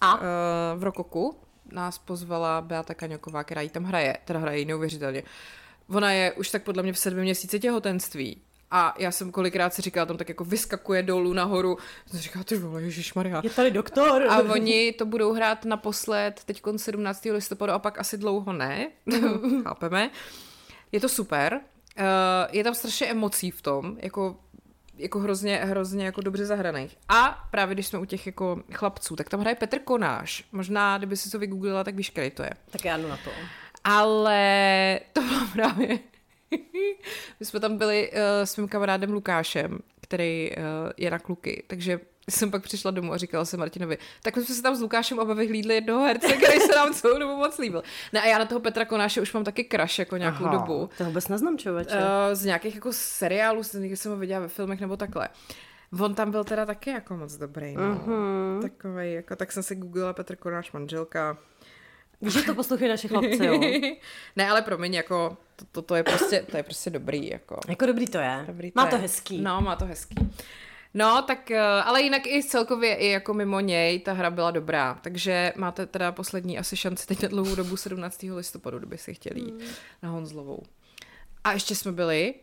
A? 0.00 0.14
Uh, 0.14 0.20
v 0.76 0.82
Rokoku. 0.82 1.36
Nás 1.72 1.98
pozvala 1.98 2.60
Beata 2.60 2.94
Kaňoková, 2.94 3.44
která 3.44 3.60
jí 3.60 3.68
tam 3.68 3.84
hraje. 3.84 4.18
Teda 4.24 4.38
hraje 4.38 4.64
neuvěřitelně. 4.64 5.22
Ona 5.88 6.12
je 6.12 6.32
už 6.32 6.50
tak 6.50 6.62
podle 6.62 6.82
mě 6.82 6.92
v 6.92 6.98
sedmi 6.98 7.22
měsíci 7.22 7.60
těhotenství 7.60 8.42
a 8.70 8.94
já 8.98 9.10
jsem 9.10 9.32
kolikrát 9.32 9.74
si 9.74 9.82
říkala, 9.82 10.06
tam 10.06 10.16
tak 10.16 10.28
jako 10.28 10.44
vyskakuje 10.44 11.02
dolů 11.02 11.32
nahoru. 11.32 11.78
Jsem 12.06 12.20
říkala, 12.20 12.44
ty 12.44 12.58
vole, 12.58 12.82
Maria. 13.14 13.40
Je 13.44 13.50
tady 13.50 13.70
doktor. 13.70 14.22
A 14.28 14.38
oni 14.38 14.92
to 14.92 15.06
budou 15.06 15.32
hrát 15.32 15.64
naposled 15.64 16.40
teď 16.44 16.62
17. 16.76 17.24
listopadu 17.24 17.72
a 17.72 17.78
pak 17.78 17.98
asi 17.98 18.18
dlouho 18.18 18.52
ne. 18.52 18.90
Chápeme. 19.64 20.10
Je 20.92 21.00
to 21.00 21.08
super. 21.08 21.60
Uh, 21.98 22.04
je 22.52 22.64
tam 22.64 22.74
strašně 22.74 23.06
emocí 23.06 23.50
v 23.50 23.62
tom, 23.62 23.96
jako 24.00 24.36
jako 25.00 25.18
hrozně, 25.18 25.56
hrozně 25.56 26.04
jako 26.04 26.20
dobře 26.20 26.46
zahraných. 26.46 26.96
A 27.08 27.48
právě 27.50 27.74
když 27.74 27.86
jsme 27.86 27.98
u 27.98 28.04
těch 28.04 28.26
jako 28.26 28.62
chlapců, 28.72 29.16
tak 29.16 29.28
tam 29.28 29.40
hraje 29.40 29.54
Petr 29.54 29.78
Konáš. 29.78 30.44
Možná, 30.52 30.98
kdyby 30.98 31.16
si 31.16 31.30
to 31.30 31.38
vygooglila, 31.38 31.84
tak 31.84 31.94
víš, 31.94 32.10
který 32.10 32.30
to 32.30 32.42
je. 32.42 32.50
Tak 32.70 32.84
já 32.84 32.96
jdu 32.96 33.08
na 33.08 33.16
to. 33.16 33.30
Ale 33.84 35.00
to 35.12 35.20
bylo 35.20 35.46
právě 35.52 35.98
My 37.40 37.46
jsme 37.46 37.60
tam 37.60 37.78
byli 37.78 38.10
uh, 38.12 38.18
s 38.44 38.56
mým 38.56 38.68
kamarádem 38.68 39.12
Lukášem, 39.12 39.78
který 40.00 40.50
uh, 40.50 40.64
je 40.96 41.10
na 41.10 41.18
kluky, 41.18 41.62
takže 41.66 42.00
jsem 42.30 42.50
pak 42.50 42.62
přišla 42.62 42.90
domů 42.90 43.12
a 43.12 43.16
říkala 43.16 43.44
jsem 43.44 43.60
Martinovi, 43.60 43.98
tak 44.22 44.36
my 44.36 44.44
jsme 44.44 44.54
se 44.54 44.62
tam 44.62 44.76
s 44.76 44.80
Lukášem 44.80 45.18
oba 45.18 45.34
vyhlídli 45.34 45.74
jednoho 45.74 46.04
herce, 46.06 46.32
který 46.32 46.60
se 46.60 46.76
nám 46.76 46.94
celou 46.94 47.18
dobu 47.18 47.36
moc 47.36 47.58
líbil. 47.58 47.82
Ne 48.12 48.22
a 48.22 48.26
já 48.26 48.38
na 48.38 48.44
toho 48.44 48.60
Petra 48.60 48.84
Konáše 48.84 49.20
už 49.20 49.32
mám 49.32 49.44
taky 49.44 49.68
crush 49.72 49.98
jako 49.98 50.16
nějakou 50.16 50.44
Aha, 50.44 50.58
dobu. 50.58 50.90
To 50.98 51.04
vůbec 51.04 51.28
neznám 51.28 51.58
člověče. 51.58 51.96
Uh, 51.96 52.02
z 52.32 52.44
nějakých 52.44 52.74
jako 52.74 52.92
seriálů, 52.92 53.62
někdy 53.78 53.96
jsem 53.96 54.12
ho 54.12 54.18
viděla 54.18 54.40
ve 54.40 54.48
filmech 54.48 54.80
nebo 54.80 54.96
takhle. 54.96 55.28
On 56.00 56.14
tam 56.14 56.30
byl 56.30 56.44
teda 56.44 56.66
taky 56.66 56.90
jako 56.90 57.16
moc 57.16 57.36
dobrý, 57.36 57.74
no. 57.74 57.82
Uh-huh. 57.82 58.62
Takovej, 58.62 59.14
jako, 59.14 59.36
tak 59.36 59.52
jsem 59.52 59.62
si 59.62 59.76
googlila 59.76 60.12
Petr 60.12 60.36
Konáš 60.36 60.72
manželka. 60.72 61.38
Víš, 62.22 62.32
že 62.32 62.42
to 62.42 62.54
poslouchají 62.54 62.90
naše 62.90 63.08
chlapci, 63.08 63.44
jo? 63.44 63.60
ne, 64.36 64.50
ale 64.50 64.62
promiň, 64.62 64.94
jako 64.94 65.36
to, 65.56 65.64
to, 65.72 65.82
to, 65.82 65.94
je 65.94 66.02
prostě, 66.02 66.46
to 66.50 66.56
je 66.56 66.62
prostě 66.62 66.90
dobrý. 66.90 67.28
Jako, 67.28 67.60
jako 67.68 67.86
dobrý 67.86 68.06
to 68.06 68.18
je. 68.18 68.44
Dobrý 68.46 68.70
to 68.70 68.80
má 68.80 68.86
to 68.86 68.96
je. 68.96 69.02
hezký. 69.02 69.40
No, 69.40 69.60
má 69.60 69.76
to 69.76 69.86
hezký. 69.86 70.14
No, 70.94 71.22
tak, 71.22 71.50
eh, 71.50 71.60
ale 71.60 72.02
jinak 72.02 72.26
i 72.26 72.42
celkově, 72.42 72.94
i 72.94 73.08
jako 73.08 73.34
mimo 73.34 73.60
něj, 73.60 74.00
ta 74.00 74.12
hra 74.12 74.30
byla 74.30 74.50
dobrá. 74.50 74.98
Takže 75.02 75.52
máte 75.56 75.86
teda 75.86 76.12
poslední 76.12 76.58
asi 76.58 76.76
šanci 76.76 77.06
teď 77.06 77.22
na 77.22 77.28
dlouhou 77.28 77.54
dobu 77.54 77.76
17. 77.76 78.22
listopadu, 78.22 78.78
kdyby 78.78 78.98
si 78.98 79.14
chtěli 79.14 79.40
jít 79.40 79.60
hmm. 79.60 79.70
na 80.02 80.10
Honzlovou. 80.10 80.62
A 81.44 81.52
ještě 81.52 81.74
jsme 81.74 81.92
byli, 81.92 82.34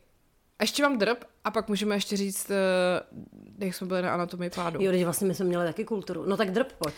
a 0.59 0.63
ještě 0.63 0.83
mám 0.83 0.97
drb 0.97 1.17
a 1.43 1.51
pak 1.51 1.67
můžeme 1.67 1.95
ještě 1.95 2.17
říct, 2.17 2.51
eh, 2.51 3.65
jak 3.65 3.75
jsme 3.75 3.87
byli 3.87 4.01
na 4.01 4.13
anatomii 4.13 4.49
pádu. 4.49 4.81
Jo, 4.81 4.91
když 4.91 5.03
vlastně 5.03 5.27
my 5.27 5.35
jsme 5.35 5.45
měli 5.45 5.65
taky 5.65 5.85
kulturu. 5.85 6.25
No 6.25 6.37
tak 6.37 6.51
drb, 6.51 6.71
pojď. 6.71 6.95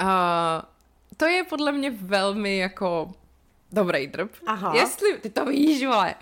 Uh, 0.00 0.06
to 1.16 1.26
je 1.26 1.44
podle 1.44 1.72
mě 1.72 1.90
velmi 1.90 2.58
jako 2.58 3.12
dobrý 3.72 4.06
drb. 4.06 4.30
Aha. 4.46 4.72
Jestli, 4.74 5.18
ty 5.18 5.30
to 5.30 5.44
víš, 5.44 5.84
vole, 5.84 6.14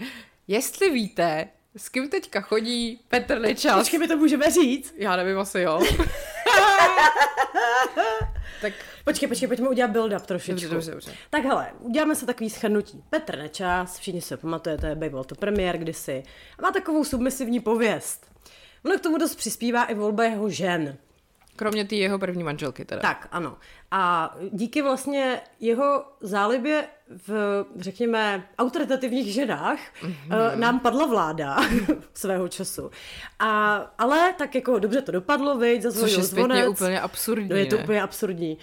jestli 0.48 0.90
víte, 0.90 1.48
s 1.76 1.88
kým 1.88 2.08
teďka 2.08 2.40
chodí 2.40 3.00
Petr 3.08 3.38
Nečas. 3.38 3.78
Počkej, 3.78 3.98
my 3.98 4.08
to 4.08 4.16
můžeme 4.16 4.50
říct. 4.50 4.94
Já 4.96 5.16
nevím, 5.16 5.38
asi 5.38 5.60
jo. 5.60 5.80
tak 8.60 8.72
počkej, 9.04 9.28
počkej, 9.28 9.48
pojďme 9.48 9.68
udělat 9.68 9.90
build-up 9.90 10.20
trošičku. 10.20 10.52
Dobře, 10.52 10.68
dobře, 10.68 10.90
dobře. 10.90 11.14
Tak 11.30 11.44
hele, 11.44 11.72
uděláme 11.78 12.14
se 12.14 12.26
takový 12.26 12.50
schrnutí. 12.50 13.04
Petr 13.10 13.38
Nečas, 13.38 13.98
všichni 13.98 14.20
si 14.20 14.36
pamatujete, 14.36 14.94
byl 14.94 15.24
to 15.24 15.34
premiér 15.34 15.78
kdysi. 15.78 16.22
A 16.58 16.62
má 16.62 16.70
takovou 16.70 17.04
submisivní 17.04 17.60
pověst. 17.60 18.30
Ono 18.84 18.98
k 18.98 19.00
tomu 19.00 19.18
dost 19.18 19.34
přispívá 19.34 19.84
i 19.84 19.94
volba 19.94 20.24
jeho 20.24 20.50
žen. 20.50 20.96
Kromě 21.60 21.84
té 21.84 21.94
jeho 21.94 22.18
první 22.18 22.44
manželky 22.44 22.84
teda. 22.84 23.02
Tak, 23.02 23.28
ano. 23.32 23.58
A 23.90 24.34
díky 24.52 24.82
vlastně 24.82 25.40
jeho 25.60 26.04
zálibě 26.20 26.86
v, 27.26 27.64
řekněme, 27.76 28.48
autoritativních 28.58 29.34
ženách 29.34 29.78
mm-hmm. 30.02 30.58
nám 30.58 30.80
padla 30.80 31.06
vláda 31.06 31.56
svého 32.14 32.48
času. 32.48 32.90
A, 33.38 33.76
ale 33.98 34.34
tak 34.38 34.54
jako 34.54 34.78
dobře 34.78 35.02
to 35.02 35.12
dopadlo, 35.12 35.58
viď, 35.58 35.82
zazvonil 35.82 36.22
zvonec. 36.22 36.58
je 36.58 36.68
úplně 36.68 37.00
absurdní. 37.00 37.48
No, 37.48 37.56
je 37.56 37.66
to 37.66 37.78
úplně 37.78 38.02
absurdní. 38.02 38.58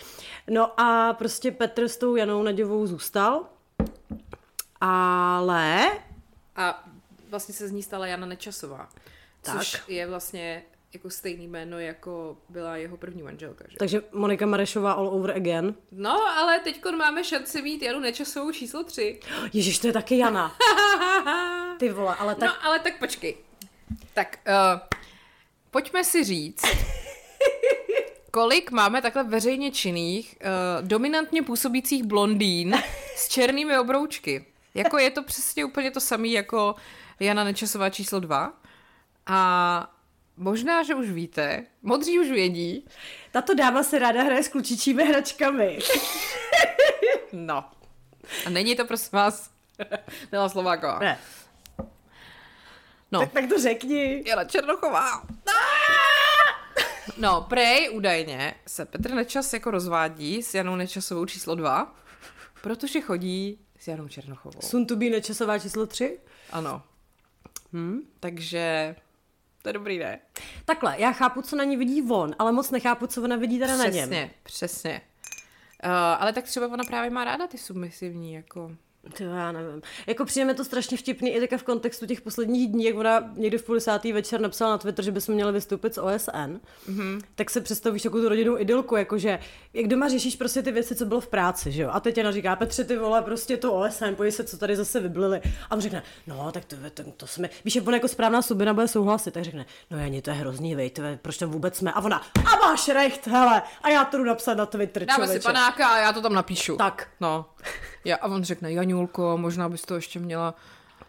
No 0.50 0.80
a 0.80 1.14
prostě 1.14 1.52
Petr 1.52 1.88
s 1.88 1.98
tou 1.98 2.16
Janou 2.16 2.44
Naděvou 2.44 2.88
zůstal, 2.88 3.46
ale... 4.82 5.92
A 6.56 6.88
vlastně 7.30 7.54
se 7.54 7.68
z 7.68 7.72
ní 7.72 7.84
stala 7.84 8.08
Jana 8.08 8.26
Nečasová. 8.26 8.90
Tak. 9.42 9.58
Což 9.58 9.82
je 9.88 10.08
vlastně 10.08 10.64
jako 10.94 11.10
stejný 11.10 11.48
jméno, 11.48 11.80
jako 11.80 12.38
byla 12.50 12.78
jeho 12.78 12.98
první 12.98 13.24
manželka. 13.24 13.66
Že? 13.70 13.78
Takže 13.78 14.02
Monika 14.12 14.46
Marešová 14.46 14.92
all 14.92 15.08
over 15.08 15.36
again. 15.36 15.76
No, 15.92 16.28
ale 16.28 16.60
teď 16.60 16.82
máme 16.98 17.24
šanci 17.24 17.62
mít 17.62 17.82
Janu 17.82 18.00
Nečasovou 18.00 18.52
číslo 18.52 18.84
3. 18.84 19.20
Ježíš, 19.54 19.80
to 19.80 19.88
je 19.88 19.94
taky 19.94 20.18
Jana. 20.18 20.56
Ty 21.80 21.90
vole, 21.90 22.16
ale 22.16 22.36
tak... 22.36 22.50
No, 22.50 22.66
ale 22.66 22.80
tak 22.80 23.00
počkej. 23.00 23.36
Tak, 24.14 24.40
uh, 24.48 24.80
pojďme 25.72 26.04
si 26.04 26.24
říct, 26.24 26.62
kolik 28.32 28.72
máme 28.72 29.02
takhle 29.02 29.24
veřejně 29.24 29.72
činných, 29.72 30.38
uh, 30.42 30.88
dominantně 30.88 31.44
působících 31.44 32.04
blondýn 32.04 32.76
s 33.16 33.28
černými 33.28 33.80
obroučky. 33.80 34.46
Jako 34.74 34.98
je 34.98 35.12
to 35.12 35.24
přesně 35.24 35.66
úplně 35.66 35.92
to 35.92 36.00
samé 36.00 36.28
jako 36.28 36.76
Jana 37.20 37.44
Nečasová 37.44 37.90
číslo 37.90 38.20
2. 38.20 38.54
A 39.26 39.97
možná, 40.38 40.84
že 40.84 40.96
už 40.96 41.10
víte, 41.10 41.66
modří 41.82 42.20
už 42.20 42.28
vědí. 42.28 42.86
Tato 43.32 43.54
dáma 43.56 43.84
se 43.84 44.00
ráda 44.00 44.24
hraje 44.24 44.44
s 44.44 44.48
klučičími 44.48 45.06
hračkami. 45.06 45.80
no. 47.32 47.66
A 48.46 48.50
není 48.50 48.76
to 48.76 48.86
prosím 48.86 49.10
vás 49.12 49.50
Nela 50.32 50.50
Slováková. 50.50 51.00
Ne. 51.00 51.20
No. 53.12 53.20
Tak, 53.20 53.32
tak 53.32 53.50
to 53.50 53.60
řekni. 53.60 54.24
Jana 54.28 54.44
Černochová. 54.44 55.24
No, 57.18 57.42
prej 57.42 57.90
údajně 57.94 58.56
se 58.68 58.86
Petr 58.86 59.14
Nečas 59.14 59.54
jako 59.54 59.72
rozvádí 59.72 60.44
s 60.44 60.54
Janou 60.54 60.76
Nečasovou 60.76 61.26
číslo 61.26 61.56
2, 61.56 61.96
protože 62.62 63.02
chodí 63.02 63.60
s 63.80 63.88
Janou 63.88 64.08
Černochovou. 64.08 64.62
Sun 64.62 64.86
to 64.86 64.96
be 64.96 65.06
Nečasová 65.06 65.60
číslo 65.60 65.88
3? 65.88 66.20
Ano. 66.52 66.84
Hm, 67.74 68.00
takže 68.20 68.96
to 69.68 69.70
je 69.70 69.74
dobrý, 69.74 69.98
ne? 70.00 70.20
Takhle, 70.66 70.96
já 71.00 71.12
chápu, 71.12 71.42
co 71.42 71.56
na 71.56 71.64
ní 71.64 71.78
vidí 71.78 72.04
on, 72.10 72.36
ale 72.40 72.52
moc 72.52 72.72
nechápu, 72.72 73.08
co 73.08 73.24
ona 73.24 73.36
vidí 73.36 73.60
teda 73.60 73.74
přesně, 73.74 74.02
na 74.02 74.08
něm. 74.08 74.10
Přesně, 74.10 74.32
přesně. 74.44 75.02
Uh, 75.86 75.92
ale 75.92 76.34
tak 76.34 76.46
třeba 76.46 76.68
ona 76.68 76.84
právě 76.88 77.10
má 77.10 77.24
ráda 77.24 77.48
ty 77.48 77.58
submisivní, 77.58 78.34
jako... 78.34 78.72
To 79.18 79.24
já 79.24 79.52
nevím. 79.52 79.82
Jako 80.08 80.26
přijde 80.26 80.46
mi 80.46 80.54
to 80.54 80.64
strašně 80.64 80.98
vtipný 80.98 81.36
i 81.36 81.40
teďka 81.40 81.58
v 81.58 81.64
kontextu 81.64 82.06
těch 82.06 82.22
posledních 82.22 82.72
dní, 82.72 82.84
jak 82.84 82.96
ona 82.96 83.32
někdy 83.36 83.58
v 83.58 83.64
půl 83.64 83.76
desátý 83.76 84.14
večer 84.14 84.42
napsala 84.42 84.72
na 84.72 84.78
Twitter, 84.78 85.06
že 85.06 85.12
bychom 85.12 85.36
měli 85.36 85.52
vystoupit 85.52 85.96
z 85.96 85.98
OSN, 85.98 86.60
mm-hmm. 86.90 87.22
tak 87.36 87.50
se 87.50 87.62
představíš 87.62 88.06
jako 88.06 88.18
tu 88.18 88.30
rodinnou 88.30 88.60
idylku, 88.60 88.96
jakože 88.96 89.40
jak 89.74 89.88
doma 89.88 90.10
řešíš 90.10 90.36
prostě 90.36 90.62
ty 90.62 90.72
věci, 90.72 90.96
co 90.96 91.06
bylo 91.06 91.22
v 91.22 91.28
práci, 91.28 91.72
že 91.72 91.82
jo? 91.82 91.90
A 91.94 92.00
teď 92.00 92.20
ona 92.20 92.32
říká, 92.32 92.56
Petře, 92.56 92.84
ty 92.84 92.98
vole, 92.98 93.22
prostě 93.22 93.58
to 93.58 93.74
OSN, 93.74 94.14
pojď 94.16 94.34
se, 94.34 94.44
co 94.44 94.58
tady 94.58 94.76
zase 94.76 95.00
vyblili. 95.00 95.42
A 95.70 95.76
on 95.76 95.82
řekne, 95.82 96.04
no, 96.28 96.52
tak 96.52 96.66
to, 96.66 96.76
to, 96.94 97.04
to 97.18 97.28
jsme, 97.28 97.50
víš, 97.66 97.76
jak 97.76 97.88
ona 97.88 97.98
jako 97.98 98.08
správná 98.08 98.42
subina 98.42 98.74
bude 98.74 98.88
souhlasit, 98.88 99.34
tak 99.34 99.44
řekne, 99.44 99.66
no 99.92 99.98
Jani, 99.98 100.22
to 100.22 100.30
je 100.30 100.36
hrozný, 100.36 100.76
vej, 100.76 100.90
to 100.90 101.02
je, 101.02 101.20
proč 101.22 101.38
tam 101.38 101.50
vůbec 101.50 101.78
jsme? 101.78 101.92
A 101.92 102.02
ona, 102.02 102.22
a 102.46 102.68
máš 102.68 102.88
recht, 102.88 103.28
hele, 103.28 103.62
a 103.82 103.90
já 103.90 104.06
to 104.06 104.18
jdu 104.18 104.24
napsat 104.24 104.58
na 104.58 104.66
Twitter, 104.66 105.06
Dáme 105.06 105.28
si 105.28 105.40
panáka 105.40 105.88
a 105.88 105.98
já 105.98 106.14
to 106.14 106.22
tam 106.22 106.34
napíšu. 106.34 106.76
Tak. 106.78 107.08
No. 107.20 107.46
Já, 108.08 108.16
a 108.16 108.28
on 108.28 108.44
řekne, 108.44 108.74
Janulko, 108.74 109.38
možná 109.38 109.70
bys 109.70 109.82
to 109.82 109.96
ještě 109.96 110.20
měla... 110.20 110.56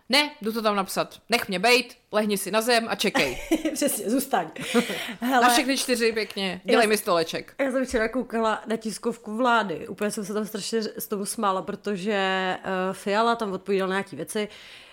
Ne, 0.08 0.30
jdu 0.42 0.52
to 0.52 0.62
tam 0.62 0.76
napsat. 0.76 1.20
Nech 1.28 1.48
mě 1.48 1.58
bejt, 1.58 1.96
lehni 2.12 2.38
si 2.38 2.50
na 2.50 2.60
zem 2.60 2.86
a 2.88 2.94
čekej. 2.94 3.38
Přesně, 3.74 4.10
zůstaň. 4.10 4.50
Hele, 5.20 5.42
na 5.42 5.52
všechny 5.52 5.78
čtyři 5.78 6.12
pěkně, 6.12 6.60
dělej 6.64 6.84
já, 6.84 6.88
mi 6.88 6.96
stoleček. 6.96 7.54
Já 7.58 7.72
jsem 7.72 7.86
včera 7.86 8.08
koukala 8.08 8.62
na 8.66 8.76
tiskovku 8.76 9.36
vlády, 9.36 9.88
úplně 9.88 10.10
jsem 10.10 10.24
se 10.24 10.34
tam 10.34 10.46
strašně 10.46 10.82
z 10.82 11.06
toho 11.08 11.26
smála, 11.26 11.62
protože 11.62 12.56
uh, 12.64 12.92
Fiala 12.92 13.36
tam 13.36 13.52
odpovídal 13.52 13.88
na 13.88 13.94
nějaké 13.94 14.16
věci. 14.16 14.48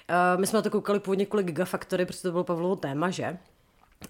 Uh, 0.09 0.39
my 0.41 0.47
jsme 0.47 0.57
na 0.57 0.61
to 0.61 0.69
koukali 0.69 0.99
původně 0.99 1.25
kvůli 1.25 1.43
Gigafactory, 1.43 2.05
protože 2.05 2.21
to 2.21 2.31
bylo 2.31 2.43
Pavlovo 2.43 2.75
téma, 2.75 3.09
že? 3.09 3.37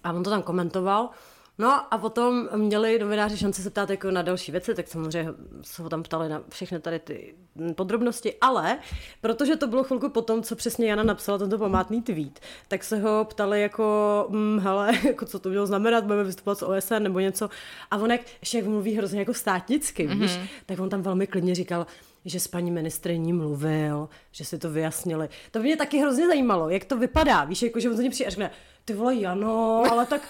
A 0.04 0.12
on 0.12 0.22
to 0.22 0.30
tam 0.30 0.42
komentoval. 0.42 1.10
No 1.58 1.94
a 1.94 1.98
potom 1.98 2.48
měli 2.56 2.98
novináři 2.98 3.36
šanci 3.36 3.62
se 3.62 3.70
ptát 3.70 3.90
jako 3.90 4.10
na 4.10 4.22
další 4.22 4.52
věci, 4.52 4.74
tak 4.74 4.88
samozřejmě 4.88 5.32
se 5.62 5.82
ho 5.82 5.88
tam 5.88 6.02
ptali 6.02 6.28
na 6.28 6.42
všechny 6.48 6.80
tady 6.80 6.98
ty 6.98 7.34
podrobnosti, 7.74 8.34
ale 8.40 8.78
protože 9.20 9.56
to 9.56 9.66
bylo 9.66 9.84
chvilku 9.84 10.08
potom, 10.08 10.42
co 10.42 10.56
přesně 10.56 10.86
Jana 10.86 11.02
napsala 11.02 11.38
tento 11.38 11.58
památný 11.58 12.02
tweet, 12.02 12.40
tak 12.68 12.84
se 12.84 12.98
ho 12.98 13.26
ptali 13.30 13.62
jako, 13.62 14.26
hm, 14.30 14.58
hele, 14.58 14.92
jako 15.06 15.26
co 15.26 15.38
to 15.38 15.48
mělo 15.48 15.66
znamenat, 15.66 16.04
budeme 16.04 16.24
vystupovat 16.24 16.58
z 16.58 16.62
OSN 16.62 17.02
nebo 17.02 17.20
něco. 17.20 17.50
A 17.90 17.96
on 17.96 18.10
jak, 18.10 18.20
ještě 18.40 18.58
jak 18.58 18.66
mluví 18.66 18.94
hrozně 18.94 19.18
jako 19.18 19.34
státnicky, 19.34 20.08
mm-hmm. 20.08 20.20
víš, 20.20 20.38
tak 20.66 20.78
on 20.78 20.88
tam 20.88 21.02
velmi 21.02 21.26
klidně 21.26 21.54
říkal, 21.54 21.86
že 22.26 22.40
s 22.40 22.48
paní 22.48 22.70
ministriní 22.70 23.32
mluvil, 23.32 24.08
že 24.32 24.44
si 24.44 24.58
to 24.58 24.70
vyjasnili. 24.70 25.28
To 25.50 25.58
mě 25.58 25.76
taky 25.76 25.98
hrozně 25.98 26.26
zajímalo, 26.26 26.68
jak 26.70 26.84
to 26.84 26.96
vypadá, 26.96 27.44
víš, 27.44 27.62
jako 27.62 27.80
že 27.80 27.90
on 27.90 27.96
za 27.96 28.02
ní 28.02 28.10
přijde 28.10 28.26
a 28.26 28.30
řekne, 28.30 28.50
ty 28.84 28.94
vole 28.94 29.14
Jano, 29.14 29.82
ale 29.90 30.06
tak, 30.06 30.22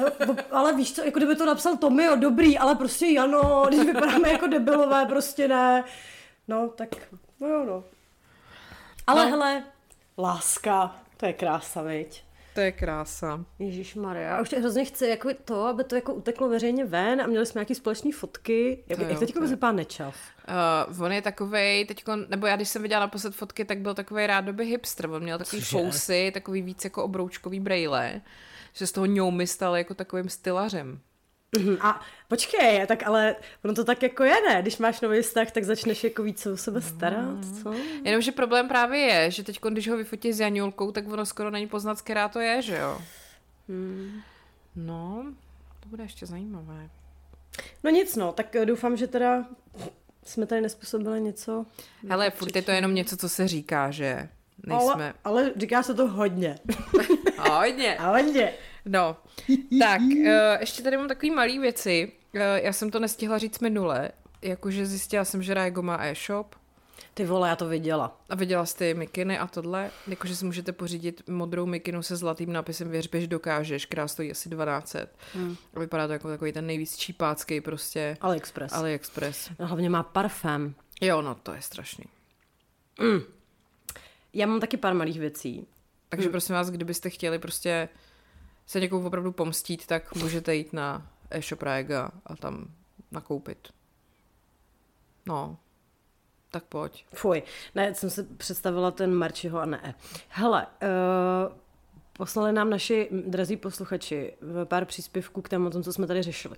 ale 0.50 0.76
víš 0.76 0.92
co, 0.92 1.04
jako 1.04 1.18
kdyby 1.18 1.36
to 1.36 1.46
napsal 1.46 1.76
Tomio, 1.76 2.16
dobrý, 2.16 2.58
ale 2.58 2.74
prostě 2.74 3.06
Jano, 3.06 3.64
když 3.68 3.80
vypadáme 3.80 4.32
jako 4.32 4.46
debilové, 4.46 5.06
prostě 5.06 5.48
ne. 5.48 5.84
No, 6.48 6.68
tak, 6.68 6.88
no 7.40 7.48
jo, 7.48 7.64
no. 7.64 7.84
Ale 9.06 9.24
no. 9.24 9.30
hele, 9.30 9.64
láska, 10.18 10.96
to 11.16 11.26
je 11.26 11.32
krása, 11.32 11.82
viď? 11.82 12.25
To 12.56 12.62
je 12.62 12.72
krása. 12.72 13.44
Ježíš 13.58 13.94
Maria. 13.94 14.40
Už 14.40 14.52
hrozně 14.52 14.84
chci 14.84 15.06
jako 15.06 15.28
to, 15.44 15.66
aby 15.66 15.84
to 15.84 15.94
jako 15.94 16.14
uteklo 16.14 16.48
veřejně 16.48 16.84
ven 16.84 17.20
a 17.20 17.26
měli 17.26 17.46
jsme 17.46 17.58
nějaké 17.58 17.74
společné 17.74 18.12
fotky. 18.12 18.84
Jak, 18.86 18.98
jak 18.98 19.18
teď 19.18 19.36
vypadá 19.36 19.72
nečas? 19.72 20.14
Uh, 20.88 21.02
on 21.04 21.12
je 21.12 21.22
takovej, 21.22 21.84
teďko, 21.84 22.16
nebo 22.16 22.46
já 22.46 22.56
když 22.56 22.68
jsem 22.68 22.82
viděla 22.82 23.00
naposled 23.00 23.34
fotky, 23.34 23.64
tak 23.64 23.78
byl 23.78 23.94
takový 23.94 24.26
rádoby 24.26 24.66
hipster. 24.66 25.10
On 25.10 25.22
měl 25.22 25.38
takový 25.38 25.62
Cože? 25.62 25.76
fousy, 25.76 26.30
takový 26.34 26.62
víc 26.62 26.84
jako 26.84 27.04
obroučkový 27.04 27.60
brejle, 27.60 28.20
že 28.72 28.86
z 28.86 28.92
toho 28.92 29.06
ňoumy 29.06 29.46
stal 29.46 29.76
jako 29.76 29.94
takovým 29.94 30.28
stylařem. 30.28 31.00
Mhm. 31.58 31.76
A 31.80 32.00
počkej, 32.28 32.86
tak 32.86 33.06
ale 33.06 33.36
ono 33.64 33.74
to 33.74 33.84
tak 33.84 34.02
jako 34.02 34.24
je, 34.24 34.34
ne? 34.48 34.62
Když 34.62 34.78
máš 34.78 35.00
nový 35.00 35.22
vztah, 35.22 35.50
tak 35.50 35.64
začneš 35.64 36.04
jako 36.04 36.22
víc 36.22 36.46
o 36.46 36.56
sebe 36.56 36.82
starat, 36.82 37.44
co? 37.62 37.74
Jenomže 38.04 38.32
problém 38.32 38.68
právě 38.68 39.00
je, 39.00 39.30
že 39.30 39.42
teď, 39.44 39.60
když 39.70 39.88
ho 39.88 39.96
vyfotí 39.96 40.32
s 40.32 40.40
Janulkou, 40.40 40.92
tak 40.92 41.08
ono 41.08 41.26
skoro 41.26 41.50
není 41.50 41.66
poznat, 41.66 42.02
která 42.02 42.28
to 42.28 42.40
je, 42.40 42.62
že 42.62 42.76
jo? 42.78 43.00
Hmm. 43.68 44.20
No, 44.76 45.24
to 45.80 45.88
bude 45.88 46.02
ještě 46.02 46.26
zajímavé. 46.26 46.90
No 47.84 47.90
nic, 47.90 48.16
no, 48.16 48.32
tak 48.32 48.56
doufám, 48.64 48.96
že 48.96 49.06
teda 49.06 49.44
jsme 50.24 50.46
tady 50.46 50.60
nespůsobili 50.60 51.20
něco. 51.20 51.66
Hele, 52.08 52.30
furt 52.30 52.56
je 52.56 52.62
to 52.62 52.70
jenom 52.70 52.94
něco, 52.94 53.16
co 53.16 53.28
se 53.28 53.48
říká, 53.48 53.90
že 53.90 54.28
nejsme... 54.66 54.92
Ale, 54.94 55.14
ale 55.24 55.52
říká 55.56 55.82
se 55.82 55.94
to 55.94 56.08
hodně. 56.08 56.58
hodně. 57.50 57.96
A 57.96 58.10
hodně. 58.10 58.52
No, 58.86 59.16
tak, 59.78 60.00
uh, 60.00 60.26
ještě 60.60 60.82
tady 60.82 60.96
mám 60.96 61.08
takový 61.08 61.30
malý 61.30 61.58
věci. 61.58 62.12
Uh, 62.34 62.40
já 62.40 62.72
jsem 62.72 62.90
to 62.90 63.00
nestihla 63.00 63.38
říct 63.38 63.58
minule, 63.58 64.10
jakože 64.42 64.86
zjistila 64.86 65.24
jsem, 65.24 65.42
že 65.42 65.54
Raigo 65.54 65.82
má 65.82 66.04
e-shop. 66.04 66.54
Ty 67.14 67.24
vole, 67.24 67.48
já 67.48 67.56
to 67.56 67.68
viděla. 67.68 68.20
A 68.28 68.34
viděla 68.34 68.66
jste 68.66 68.94
mikiny 68.94 69.38
a 69.38 69.46
tohle? 69.46 69.90
Jakože 70.06 70.36
si 70.36 70.44
můžete 70.44 70.72
pořídit 70.72 71.22
modrou 71.28 71.66
mikinu 71.66 72.02
se 72.02 72.16
zlatým 72.16 72.52
nápisem 72.52 72.90
Věř, 72.90 73.06
běž, 73.06 73.28
dokážeš, 73.28 73.86
která 73.86 74.08
stojí 74.08 74.30
asi 74.30 74.48
12. 74.48 74.96
Hmm. 75.34 75.56
A 75.74 75.80
vypadá 75.80 76.06
to 76.06 76.12
jako 76.12 76.28
takový 76.28 76.52
ten 76.52 76.66
nejvíc 76.66 76.96
čípácký 76.96 77.60
prostě. 77.60 78.16
AliExpress. 78.20 78.72
AliExpress. 78.72 79.50
No, 79.58 79.66
hlavně 79.66 79.90
má 79.90 80.02
parfém. 80.02 80.74
Jo, 81.00 81.22
no 81.22 81.34
to 81.34 81.54
je 81.54 81.62
strašný. 81.62 82.04
Mm. 83.00 83.20
Já 84.32 84.46
mám 84.46 84.60
taky 84.60 84.76
pár 84.76 84.94
malých 84.94 85.20
věcí. 85.20 85.66
Takže 86.08 86.28
mm. 86.28 86.32
prosím 86.32 86.54
vás, 86.54 86.70
kdybyste 86.70 87.10
chtěli 87.10 87.38
prostě 87.38 87.88
se 88.66 88.80
někomu 88.80 89.06
opravdu 89.06 89.32
pomstít, 89.32 89.86
tak 89.86 90.14
můžete 90.14 90.54
jít 90.54 90.72
na 90.72 91.10
e-shop 91.30 91.62
Raiga 91.62 92.10
a 92.26 92.36
tam 92.36 92.70
nakoupit. 93.10 93.68
No, 95.26 95.56
tak 96.50 96.64
pojď. 96.64 97.06
Fuj, 97.14 97.42
ne, 97.74 97.94
jsem 97.94 98.10
si 98.10 98.22
představila 98.22 98.90
ten 98.90 99.14
Marčiho 99.14 99.60
a 99.60 99.66
ne. 99.66 99.94
Hele, 100.28 100.66
uh, 100.66 101.56
poslali 102.12 102.52
nám 102.52 102.70
naši 102.70 103.08
drazí 103.26 103.56
posluchači 103.56 104.32
pár 104.64 104.84
příspěvků 104.84 105.42
k 105.42 105.48
tému, 105.48 105.70
co 105.70 105.92
jsme 105.92 106.06
tady 106.06 106.22
řešili. 106.22 106.56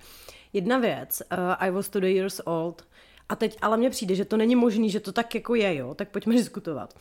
Jedna 0.52 0.78
věc, 0.78 1.22
uh, 1.32 1.38
I 1.58 1.70
was 1.70 1.88
today 1.88 2.14
years 2.14 2.40
old, 2.44 2.88
a 3.28 3.36
teď 3.36 3.58
ale 3.62 3.76
mně 3.76 3.90
přijde, 3.90 4.14
že 4.14 4.24
to 4.24 4.36
není 4.36 4.56
možný, 4.56 4.90
že 4.90 5.00
to 5.00 5.12
tak 5.12 5.34
jako 5.34 5.54
je, 5.54 5.76
jo, 5.76 5.94
tak 5.94 6.08
pojďme 6.08 6.34
diskutovat. 6.34 6.94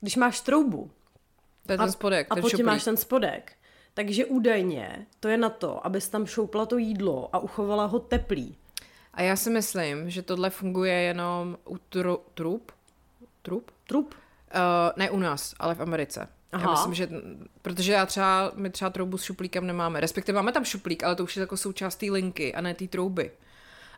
Když 0.00 0.16
máš 0.16 0.40
troubu, 0.40 0.90
to 1.66 1.72
je 1.72 1.78
ten 1.78 1.92
spodek, 1.92 2.26
a, 2.30 2.34
ten 2.34 2.44
a 2.44 2.48
potom 2.48 2.66
máš 2.66 2.84
ten 2.84 2.96
spodek, 2.96 3.52
takže 3.94 4.24
údajně 4.24 5.06
to 5.20 5.28
je 5.28 5.36
na 5.36 5.50
to, 5.50 5.86
abys 5.86 6.08
tam 6.08 6.26
šoupla 6.26 6.66
to 6.66 6.78
jídlo 6.78 7.28
a 7.32 7.38
uchovala 7.38 7.84
ho 7.84 7.98
teplý. 7.98 8.56
A 9.14 9.22
já 9.22 9.36
si 9.36 9.50
myslím, 9.50 10.10
že 10.10 10.22
tohle 10.22 10.50
funguje 10.50 10.94
jenom 10.94 11.58
u 11.64 11.78
tru, 11.78 12.20
trup. 12.34 12.72
Trup? 13.42 13.70
Trup? 13.86 14.14
Uh, 14.54 14.60
ne 14.96 15.10
u 15.10 15.18
nás, 15.18 15.54
ale 15.58 15.74
v 15.74 15.80
Americe. 15.80 16.28
Aha. 16.52 16.64
Já 16.64 16.70
myslím, 16.70 16.94
že, 16.94 17.08
protože 17.62 17.92
já 17.92 18.06
třeba, 18.06 18.52
my 18.54 18.70
třeba 18.70 18.90
troubu 18.90 19.18
s 19.18 19.22
šuplíkem 19.22 19.66
nemáme. 19.66 20.00
Respektive 20.00 20.36
máme 20.36 20.52
tam 20.52 20.64
šuplík, 20.64 21.02
ale 21.02 21.16
to 21.16 21.24
už 21.24 21.36
je 21.36 21.40
jako 21.40 21.56
součást 21.56 21.96
té 21.96 22.06
linky 22.06 22.54
a 22.54 22.60
ne 22.60 22.74
té 22.74 22.88
trouby. 22.88 23.30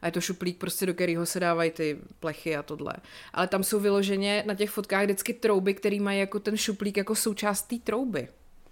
A 0.03 0.07
je 0.07 0.13
to 0.13 0.21
šuplík 0.21 0.59
prostě, 0.59 0.87
do 0.87 0.95
kterého 0.95 1.27
se 1.27 1.41
dávají 1.41 1.71
ty 1.71 1.99
plechy 2.21 2.57
a 2.57 2.63
tohle. 2.63 2.95
Ale 3.33 3.47
tam 3.47 3.65
jsou 3.65 3.81
vyloženě 3.81 4.45
na 4.47 4.55
těch 4.55 4.71
fotkách 4.71 5.05
vždycky 5.05 5.35
trouby, 5.35 5.75
které 5.75 6.01
mají 6.01 6.21
jako 6.21 6.41
ten 6.41 6.57
šuplík 6.57 6.97
jako 6.97 7.15
součást 7.15 7.63
té 7.63 7.77
trouby. 7.79 8.29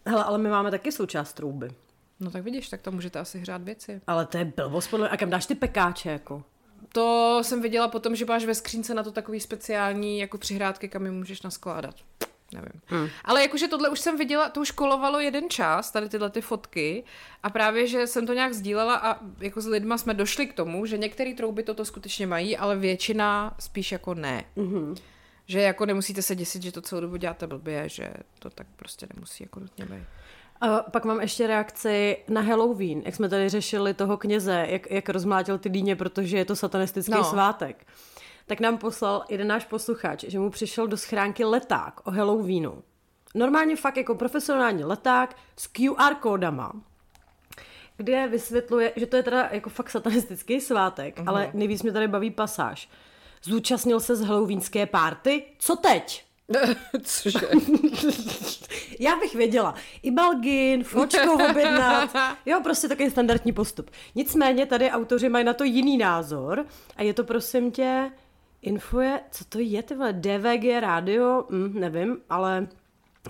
Hele, 0.06 0.24
ale 0.24 0.38
my 0.38 0.48
máme 0.48 0.70
taky 0.70 0.92
součást 0.92 1.32
trouby. 1.32 1.70
No 2.20 2.30
tak 2.30 2.44
vidíš, 2.44 2.68
tak 2.68 2.82
tam 2.82 2.94
můžete 2.94 3.18
asi 3.18 3.38
hrát 3.38 3.62
věci. 3.62 4.00
Ale 4.06 4.26
to 4.26 4.38
je 4.38 4.44
blbost 4.44 4.88
podle 4.88 5.08
A 5.08 5.16
kam 5.16 5.30
dáš 5.30 5.46
ty 5.46 5.54
pekáče 5.54 6.10
jako? 6.10 6.42
To 6.92 7.38
jsem 7.42 7.62
viděla 7.62 7.88
potom, 7.88 8.16
že 8.16 8.24
máš 8.24 8.44
ve 8.44 8.54
skřínce 8.54 8.94
na 8.94 9.02
to 9.02 9.12
takový 9.12 9.40
speciální 9.40 10.18
jako 10.18 10.38
přihrádky, 10.38 10.88
kam 10.88 11.04
je 11.04 11.12
můžeš 11.12 11.42
naskládat. 11.42 11.94
nevím. 12.52 12.80
Hmm. 12.86 13.08
Ale 13.24 13.42
jakože 13.42 13.68
tohle 13.68 13.88
už 13.88 14.00
jsem 14.00 14.18
viděla, 14.18 14.48
to 14.48 14.60
už 14.60 14.70
kolovalo 14.70 15.20
jeden 15.20 15.50
čas, 15.50 15.90
tady 15.90 16.08
tyhle 16.08 16.30
ty 16.30 16.40
fotky 16.40 17.04
a 17.42 17.50
právě, 17.50 17.86
že 17.86 18.06
jsem 18.06 18.26
to 18.26 18.32
nějak 18.32 18.54
sdílela 18.54 18.96
a 18.96 19.18
jako 19.38 19.60
s 19.60 19.66
lidma 19.66 19.98
jsme 19.98 20.14
došli 20.14 20.46
k 20.46 20.52
tomu, 20.52 20.86
že 20.86 20.98
některé 20.98 21.34
trouby 21.34 21.62
toto 21.62 21.84
skutečně 21.84 22.26
mají, 22.26 22.56
ale 22.56 22.76
většina 22.76 23.54
spíš 23.58 23.92
jako 23.92 24.14
ne. 24.14 24.44
Hmm. 24.56 24.94
Že 25.46 25.60
jako 25.60 25.86
nemusíte 25.86 26.22
se 26.22 26.36
děsit, 26.36 26.62
že 26.62 26.72
to 26.72 26.82
celou 26.82 27.00
dobu 27.00 27.16
děláte 27.16 27.46
blbě, 27.46 27.88
že 27.88 28.12
to 28.38 28.50
tak 28.50 28.66
prostě 28.76 29.06
nemusí 29.14 29.44
jako 29.44 29.60
nutně 29.60 29.84
být. 29.84 30.02
A 30.60 30.78
pak 30.78 31.04
mám 31.04 31.20
ještě 31.20 31.46
reakci 31.46 32.16
na 32.28 32.40
Halloween, 32.40 33.02
jak 33.04 33.14
jsme 33.14 33.28
tady 33.28 33.48
řešili 33.48 33.94
toho 33.94 34.16
kněze, 34.16 34.66
jak, 34.68 34.90
jak 34.90 35.08
rozmlátil 35.08 35.58
ty 35.58 35.68
dýně, 35.68 35.96
protože 35.96 36.38
je 36.38 36.44
to 36.44 36.56
satanistický 36.56 37.12
no. 37.12 37.24
svátek. 37.24 37.86
Tak 38.46 38.60
nám 38.60 38.78
poslal 38.78 39.24
jeden 39.28 39.46
náš 39.46 39.64
posluchač, 39.64 40.24
že 40.28 40.38
mu 40.38 40.50
přišel 40.50 40.86
do 40.86 40.96
schránky 40.96 41.44
leták 41.44 42.06
o 42.06 42.10
Halloweenu. 42.10 42.82
Normálně 43.34 43.76
fakt 43.76 43.96
jako 43.96 44.14
profesionální 44.14 44.84
leták 44.84 45.36
s 45.56 45.66
QR 45.66 46.14
kódama, 46.20 46.72
kde 47.96 48.28
vysvětluje, 48.28 48.92
že 48.96 49.06
to 49.06 49.16
je 49.16 49.22
teda 49.22 49.48
jako 49.52 49.70
fakt 49.70 49.90
satanistický 49.90 50.60
svátek, 50.60 51.18
uh-huh. 51.18 51.28
ale 51.28 51.50
nejvíc 51.54 51.82
mě 51.82 51.92
tady 51.92 52.08
baví 52.08 52.30
pasáž. 52.30 52.88
Zúčastnil 53.44 54.00
se 54.00 54.16
z 54.16 54.20
halloweenské 54.20 54.86
párty? 54.86 55.44
Co 55.58 55.76
teď? 55.76 56.24
Cože? 57.02 57.38
Já 59.00 59.16
bych 59.16 59.34
věděla. 59.34 59.74
I 60.02 60.10
balgin, 60.10 60.84
fočkou 60.84 61.50
objednat. 61.50 62.10
Jo, 62.46 62.60
prostě 62.62 62.88
takový 62.88 63.10
standardní 63.10 63.52
postup. 63.52 63.90
Nicméně 64.14 64.66
tady 64.66 64.90
autoři 64.90 65.28
mají 65.28 65.44
na 65.44 65.54
to 65.54 65.64
jiný 65.64 65.98
názor 65.98 66.66
a 66.96 67.02
je 67.02 67.14
to 67.14 67.24
prosím 67.24 67.70
tě 67.70 68.10
infuje, 68.62 69.20
co 69.30 69.44
to 69.44 69.58
je 69.58 69.82
ty 69.82 69.94
vole, 69.94 70.12
DVG 70.12 70.80
rádio, 70.80 71.44
hm, 71.50 71.80
nevím, 71.80 72.16
ale 72.30 72.66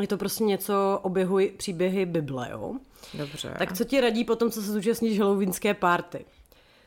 je 0.00 0.06
to 0.06 0.16
prostě 0.16 0.44
něco, 0.44 0.98
oběhuj 1.02 1.52
příběhy 1.56 2.06
Bible, 2.06 2.48
jo? 2.50 2.74
Dobře. 3.14 3.54
Tak 3.58 3.72
co 3.72 3.84
ti 3.84 4.00
radí 4.00 4.24
potom, 4.24 4.50
co 4.50 4.62
se 4.62 4.72
zúčastníš 4.72 5.18
halloweenské 5.18 5.74
party? 5.74 6.24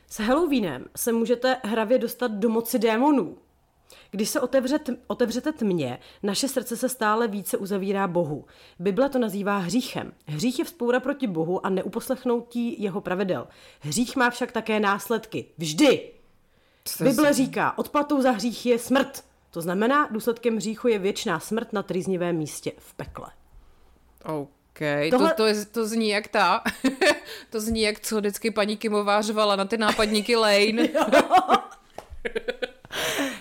S 0.08 0.20
Halloweenem 0.20 0.84
se 0.96 1.12
můžete 1.12 1.56
hravě 1.64 1.98
dostat 1.98 2.30
do 2.30 2.48
moci 2.48 2.78
démonů. 2.78 3.38
Když 4.10 4.28
se 4.28 4.40
otevře 4.40 4.78
t- 4.78 4.96
otevřete 5.06 5.52
tmě, 5.52 5.98
naše 6.22 6.48
srdce 6.48 6.76
se 6.76 6.88
stále 6.88 7.28
více 7.28 7.56
uzavírá 7.56 8.08
Bohu. 8.08 8.44
Bible 8.78 9.08
to 9.08 9.18
nazývá 9.18 9.58
hříchem. 9.58 10.12
Hřích 10.26 10.58
je 10.58 10.64
vzpoura 10.64 11.00
proti 11.00 11.26
Bohu 11.26 11.66
a 11.66 11.70
neuposlechnutí 11.70 12.82
jeho 12.82 13.00
pravidel. 13.00 13.48
Hřích 13.80 14.16
má 14.16 14.30
však 14.30 14.52
také 14.52 14.80
následky. 14.80 15.46
Vždy! 15.58 16.12
Bible 17.00 17.32
říká, 17.32 17.78
odplatou 17.78 18.20
za 18.20 18.30
hřích 18.30 18.66
je 18.66 18.78
smrt. 18.78 19.24
To 19.50 19.60
znamená, 19.60 20.08
důsledkem 20.10 20.56
hříchu 20.56 20.88
je 20.88 20.98
věčná 20.98 21.40
smrt 21.40 21.72
na 21.72 21.82
trýznivém 21.82 22.36
místě 22.36 22.72
v 22.78 22.94
pekle. 22.94 23.26
OK, 24.24 24.50
Tohle... 25.10 25.30
to, 25.30 25.36
to, 25.36 25.46
je, 25.46 25.64
to 25.64 25.86
zní 25.86 26.08
jak 26.08 26.28
ta, 26.28 26.62
to 27.50 27.60
zní 27.60 27.82
jak 27.82 28.00
co 28.00 28.16
vždycky 28.16 28.50
paní 28.50 28.76
Kimová 28.76 29.22
řvala 29.22 29.56
na 29.56 29.64
ty 29.64 29.76
nápadníky 29.76 30.36
Lane. 30.36 30.88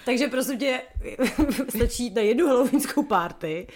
Takže 0.06 0.28
prosím 0.28 0.60
tě, 0.60 0.82
stačí 1.70 2.10
na 2.10 2.22
jednu 2.22 2.48
halloweenskou 2.48 3.04
party 3.04 3.68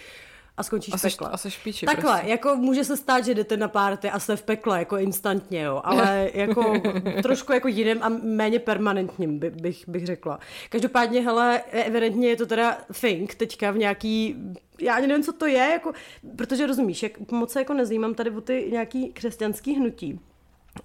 a 0.60 0.62
skončíš 0.62 0.94
a 0.94 0.96
v 0.96 1.02
pekle. 1.02 1.28
A 1.28 1.36
seš 1.36 1.58
píči, 1.58 1.86
Takhle, 1.86 2.12
prostě. 2.12 2.30
jako 2.30 2.56
může 2.56 2.84
se 2.84 2.96
stát, 2.96 3.24
že 3.24 3.34
jdete 3.34 3.56
na 3.56 3.68
party 3.68 4.10
a 4.10 4.18
jste 4.18 4.36
v 4.36 4.42
pekle, 4.42 4.78
jako 4.78 4.96
instantně, 4.96 5.62
jo, 5.62 5.80
ale 5.84 6.30
jako 6.34 6.80
trošku 7.22 7.52
jako 7.52 7.68
jiným 7.68 8.02
a 8.02 8.08
méně 8.08 8.58
permanentním, 8.58 9.38
by, 9.38 9.50
bych, 9.50 9.88
bych 9.88 10.06
řekla. 10.06 10.38
Každopádně, 10.68 11.20
hele, 11.20 11.62
evidentně 11.70 12.28
je 12.28 12.36
to 12.36 12.46
teda 12.46 12.78
think 13.00 13.34
teďka 13.34 13.70
v 13.70 13.78
nějaký 13.78 14.36
já 14.80 14.94
ani 14.94 15.06
nevím, 15.06 15.24
co 15.24 15.32
to 15.32 15.46
je, 15.46 15.70
jako, 15.72 15.92
protože 16.36 16.66
rozumíš, 16.66 17.02
jak 17.02 17.32
moc 17.32 17.52
se 17.52 17.58
jako 17.58 17.74
nezajímám 17.74 18.14
tady 18.14 18.30
o 18.30 18.40
ty 18.40 18.68
nějaký 18.72 19.12
křesťanský 19.12 19.74
hnutí. 19.74 20.20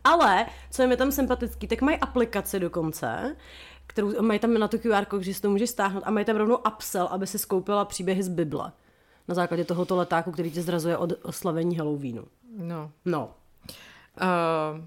Ale, 0.03 0.45
co 0.71 0.81
je 0.81 0.87
mi 0.87 0.97
tam 0.97 1.11
sympatický, 1.11 1.67
tak 1.67 1.81
mají 1.81 1.97
aplikaci 1.97 2.59
dokonce, 2.59 3.35
kterou 3.87 4.21
mají 4.21 4.39
tam 4.39 4.53
na 4.53 4.67
to 4.67 4.79
QR 4.79 5.05
kód, 5.05 5.21
že 5.21 5.33
si 5.33 5.41
to 5.41 5.49
můžeš 5.49 5.69
stáhnout 5.69 6.03
a 6.05 6.11
mají 6.11 6.25
tam 6.25 6.35
rovnou 6.35 6.57
upsell, 6.57 7.07
aby 7.07 7.27
si 7.27 7.39
skoupila 7.39 7.85
příběhy 7.85 8.23
z 8.23 8.27
Bible. 8.27 8.71
Na 9.27 9.35
základě 9.35 9.65
tohoto 9.65 9.95
letáku, 9.95 10.31
který 10.31 10.51
tě 10.51 10.61
zrazuje 10.61 10.97
od 10.97 11.13
oslavení 11.23 11.77
Halloweenu. 11.77 12.25
No. 12.57 12.91
No. 13.05 13.33
Uh, 14.21 14.85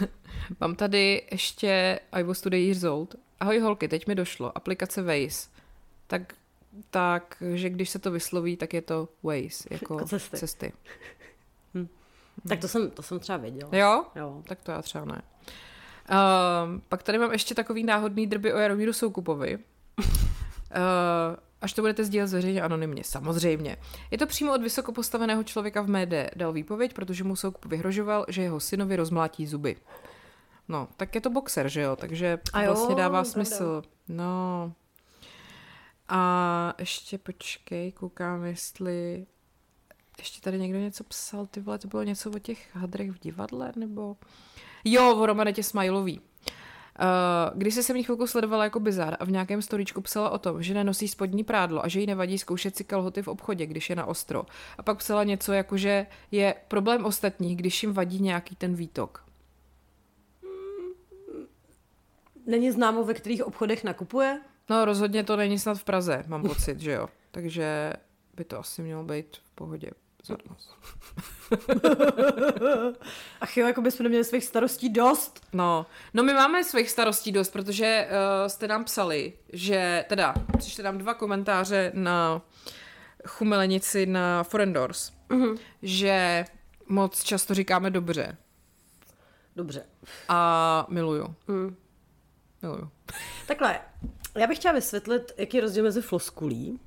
mám 0.60 0.74
tady 0.74 1.26
ještě 1.30 2.00
I 2.12 2.22
was 2.22 2.40
today 2.40 2.64
years 2.64 2.84
old. 2.84 3.14
Ahoj 3.40 3.58
holky, 3.58 3.88
teď 3.88 4.06
mi 4.06 4.14
došlo. 4.14 4.56
Aplikace 4.56 5.02
Waze. 5.02 5.48
Tak, 6.06 6.34
tak, 6.90 7.42
že 7.54 7.70
když 7.70 7.90
se 7.90 7.98
to 7.98 8.10
vysloví, 8.10 8.56
tak 8.56 8.74
je 8.74 8.82
to 8.82 9.08
Waze, 9.22 9.64
jako, 9.70 10.04
cesty. 10.06 10.36
cesty. 10.36 10.72
Hm. 11.74 11.88
Tak 12.48 12.60
to 12.60 12.68
jsem, 12.68 12.90
to 12.90 13.02
jsem 13.02 13.18
třeba 13.18 13.38
věděla. 13.38 13.70
Jo? 13.72 14.04
Jo. 14.16 14.42
Tak 14.48 14.62
to 14.62 14.70
já 14.70 14.82
třeba 14.82 15.04
ne. 15.04 15.22
Um, 16.10 16.82
pak 16.88 17.02
tady 17.02 17.18
mám 17.18 17.32
ještě 17.32 17.54
takový 17.54 17.84
náhodný 17.84 18.26
drby 18.26 18.52
o 18.52 18.58
Jaromíru 18.58 18.92
Soukupovi. 18.92 19.58
uh, 19.98 20.04
až 21.60 21.72
to 21.72 21.82
budete 21.82 22.04
sdílet 22.04 22.28
zveřejně 22.28 22.62
anonymně, 22.62 23.04
samozřejmě. 23.04 23.76
Je 24.10 24.18
to 24.18 24.26
přímo 24.26 24.54
od 24.54 24.62
vysoko 24.62 24.92
postaveného 24.92 25.44
člověka 25.44 25.82
v 25.82 25.88
médii. 25.88 26.26
Dal 26.36 26.52
výpověď, 26.52 26.94
protože 26.94 27.24
mu 27.24 27.36
Soukup 27.36 27.64
vyhrožoval, 27.64 28.26
že 28.28 28.42
jeho 28.42 28.60
synovi 28.60 28.96
rozmlátí 28.96 29.46
zuby. 29.46 29.76
No, 30.68 30.88
tak 30.96 31.14
je 31.14 31.20
to 31.20 31.30
boxer, 31.30 31.68
že 31.68 31.80
jo? 31.80 31.96
Takže 31.96 32.38
A 32.52 32.62
jo, 32.62 32.72
vlastně 32.72 32.94
dává 32.94 33.24
smysl. 33.24 33.82
No. 34.08 34.72
A 36.08 36.74
ještě 36.78 37.18
počkej, 37.18 37.92
koukám, 37.92 38.44
jestli 38.44 39.26
ještě 40.18 40.40
tady 40.40 40.58
někdo 40.58 40.78
něco 40.78 41.04
psal, 41.04 41.46
ty 41.46 41.60
vole, 41.60 41.78
to 41.78 41.88
bylo 41.88 42.02
něco 42.02 42.30
o 42.30 42.38
těch 42.38 42.76
hadrech 42.76 43.10
v 43.10 43.18
divadle, 43.18 43.72
nebo... 43.76 44.16
Jo, 44.84 45.16
o 45.16 45.26
Romanetě 45.26 45.62
Smajlový. 45.62 46.20
Uh, 47.00 47.58
když 47.58 47.74
se 47.74 47.82
jsem 47.82 47.96
ji 47.96 48.02
chvilku 48.02 48.26
sledovala 48.26 48.64
jako 48.64 48.80
bizar 48.80 49.16
a 49.20 49.24
v 49.24 49.30
nějakém 49.30 49.62
storíčku 49.62 50.00
psala 50.00 50.30
o 50.30 50.38
tom, 50.38 50.62
že 50.62 50.74
nenosí 50.74 51.08
spodní 51.08 51.44
prádlo 51.44 51.84
a 51.84 51.88
že 51.88 52.00
jí 52.00 52.06
nevadí 52.06 52.38
zkoušet 52.38 52.76
si 52.76 52.84
kalhoty 52.84 53.22
v 53.22 53.28
obchodě, 53.28 53.66
když 53.66 53.90
je 53.90 53.96
na 53.96 54.06
ostro. 54.06 54.46
A 54.78 54.82
pak 54.82 54.98
psala 54.98 55.24
něco 55.24 55.52
jako, 55.52 55.76
že 55.76 56.06
je 56.30 56.54
problém 56.68 57.04
ostatních, 57.04 57.56
když 57.56 57.82
jim 57.82 57.92
vadí 57.92 58.18
nějaký 58.20 58.56
ten 58.56 58.74
výtok. 58.74 59.24
Není 62.46 62.70
známo, 62.70 63.04
ve 63.04 63.14
kterých 63.14 63.44
obchodech 63.44 63.84
nakupuje? 63.84 64.40
No 64.70 64.84
rozhodně 64.84 65.24
to 65.24 65.36
není 65.36 65.58
snad 65.58 65.78
v 65.78 65.84
Praze, 65.84 66.24
mám 66.26 66.42
pocit, 66.42 66.80
že 66.80 66.92
jo. 66.92 67.08
Takže 67.30 67.92
by 68.36 68.44
to 68.44 68.58
asi 68.58 68.82
mělo 68.82 69.04
být 69.04 69.36
v 69.36 69.50
pohodě. 69.50 69.90
Zornost. 70.28 70.70
Ach 73.40 73.56
jo, 73.56 73.66
jako 73.66 73.80
bychom 73.82 74.04
neměli 74.04 74.24
svých 74.24 74.44
starostí 74.44 74.88
dost. 74.88 75.40
No, 75.52 75.86
no 76.14 76.22
my 76.22 76.32
máme 76.34 76.64
svých 76.64 76.90
starostí 76.90 77.32
dost, 77.32 77.50
protože 77.50 78.08
uh, 78.10 78.48
jste 78.48 78.68
nám 78.68 78.84
psali, 78.84 79.32
že 79.52 80.04
teda 80.08 80.34
přišli 80.58 80.82
nám 80.84 80.98
dva 80.98 81.14
komentáře 81.14 81.92
na 81.94 82.42
chumelenici 83.26 84.06
na 84.06 84.42
Forendors, 84.44 85.12
Mhm. 85.28 85.56
že 85.82 86.44
moc 86.88 87.22
často 87.22 87.54
říkáme 87.54 87.90
dobře 87.90 88.36
Dobře. 89.56 89.84
a 90.28 90.86
miluju. 90.88 91.34
Hm. 91.48 91.76
Miluju. 92.62 92.90
Takhle, 93.46 93.80
já 94.36 94.46
bych 94.46 94.58
chtěla 94.58 94.74
vysvětlit, 94.74 95.32
jaký 95.36 95.56
je 95.56 95.60
rozdíl 95.60 95.84
mezi 95.84 96.02
floskulí 96.02 96.80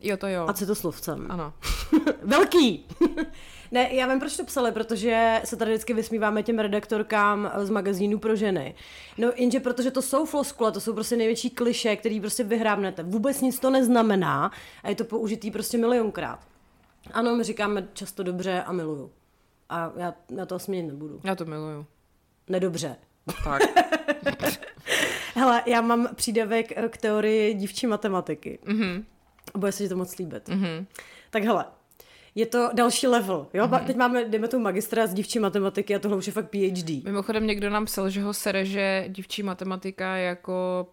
Jo, 0.00 0.16
to 0.16 0.26
jo. 0.26 0.46
a 0.48 0.52
citoslovcem. 0.52 1.26
Ano. 1.30 1.52
Velký! 2.22 2.86
ne, 3.72 3.94
já 3.94 4.06
vím, 4.06 4.20
proč 4.20 4.36
to 4.36 4.44
psali, 4.44 4.72
protože 4.72 5.40
se 5.44 5.56
tady 5.56 5.70
vždycky 5.70 5.94
vysmíváme 5.94 6.42
těm 6.42 6.58
redaktorkám 6.58 7.52
z 7.56 7.70
magazínu 7.70 8.18
pro 8.18 8.36
ženy. 8.36 8.74
No, 9.18 9.32
jenže 9.36 9.60
protože 9.60 9.90
to 9.90 10.02
jsou 10.02 10.26
floskule, 10.26 10.72
to 10.72 10.80
jsou 10.80 10.92
prostě 10.92 11.16
největší 11.16 11.50
kliše, 11.50 11.96
který 11.96 12.20
prostě 12.20 12.44
vyhrábnete. 12.44 13.02
Vůbec 13.02 13.40
nic 13.40 13.58
to 13.58 13.70
neznamená 13.70 14.50
a 14.82 14.88
je 14.88 14.94
to 14.94 15.04
použitý 15.04 15.50
prostě 15.50 15.78
milionkrát. 15.78 16.40
Ano, 17.12 17.36
my 17.36 17.44
říkáme 17.44 17.88
často 17.92 18.22
dobře 18.22 18.62
a 18.62 18.72
miluju. 18.72 19.10
A 19.68 19.92
já, 19.96 20.14
já 20.36 20.46
to 20.46 20.54
asi 20.54 20.70
měnit 20.70 20.88
nebudu. 20.88 21.20
Já 21.24 21.34
to 21.34 21.44
miluju. 21.44 21.86
Nedobře. 22.48 22.96
Tak. 23.44 23.62
Hele, 25.34 25.62
já 25.66 25.80
mám 25.80 26.08
přídavek 26.14 26.72
k 26.88 26.96
teorii 26.96 27.54
dívčí 27.54 27.86
matematiky. 27.86 28.58
Mm-hmm. 28.64 29.04
Bude 29.56 29.72
se 29.72 29.82
ti 29.82 29.88
to 29.88 29.96
moc 29.96 30.18
líbit. 30.18 30.48
Mm-hmm. 30.48 30.86
Tak 31.30 31.42
hele, 31.42 31.64
je 32.36 32.46
to 32.46 32.70
další 32.72 33.06
level, 33.06 33.46
jo? 33.54 33.66
Mm-hmm. 33.66 33.84
Teď 33.86 33.96
máme, 33.96 34.24
jdeme 34.24 34.48
tu 34.48 34.58
magistra 34.58 35.06
z 35.06 35.14
dívčí 35.14 35.38
matematiky 35.38 35.94
a 35.94 35.98
tohle 35.98 36.16
už 36.16 36.26
je 36.26 36.32
fakt 36.32 36.50
PhD. 36.50 37.04
Mimochodem 37.04 37.46
někdo 37.46 37.70
nám 37.70 37.84
psal, 37.84 38.10
že 38.10 38.22
ho 38.22 38.34
sere, 38.34 38.64
že 38.64 39.04
dívčí 39.08 39.42
matematika 39.42 40.16
jako 40.16 40.86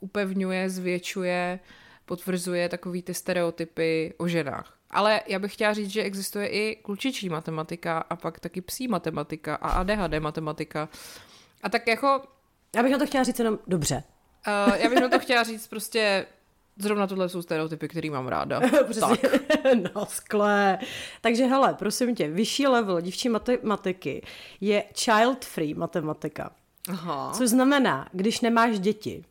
upevňuje, 0.00 0.70
zvětšuje, 0.70 1.60
potvrzuje 2.04 2.68
takový 2.68 3.02
ty 3.02 3.14
stereotypy 3.14 4.14
o 4.16 4.28
ženách. 4.28 4.74
Ale 4.90 5.20
já 5.26 5.38
bych 5.38 5.52
chtěla 5.54 5.72
říct, 5.72 5.90
že 5.90 6.02
existuje 6.02 6.48
i 6.48 6.76
klučičí 6.76 7.28
matematika 7.28 7.98
a 7.98 8.16
pak 8.16 8.40
taky 8.40 8.60
psí 8.60 8.88
matematika 8.88 9.54
a 9.54 9.68
ADHD 9.68 10.14
matematika. 10.18 10.88
A 11.62 11.68
tak 11.68 11.86
jako, 11.86 12.22
Já 12.76 12.82
bych 12.82 12.92
na 12.92 12.98
to 12.98 13.06
chtěla 13.06 13.24
říct 13.24 13.38
jenom 13.38 13.58
dobře. 13.66 14.02
uh, 14.68 14.74
já 14.76 14.88
bych 14.88 15.00
na 15.00 15.08
to 15.08 15.18
chtěla 15.18 15.42
říct 15.42 15.66
prostě 15.68 16.26
zrovna 16.78 17.06
tohle 17.06 17.28
jsou 17.28 17.42
stereotypy, 17.42 17.88
který 17.88 18.10
mám 18.10 18.28
ráda. 18.28 18.60
Přesně. 18.90 19.16
tak. 19.16 19.32
no, 19.94 20.06
skle. 20.06 20.78
Takže 21.20 21.46
hele, 21.46 21.74
prosím 21.74 22.14
tě, 22.14 22.28
vyšší 22.28 22.66
level 22.66 23.00
dívčí 23.00 23.28
matematiky 23.28 24.22
je 24.60 24.84
child-free 24.94 25.74
matematika. 25.76 26.50
Aha. 26.88 27.32
Což 27.34 27.48
znamená, 27.48 28.08
když 28.12 28.40
nemáš 28.40 28.78
děti. 28.78 29.24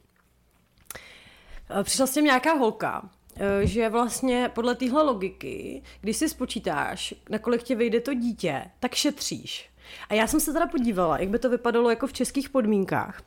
Eh, 1.80 1.84
Přišla 1.84 2.08
s 2.08 2.14
tím 2.14 2.26
nějaká 2.26 2.54
holka, 2.54 3.10
eh, 3.36 3.66
že 3.68 3.90
vlastně 3.90 4.52
podle 4.56 4.76
téhle 4.76 5.04
logiky, 5.04 5.82
když 6.02 6.18
si 6.18 6.30
spočítáš, 6.30 7.14
na 7.30 7.40
kolik 7.40 7.64
tě 7.64 7.76
vyjde 7.76 8.02
to 8.02 8.14
dítě, 8.14 8.66
tak 8.80 8.96
šetříš. 8.96 9.70
A 10.10 10.14
já 10.14 10.28
jsem 10.28 10.40
se 10.40 10.54
teda 10.54 10.68
podívala, 10.68 11.20
jak 11.20 11.30
by 11.30 11.40
to 11.40 11.50
vypadalo 11.50 11.90
jako 11.90 12.08
v 12.08 12.14
českých 12.14 12.50
podmínkách. 12.50 13.22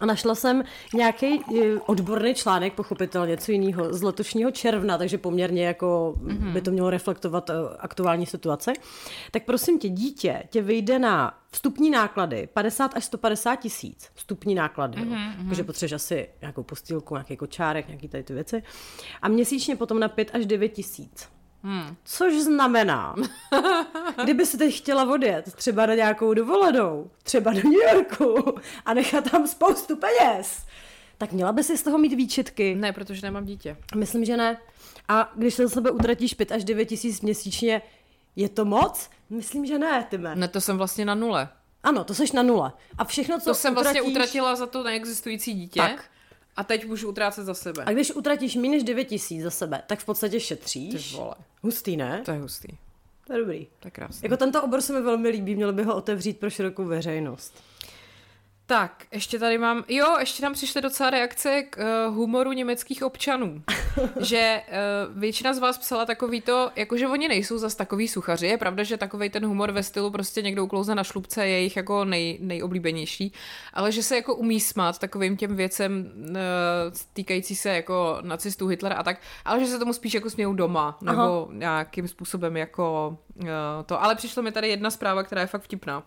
A 0.00 0.06
našla 0.06 0.34
jsem 0.34 0.64
nějaký 0.94 1.40
eh, 1.40 1.80
odborný 1.86 2.34
článek, 2.34 2.72
pochopitelně 2.72 3.30
něco 3.30 3.52
jiného, 3.52 3.92
z 3.92 4.02
letošního 4.02 4.50
června, 4.50 4.98
takže 4.98 5.18
poměrně 5.18 5.66
jako 5.66 6.14
mm-hmm. 6.18 6.52
by 6.52 6.60
to 6.60 6.70
mělo 6.70 6.90
reflektovat 6.90 7.50
uh, 7.50 7.56
aktuální 7.78 8.26
situace. 8.26 8.72
Tak 9.30 9.44
prosím 9.44 9.78
tě, 9.78 9.88
dítě 9.88 10.42
tě 10.50 10.62
vyjde 10.62 10.98
na 10.98 11.38
vstupní 11.50 11.90
náklady 11.90 12.48
50 12.52 12.96
až 12.96 13.04
150 13.04 13.56
tisíc. 13.56 14.10
Vstupní 14.14 14.54
náklady, 14.54 14.98
mm-hmm. 14.98 15.48
takže 15.48 15.64
potřebuješ 15.64 15.92
asi 15.92 16.28
nějakou 16.40 16.62
postýlku, 16.62 17.14
nějaký 17.14 17.36
kočárek, 17.36 17.88
nějaký 17.88 18.08
tady 18.08 18.22
ty 18.22 18.34
věci. 18.34 18.62
A 19.22 19.28
měsíčně 19.28 19.76
potom 19.76 20.00
na 20.00 20.08
5 20.08 20.30
až 20.34 20.46
9 20.46 20.68
tisíc. 20.68 21.35
Hmm. 21.66 21.96
Což 22.04 22.34
znamená, 22.40 23.14
kdyby 24.22 24.46
si 24.46 24.58
teď 24.58 24.74
chtěla 24.76 25.04
odjet 25.14 25.54
třeba 25.54 25.86
na 25.86 25.94
nějakou 25.94 26.34
dovolenou, 26.34 27.10
třeba 27.22 27.52
do 27.52 27.60
New 27.64 27.92
Yorku 27.92 28.54
a 28.84 28.94
nechat 28.94 29.30
tam 29.30 29.46
spoustu 29.46 29.96
peněz, 29.96 30.66
tak 31.18 31.32
měla 31.32 31.52
by 31.52 31.64
si 31.64 31.78
z 31.78 31.82
toho 31.82 31.98
mít 31.98 32.12
výčitky. 32.12 32.74
Ne, 32.74 32.92
protože 32.92 33.26
nemám 33.26 33.44
dítě. 33.44 33.76
Myslím, 33.94 34.24
že 34.24 34.36
ne. 34.36 34.58
A 35.08 35.32
když 35.36 35.54
se 35.54 35.62
za 35.62 35.74
sebe 35.74 35.90
utratíš 35.90 36.34
5 36.34 36.52
až 36.52 36.64
9 36.64 36.84
tisíc 36.84 37.20
měsíčně, 37.20 37.82
je 38.36 38.48
to 38.48 38.64
moc? 38.64 39.10
Myslím, 39.30 39.66
že 39.66 39.78
ne, 39.78 40.06
Tyme. 40.10 40.36
Ne, 40.36 40.48
to 40.48 40.60
jsem 40.60 40.78
vlastně 40.78 41.04
na 41.04 41.14
nule. 41.14 41.48
Ano, 41.82 42.04
to 42.04 42.14
seš 42.14 42.32
na 42.32 42.42
nule. 42.42 42.72
A 42.98 43.04
všechno, 43.04 43.38
co 43.38 43.44
To 43.50 43.54
jsem 43.54 43.74
vlastně 43.74 44.02
utratíš... 44.02 44.16
utratila 44.16 44.56
za 44.56 44.66
to 44.66 44.82
neexistující 44.82 45.54
dítě. 45.54 45.80
Tak. 45.80 46.04
A 46.56 46.64
teď 46.64 46.86
můžu 46.86 47.08
utrácet 47.08 47.44
za 47.44 47.54
sebe. 47.54 47.84
A 47.86 47.92
když 47.92 48.10
utratíš 48.10 48.56
méně 48.56 48.70
než 48.70 48.82
9 48.82 49.04
tisíc 49.04 49.42
za 49.42 49.50
sebe, 49.50 49.82
tak 49.86 49.98
v 49.98 50.04
podstatě 50.04 50.40
šetříš. 50.40 51.10
Ty 51.10 51.16
vole. 51.16 51.34
Hustý, 51.62 51.96
ne? 51.96 52.22
To 52.24 52.30
je 52.30 52.38
hustý. 52.38 52.68
To 53.26 53.32
je 53.32 53.38
dobrý. 53.38 53.66
To 53.80 53.86
je 53.86 53.90
krásný. 53.90 54.20
Jako 54.22 54.36
tento 54.36 54.62
obor 54.62 54.80
se 54.80 54.92
mi 54.92 55.00
velmi 55.00 55.28
líbí, 55.28 55.54
měli 55.54 55.72
by 55.72 55.82
ho 55.82 55.96
otevřít 55.96 56.38
pro 56.38 56.50
širokou 56.50 56.84
veřejnost. 56.84 57.62
Tak, 58.68 59.06
ještě 59.12 59.38
tady 59.38 59.58
mám, 59.58 59.84
jo, 59.88 60.16
ještě 60.20 60.42
nám 60.42 60.52
přišly 60.52 60.82
docela 60.82 61.10
reakce 61.10 61.62
k 61.62 61.76
uh, 62.08 62.14
humoru 62.14 62.52
německých 62.52 63.02
občanů. 63.02 63.62
že 64.20 64.62
uh, 64.68 65.20
většina 65.20 65.52
z 65.52 65.58
vás 65.58 65.78
psala 65.78 66.06
takový 66.06 66.40
to, 66.40 66.70
jakože 66.76 67.08
oni 67.08 67.28
nejsou 67.28 67.58
zas 67.58 67.74
takový 67.74 68.08
suchaři. 68.08 68.46
Je 68.46 68.58
pravda, 68.58 68.82
že 68.82 68.96
takový 68.96 69.30
ten 69.30 69.46
humor 69.46 69.72
ve 69.72 69.82
stylu 69.82 70.10
prostě 70.10 70.42
někdo 70.42 70.64
uklouzne 70.64 70.94
na 70.94 71.04
šlubce 71.04 71.46
je 71.46 71.52
jejich 71.52 71.76
jako 71.76 72.04
nej, 72.04 72.38
nejoblíbenější, 72.40 73.32
ale 73.72 73.92
že 73.92 74.02
se 74.02 74.16
jako 74.16 74.34
umí 74.34 74.60
smát 74.60 74.98
takovým 74.98 75.36
těm 75.36 75.56
věcem 75.56 76.12
uh, 76.28 76.34
týkající 77.12 77.54
se 77.56 77.68
jako 77.68 78.18
nacistů, 78.22 78.66
Hitlera 78.66 78.96
a 78.96 79.02
tak, 79.02 79.20
ale 79.44 79.60
že 79.60 79.66
se 79.66 79.78
tomu 79.78 79.92
spíš 79.92 80.14
jako 80.14 80.30
smějou 80.30 80.54
doma, 80.54 80.98
nebo 81.00 81.20
Aha. 81.20 81.46
nějakým 81.52 82.08
způsobem 82.08 82.56
jako 82.56 83.18
to. 83.86 84.02
Ale 84.02 84.14
přišlo 84.14 84.42
mi 84.42 84.52
tady 84.52 84.68
jedna 84.68 84.90
zpráva, 84.90 85.22
která 85.22 85.40
je 85.40 85.46
fakt 85.46 85.62
vtipná. 85.62 86.02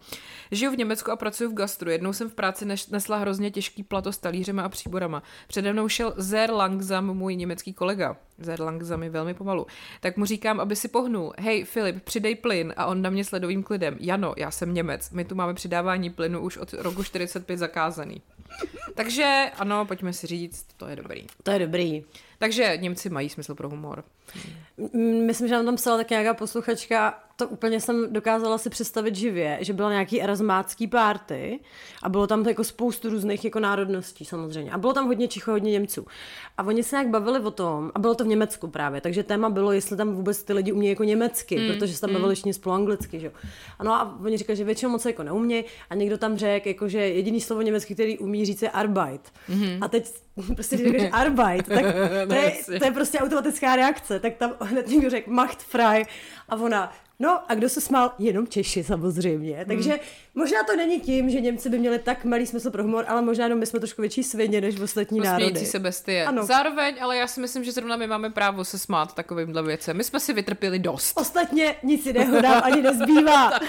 Žiju 0.52 0.72
v 0.72 0.78
Německu 0.78 1.12
a 1.12 1.16
pracuji 1.16 1.50
v 1.50 1.54
gastru. 1.54 1.90
Jednou 1.90 2.14
jsem 2.14 2.30
v 2.30 2.34
práci 2.34 2.66
nesla 2.66 3.18
hrozně 3.18 3.52
těžký 3.52 3.84
plato 3.84 4.12
s 4.12 4.18
talířema 4.18 4.64
a 4.64 4.70
příborama. 4.70 5.24
Přede 5.48 5.74
mnou 5.74 5.90
šel 5.90 6.14
Zer 6.18 6.52
Langsam, 6.52 7.14
můj 7.18 7.36
německý 7.36 7.74
kolega. 7.74 8.18
Zer 8.38 8.62
Langsam 8.62 9.04
je 9.04 9.10
velmi 9.10 9.34
pomalu. 9.34 9.68
Tak 10.00 10.18
mu 10.18 10.26
říkám, 10.26 10.60
aby 10.60 10.76
si 10.76 10.88
pohnul. 10.88 11.34
Hej, 11.38 11.64
Filip, 11.64 12.04
přidej 12.04 12.36
plyn. 12.36 12.74
A 12.78 12.86
on 12.86 13.02
na 13.02 13.10
mě 13.10 13.24
sledovým 13.26 13.64
klidem. 13.64 13.98
Jano, 14.00 14.34
já 14.38 14.52
jsem 14.52 14.74
Němec. 14.74 15.10
My 15.10 15.26
tu 15.26 15.36
máme 15.36 15.54
přidávání 15.54 16.10
plynu 16.10 16.40
už 16.40 16.58
od 16.58 16.74
roku 16.74 17.04
45 17.04 17.58
zakázaný. 17.58 18.22
Takže 18.96 19.52
ano, 19.58 19.86
pojďme 19.86 20.14
si 20.14 20.28
říct, 20.28 20.68
to 20.78 20.88
je 20.88 20.96
dobrý. 20.96 21.28
To 21.44 21.52
je 21.52 21.60
dobrý. 21.60 22.04
Takže 22.38 22.78
Němci 22.78 23.10
mají 23.10 23.30
smysl 23.30 23.56
pro 23.56 23.70
humor. 23.70 24.04
Myslím, 25.26 25.48
že 25.48 25.54
nám 25.54 25.66
tam 25.66 25.76
psala 25.76 25.98
tak 25.98 26.10
nějaká 26.10 26.34
posluchačka, 26.34 27.24
to 27.40 27.48
úplně 27.48 27.82
jsem 27.82 28.14
dokázala 28.14 28.58
si 28.58 28.70
představit 28.70 29.16
živě, 29.16 29.58
že 29.62 29.74
byla 29.74 29.92
nějaký 29.92 30.22
erasmácký 30.22 30.88
párty 30.88 31.60
a 32.04 32.10
bylo 32.10 32.28
tam 32.28 32.48
jako 32.48 32.64
spoustu 32.64 33.10
různých 33.10 33.46
jako 33.46 33.60
národností 33.60 34.26
samozřejmě. 34.26 34.72
A 34.72 34.78
bylo 34.78 34.94
tam 34.94 35.08
hodně 35.08 35.28
Čicho, 35.28 35.52
hodně 35.52 35.72
Němců. 35.72 36.06
A 36.58 36.64
oni 36.64 36.84
se 36.84 36.96
nějak 36.96 37.10
bavili 37.10 37.40
o 37.40 37.52
tom, 37.52 37.92
a 37.96 38.00
bylo 38.00 38.16
to 38.16 38.24
v 38.24 38.28
Německu 38.28 38.68
právě, 38.68 39.02
takže 39.02 39.24
téma 39.24 39.50
bylo, 39.50 39.72
jestli 39.72 39.98
tam 39.98 40.14
vůbec 40.14 40.44
ty 40.44 40.54
lidi 40.54 40.72
umějí 40.72 40.90
jako 40.90 41.04
německy, 41.04 41.60
mm, 41.60 41.68
protože 41.68 41.94
se 41.94 42.02
tam 42.02 42.10
mm. 42.10 42.14
bavili 42.14 42.36
všichni 42.36 42.54
spolu 42.54 42.76
anglicky, 42.76 43.20
že 43.20 43.32
Ano 43.80 43.94
a 43.94 44.18
oni 44.26 44.38
říkali, 44.38 44.58
že 44.58 44.64
většinou 44.64 44.92
moc 44.92 45.06
jako 45.06 45.24
neumějí 45.24 45.64
a 45.90 45.96
někdo 45.96 46.18
tam 46.18 46.38
řekl, 46.38 46.68
jako, 46.68 46.90
že 46.90 47.00
jediný 47.00 47.42
slovo 47.42 47.62
německy, 47.62 47.94
který 47.94 48.18
umí 48.18 48.46
říct, 48.46 48.62
je 48.62 48.70
Arbeit. 48.70 49.22
Mm-hmm. 49.50 49.78
A 49.82 49.88
teď 49.88 50.12
prostě 50.56 50.76
když 50.76 50.92
řekneš 50.92 51.10
Arbeit, 51.14 51.68
tak 51.68 51.86
to 52.28 52.34
je, 52.34 52.80
to 52.80 52.86
je 52.86 52.92
prostě 52.92 53.20
automatická 53.20 53.76
reakce. 53.76 54.19
Tak 54.20 54.36
tam 54.36 54.56
hned 54.60 54.88
někdo 54.88 55.10
řekl 55.10 55.32
Macht 55.32 55.64
frei 55.64 56.06
a 56.50 56.56
ona, 56.56 56.92
No 57.22 57.40
a 57.48 57.56
kdo 57.56 57.70
se 57.70 57.82
smál? 57.82 58.14
Jenom 58.20 58.48
Češi 58.48 58.84
samozřejmě. 58.84 59.66
Takže 59.68 59.90
hmm. 59.90 60.00
možná 60.36 60.64
to 60.64 60.76
není 60.76 61.00
tím, 61.00 61.30
že 61.30 61.42
Němci 61.42 61.70
by 61.70 61.80
měli 61.80 62.00
tak 62.00 62.26
malý 62.26 62.46
smysl 62.46 62.72
pro 62.72 62.84
humor, 62.84 63.06
ale 63.08 63.22
možná 63.22 63.46
jenom 63.46 63.60
my 63.60 63.66
jsme 63.66 63.80
trošku 63.80 64.02
větší 64.02 64.24
svině 64.24 64.62
než 64.62 64.80
v 64.80 64.84
ostatní 64.84 65.20
národy. 65.20 65.66
se 65.66 65.80
bestie. 65.80 66.26
Ano. 66.26 66.46
Zároveň, 66.46 66.96
ale 67.02 67.18
já 67.18 67.28
si 67.28 67.42
myslím, 67.42 67.64
že 67.64 67.72
zrovna 67.72 67.96
my 67.96 68.08
máme 68.08 68.30
právo 68.30 68.66
se 68.66 68.80
smát 68.80 69.16
takovýmhle 69.16 69.64
věcem. 69.64 69.98
My 69.98 70.04
jsme 70.04 70.20
si 70.20 70.34
vytrpěli 70.34 70.80
dost. 70.80 71.18
Ostatně 71.18 71.76
nic 71.84 72.06
jiného 72.06 72.42
nám 72.42 72.62
ani 72.64 72.82
nezbývá. 72.82 73.52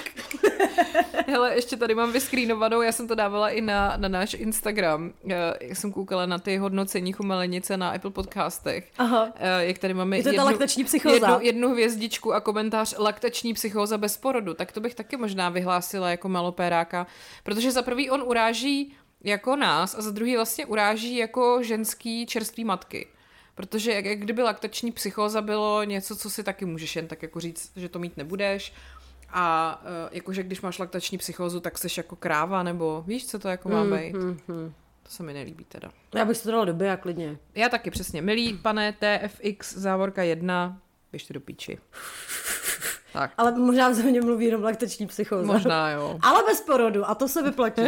Hele, 1.27 1.55
ještě 1.55 1.77
tady 1.77 1.95
mám 1.95 2.13
vyskrínovanou, 2.13 2.83
já 2.83 2.93
jsem 2.93 3.09
to 3.09 3.15
dávala 3.15 3.51
i 3.51 3.61
na, 3.61 3.95
na 3.97 4.09
náš 4.09 4.35
Instagram. 4.35 5.13
Já 5.25 5.55
jsem 5.61 5.93
koukala 5.93 6.27
na 6.27 6.39
ty 6.39 6.57
hodnocení 6.57 7.13
chumelenice 7.13 7.77
na 7.77 7.91
Apple 7.91 8.11
podcastech. 8.11 8.91
Aha. 8.99 9.33
Jak 9.59 9.79
tady 9.79 9.95
máme 9.95 10.17
Je 10.17 10.23
to 10.23 10.29
jednu, 10.29 10.45
ta 10.45 10.45
laktační 10.45 10.85
psychóza. 10.85 11.15
Jednu, 11.15 11.39
jednu 11.41 11.71
hvězdičku 11.71 12.33
a 12.35 12.41
komentář 12.41 12.95
laktační 12.99 13.51
laktační 13.51 13.55
psychóza 13.55 13.99
bez 13.99 14.17
porodu, 14.17 14.55
tak 14.55 14.73
to 14.73 14.81
bych 14.81 14.95
taky 14.95 15.17
možná 15.17 15.49
vyhlásila 15.49 16.11
jako 16.11 16.29
malopéráka, 16.29 17.07
protože 17.45 17.73
za 17.73 17.83
prvý 17.83 18.11
on 18.11 18.23
uráží 18.23 18.95
jako 19.25 19.57
nás 19.57 19.95
a 19.95 20.03
za 20.03 20.11
druhý 20.11 20.37
vlastně 20.37 20.67
uráží 20.67 21.17
jako 21.17 21.63
ženský 21.63 22.27
čerstvý 22.27 22.65
matky. 22.65 23.07
Protože 23.55 23.93
jak, 23.93 24.05
jak 24.05 24.19
kdyby 24.19 24.43
laktační 24.43 24.93
psychóza 24.93 25.43
bylo 25.43 25.85
něco, 25.85 26.17
co 26.17 26.31
si 26.31 26.43
taky 26.43 26.65
můžeš 26.65 26.97
jen 26.97 27.07
tak 27.07 27.23
jako 27.23 27.41
říct, 27.41 27.73
že 27.77 27.89
to 27.89 27.99
mít 27.99 28.17
nebudeš. 28.17 28.73
A 29.33 29.78
uh, 29.83 30.09
jakože 30.12 30.43
když 30.43 30.61
máš 30.61 30.78
laktační 30.78 31.18
psychózu, 31.18 31.61
tak 31.61 31.78
jsi 31.78 31.89
jako 31.97 32.16
kráva, 32.16 32.62
nebo 32.62 33.05
víš, 33.07 33.26
co 33.26 33.39
to 33.39 33.49
jako 33.49 33.68
má 33.68 33.85
mm, 33.85 33.97
být. 33.97 34.12
Mm, 34.12 34.41
mm. 34.49 34.72
To 35.03 35.11
se 35.11 35.22
mi 35.22 35.33
nelíbí 35.33 35.64
teda. 35.64 35.91
Já 36.14 36.24
bych 36.24 36.37
se 36.37 36.43
to 36.43 36.51
dala 36.51 36.64
do 36.64 36.91
a 36.91 36.97
klidně. 36.97 37.39
Já 37.55 37.68
taky 37.68 37.91
přesně. 37.91 38.22
Milý 38.22 38.59
pane 38.59 38.93
TFX 38.93 39.74
závorka 39.74 40.22
1, 40.22 40.78
běžte 41.12 41.35
do 41.35 41.41
píči. 41.41 41.78
Tak. 43.12 43.33
Ale 43.39 43.53
možná 43.53 43.89
v 43.89 43.95
země 43.95 44.20
mluví 44.20 44.47
jenom 44.47 44.62
laktační 44.62 45.07
psychóza. 45.07 45.53
Možná 45.53 45.91
jo. 45.91 46.18
Ale 46.22 46.43
bez 46.47 46.61
porodu 46.61 47.11
a 47.11 47.14
to 47.14 47.28
se 47.28 47.43
vyplatí. 47.43 47.83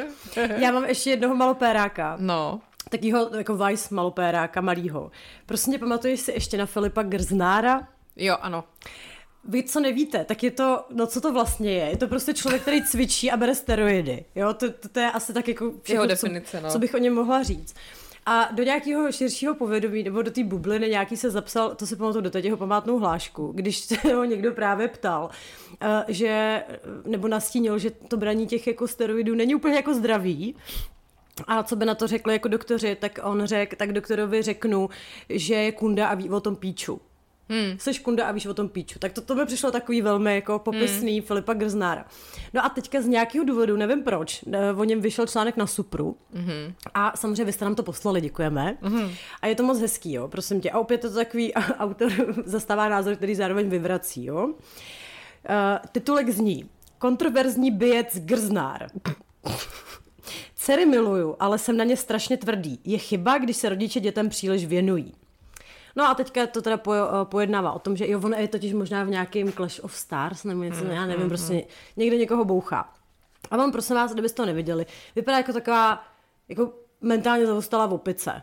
Já 0.56 0.72
mám 0.72 0.84
ještě 0.84 1.10
jednoho 1.10 1.34
malopéráka. 1.34 2.16
No. 2.20 2.60
Takýho 2.90 3.36
jako 3.36 3.56
Vice 3.56 3.94
malopéráka 3.94 4.60
malýho. 4.60 5.10
Prostě 5.46 5.78
pamatuješ 5.78 6.20
si 6.20 6.32
ještě 6.32 6.58
na 6.58 6.66
Filipa 6.66 7.02
Grznára? 7.02 7.88
Jo, 8.16 8.36
ano. 8.40 8.64
Vy, 9.48 9.62
co 9.62 9.80
nevíte, 9.80 10.24
tak 10.24 10.42
je 10.42 10.50
to, 10.50 10.84
no 10.90 11.06
co 11.06 11.20
to 11.20 11.32
vlastně 11.32 11.72
je? 11.72 11.90
Je 11.90 11.96
to 11.96 12.08
prostě 12.08 12.34
člověk, 12.34 12.62
který 12.62 12.84
cvičí 12.84 13.30
a 13.30 13.36
bere 13.36 13.54
steroidy. 13.54 14.24
Jo, 14.34 14.54
to, 14.54 14.72
to, 14.72 14.88
to 14.88 15.00
je 15.00 15.10
asi 15.10 15.32
tak 15.32 15.48
jako 15.48 15.72
všechno, 15.82 15.94
Jeho 15.94 16.06
definice, 16.06 16.58
co, 16.58 16.62
no. 16.62 16.70
co 16.70 16.78
bych 16.78 16.94
o 16.94 16.98
něm 16.98 17.14
mohla 17.14 17.42
říct. 17.42 17.74
A 18.26 18.48
do 18.52 18.62
nějakého 18.62 19.12
širšího 19.12 19.54
povědomí, 19.54 20.02
nebo 20.02 20.22
do 20.22 20.30
té 20.30 20.44
bubliny 20.44 20.88
nějaký 20.88 21.16
se 21.16 21.30
zapsal, 21.30 21.74
to 21.74 21.86
si 21.86 21.96
pamatuju 21.96 22.30
do 22.30 22.38
jeho 22.38 22.56
památnou 22.56 22.98
hlášku, 22.98 23.52
když 23.54 23.78
se 23.78 23.94
ho 24.14 24.24
někdo 24.24 24.52
právě 24.52 24.88
ptal, 24.88 25.30
eh, 25.80 26.04
že, 26.08 26.62
nebo 27.04 27.28
nastínil, 27.28 27.78
že 27.78 27.90
to 27.90 28.16
braní 28.16 28.46
těch 28.46 28.66
jako 28.66 28.88
steroidů 28.88 29.34
není 29.34 29.54
úplně 29.54 29.76
jako 29.76 29.94
zdravý, 29.94 30.56
a 31.46 31.62
co 31.62 31.76
by 31.76 31.84
na 31.84 31.94
to 31.94 32.06
řekli 32.06 32.32
jako 32.32 32.48
doktoři, 32.48 32.96
tak 33.00 33.18
on 33.22 33.46
řekl, 33.46 33.76
tak 33.76 33.92
doktorovi 33.92 34.42
řeknu, 34.42 34.88
že 35.28 35.54
je 35.54 35.72
kunda 35.72 36.08
a 36.08 36.14
ví 36.14 36.30
o 36.30 36.40
tom 36.40 36.56
píču. 36.56 37.00
Hmm. 37.48 37.78
Seš 37.78 37.98
kunda 37.98 38.26
a 38.26 38.32
víš 38.32 38.46
o 38.46 38.54
tom 38.54 38.68
píču. 38.68 38.98
Tak 38.98 39.12
to, 39.12 39.20
to 39.20 39.34
mi 39.34 39.46
přišlo 39.46 39.70
takový 39.70 40.02
velmi 40.02 40.34
jako 40.34 40.58
popisný 40.58 41.12
hmm. 41.12 41.26
Filipa 41.26 41.54
Grznára. 41.54 42.04
No 42.54 42.64
a 42.64 42.68
teďka 42.68 43.00
z 43.00 43.06
nějakého 43.06 43.44
důvodu, 43.44 43.76
nevím 43.76 44.02
proč, 44.02 44.44
o 44.76 44.84
něm 44.84 45.00
vyšel 45.00 45.26
článek 45.26 45.56
na 45.56 45.66
Supru 45.66 46.16
hmm. 46.32 46.74
a 46.94 47.16
samozřejmě 47.16 47.44
vy 47.44 47.52
jste 47.52 47.64
nám 47.64 47.74
to 47.74 47.82
poslali, 47.82 48.20
děkujeme. 48.20 48.76
Hmm. 48.82 49.10
A 49.42 49.46
je 49.46 49.54
to 49.54 49.62
moc 49.62 49.80
hezký, 49.80 50.12
jo, 50.12 50.28
prosím 50.28 50.60
tě. 50.60 50.70
A 50.70 50.78
opět 50.78 51.04
je 51.04 51.10
to 51.10 51.16
takový 51.16 51.54
autor 51.54 52.12
zastává 52.44 52.88
názor, 52.88 53.16
který 53.16 53.34
zároveň 53.34 53.68
vyvrací, 53.68 54.24
jo. 54.24 54.46
Uh, 54.46 54.54
titulek 55.92 56.28
zní 56.28 56.68
Kontroverzní 56.98 57.70
bijec 57.70 58.18
Grznár. 58.18 58.86
Dcery 60.54 60.86
miluju, 60.86 61.36
ale 61.40 61.58
jsem 61.58 61.76
na 61.76 61.84
ně 61.84 61.96
strašně 61.96 62.36
tvrdý. 62.36 62.80
Je 62.84 62.98
chyba, 62.98 63.38
když 63.38 63.56
se 63.56 63.68
rodiče 63.68 64.00
dětem 64.00 64.28
příliš 64.28 64.66
věnují. 64.66 65.14
No 65.96 66.04
a 66.04 66.14
teďka 66.14 66.46
to 66.46 66.62
teda 66.62 66.76
po, 66.76 66.92
pojednává 67.24 67.72
o 67.72 67.78
tom, 67.78 67.96
že 67.96 68.10
jo, 68.10 68.20
on 68.24 68.34
je 68.34 68.48
totiž 68.48 68.72
možná 68.72 69.04
v 69.04 69.08
nějakém 69.08 69.52
Clash 69.52 69.80
of 69.80 69.94
Stars, 69.94 70.44
nebo 70.44 70.62
něco, 70.62 70.84
mm, 70.84 70.90
já 70.90 71.06
nevím, 71.06 71.22
mm, 71.22 71.28
prostě 71.28 71.64
někde 71.96 72.16
někoho 72.16 72.44
bouchá. 72.44 72.92
A 73.50 73.56
on, 73.56 73.72
prosím 73.72 73.96
vás, 73.96 74.12
kdybyste 74.12 74.36
to 74.36 74.46
neviděli, 74.46 74.86
vypadá 75.16 75.36
jako 75.36 75.52
taková, 75.52 76.04
jako 76.48 76.72
mentálně 77.00 77.46
zaostalá 77.46 77.86
v 77.86 77.92
opice. 77.92 78.42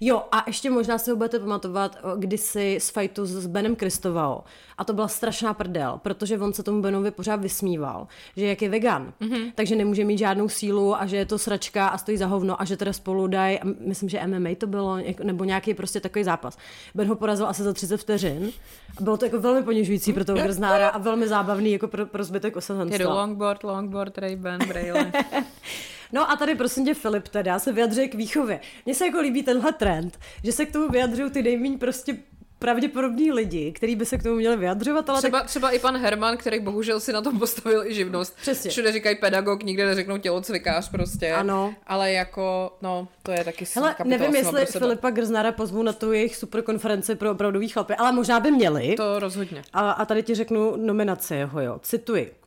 Jo, 0.00 0.22
a 0.32 0.44
ještě 0.46 0.70
možná 0.70 0.98
si 0.98 1.10
ho 1.10 1.16
budete 1.16 1.38
pamatovat 1.38 1.96
kdysi 2.16 2.78
z 2.80 2.90
fightu 2.90 3.26
s 3.26 3.46
Benem 3.46 3.76
Kristovao. 3.76 4.44
A 4.78 4.84
to 4.84 4.92
byla 4.92 5.08
strašná 5.08 5.54
prdel, 5.54 6.00
protože 6.02 6.38
on 6.38 6.52
se 6.52 6.62
tomu 6.62 6.82
Benovi 6.82 7.10
pořád 7.10 7.36
vysmíval, 7.36 8.06
že 8.36 8.46
jak 8.46 8.62
je 8.62 8.68
vegan, 8.68 9.12
mm-hmm. 9.20 9.52
takže 9.54 9.76
nemůže 9.76 10.04
mít 10.04 10.18
žádnou 10.18 10.48
sílu 10.48 10.96
a 10.96 11.06
že 11.06 11.16
je 11.16 11.26
to 11.26 11.38
sračka 11.38 11.88
a 11.88 11.98
stojí 11.98 12.16
za 12.16 12.26
hovno 12.26 12.60
a 12.60 12.64
že 12.64 12.76
teda 12.76 12.92
spolu 12.92 13.26
dají, 13.26 13.58
myslím, 13.80 14.08
že 14.08 14.26
MMA 14.26 14.50
to 14.58 14.66
bylo, 14.66 14.98
nebo 15.22 15.44
nějaký 15.44 15.74
prostě 15.74 16.00
takový 16.00 16.24
zápas. 16.24 16.58
Ben 16.94 17.08
ho 17.08 17.16
porazil 17.16 17.46
asi 17.46 17.62
za 17.62 17.72
30 17.72 17.96
vteřin 17.96 18.50
a 18.98 19.02
bylo 19.02 19.16
to 19.16 19.24
jako 19.24 19.40
velmi 19.40 19.62
ponižující 19.62 20.12
pro 20.12 20.24
toho 20.24 20.38
Grznára 20.38 20.88
a 20.88 20.98
velmi 20.98 21.28
zábavný 21.28 21.72
jako 21.72 21.88
pro, 21.88 22.06
pro 22.06 22.24
zbytek 22.24 22.56
osazenstva. 22.56 22.98
Jedu 22.98 23.10
longboard, 23.10 23.64
longboard, 23.64 24.18
Ray-Ban, 24.18 24.68
Braille. 24.68 25.12
No 26.12 26.30
a 26.30 26.36
tady 26.36 26.54
prosím 26.54 26.84
tě 26.84 26.94
Filip 26.94 27.28
teda 27.28 27.58
se 27.58 27.72
vyjadřuje 27.72 28.08
k 28.08 28.14
výchově. 28.14 28.60
Mně 28.86 28.94
se 28.94 29.06
jako 29.06 29.20
líbí 29.20 29.42
tenhle 29.42 29.72
trend, 29.72 30.18
že 30.44 30.52
se 30.52 30.66
k 30.66 30.72
tomu 30.72 30.88
vyjadřují 30.88 31.30
ty 31.30 31.42
nejméně 31.42 31.78
prostě 31.78 32.16
pravděpodobní 32.62 33.32
lidi, 33.32 33.72
kteří 33.72 33.96
by 33.96 34.06
se 34.06 34.18
k 34.18 34.22
tomu 34.22 34.36
měli 34.36 34.56
vyjadřovat. 34.56 35.10
Ale 35.10 35.18
třeba, 35.18 35.38
tak... 35.38 35.48
třeba 35.48 35.70
i 35.70 35.78
pan 35.78 35.96
Herman, 35.96 36.36
který 36.36 36.60
bohužel 36.60 37.00
si 37.00 37.12
na 37.12 37.22
tom 37.22 37.38
postavil 37.38 37.86
i 37.86 37.94
živnost. 37.94 38.36
Přesně. 38.40 38.70
Všude 38.70 38.92
říkají 38.92 39.16
pedagog, 39.16 39.62
nikde 39.62 39.86
neřeknou 39.86 40.18
tělocvikář 40.18 40.90
prostě. 40.90 41.32
Ano. 41.32 41.74
Ale 41.86 42.12
jako, 42.12 42.76
no, 42.82 43.08
to 43.22 43.30
je 43.30 43.44
taky 43.44 43.64
Hele, 43.74 43.96
nevím, 44.04 44.34
jestli 44.34 44.66
Filipa 44.66 45.10
Grznara 45.10 45.52
pozvu 45.52 45.82
na 45.82 45.92
tu 45.92 46.12
jejich 46.12 46.36
super 46.36 46.62
konferenci 46.62 47.14
pro 47.14 47.30
opravdový 47.30 47.68
chlapy, 47.68 47.94
ale 47.94 48.12
možná 48.12 48.40
by 48.40 48.50
měli. 48.50 48.94
To 48.96 49.18
rozhodně. 49.18 49.62
A, 49.72 49.90
a 49.90 50.04
tady 50.04 50.22
ti 50.22 50.34
řeknu 50.34 50.76
nominaci 50.76 51.34
jeho, 51.34 51.60
jo. 51.60 51.78
Cituji. 51.82 52.41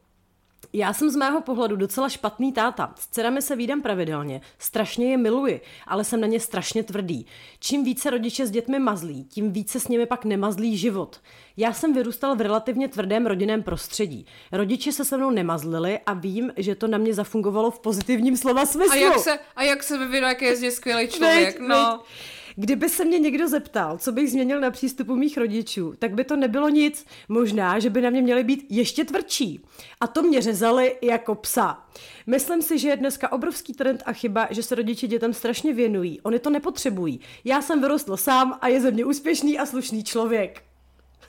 Já 0.77 0.93
jsem 0.93 1.09
z 1.09 1.15
mého 1.15 1.41
pohledu 1.41 1.75
docela 1.75 2.09
špatný 2.09 2.51
táta. 2.53 2.93
S 2.99 3.07
dcerami 3.07 3.41
se 3.41 3.55
výdám 3.55 3.81
pravidelně. 3.81 4.41
Strašně 4.59 5.11
je 5.11 5.17
miluji, 5.17 5.61
ale 5.87 6.03
jsem 6.03 6.21
na 6.21 6.27
ně 6.27 6.39
strašně 6.39 6.83
tvrdý. 6.83 7.25
Čím 7.59 7.83
více 7.83 8.09
rodiče 8.09 8.47
s 8.47 8.51
dětmi 8.51 8.79
mazlí, 8.79 9.23
tím 9.23 9.51
více 9.51 9.79
s 9.79 9.87
nimi 9.87 10.05
pak 10.05 10.25
nemazlí 10.25 10.77
život. 10.77 11.21
Já 11.57 11.73
jsem 11.73 11.93
vyrůstal 11.93 12.35
v 12.35 12.41
relativně 12.41 12.87
tvrdém 12.87 13.25
rodinném 13.25 13.63
prostředí. 13.63 14.25
Rodiče 14.51 14.91
se 14.91 15.05
se 15.05 15.17
mnou 15.17 15.31
nemazlili 15.31 15.99
a 16.05 16.13
vím, 16.13 16.51
že 16.57 16.75
to 16.75 16.87
na 16.87 16.97
mě 16.97 17.13
zafungovalo 17.13 17.71
v 17.71 17.79
pozitivním 17.79 18.37
slova 18.37 18.65
smyslu. 18.65 18.93
A 18.93 18.95
jak 18.95 19.19
se, 19.19 19.39
a 19.55 19.63
jak 19.63 19.83
se 19.83 19.97
vyvinul, 19.97 20.29
jak 20.29 20.41
je 20.41 20.71
skvělý 20.71 21.07
člověk, 21.07 21.59
veď, 21.59 21.69
no. 21.69 21.99
Veď. 22.01 22.34
Kdyby 22.55 22.89
se 22.89 23.05
mě 23.05 23.19
někdo 23.19 23.47
zeptal, 23.47 23.97
co 23.97 24.11
bych 24.11 24.31
změnil 24.31 24.59
na 24.61 24.71
přístupu 24.71 25.15
mých 25.15 25.37
rodičů, 25.37 25.93
tak 25.99 26.13
by 26.13 26.23
to 26.23 26.35
nebylo 26.35 26.69
nic. 26.69 27.05
Možná, 27.29 27.79
že 27.79 27.89
by 27.89 28.01
na 28.01 28.09
mě 28.09 28.21
měli 28.21 28.43
být 28.43 28.65
ještě 28.69 29.05
tvrdší. 29.05 29.65
A 30.01 30.07
to 30.07 30.21
mě 30.23 30.41
řezali 30.41 30.97
jako 31.01 31.35
psa. 31.35 31.85
Myslím 32.27 32.61
si, 32.61 32.79
že 32.79 32.89
je 32.89 32.97
dneska 32.97 33.31
obrovský 33.31 33.73
trend 33.73 34.03
a 34.05 34.13
chyba, 34.13 34.47
že 34.49 34.63
se 34.63 34.75
rodiče 34.75 35.07
dětem 35.07 35.33
strašně 35.33 35.73
věnují. 35.73 36.21
Oni 36.21 36.39
to 36.39 36.49
nepotřebují. 36.49 37.19
Já 37.43 37.61
jsem 37.61 37.81
vyrostl 37.81 38.17
sám 38.17 38.59
a 38.61 38.67
je 38.67 38.81
ze 38.81 38.91
mě 38.91 39.05
úspěšný 39.05 39.59
a 39.59 39.65
slušný 39.65 40.03
člověk. 40.03 40.63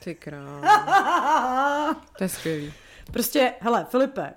Ty 0.05 0.15
král. 0.15 0.61
to 2.19 2.25
je 2.25 2.29
skvělý. 2.29 2.73
Prostě, 3.13 3.53
hele, 3.61 3.87
Filipe, 3.91 4.35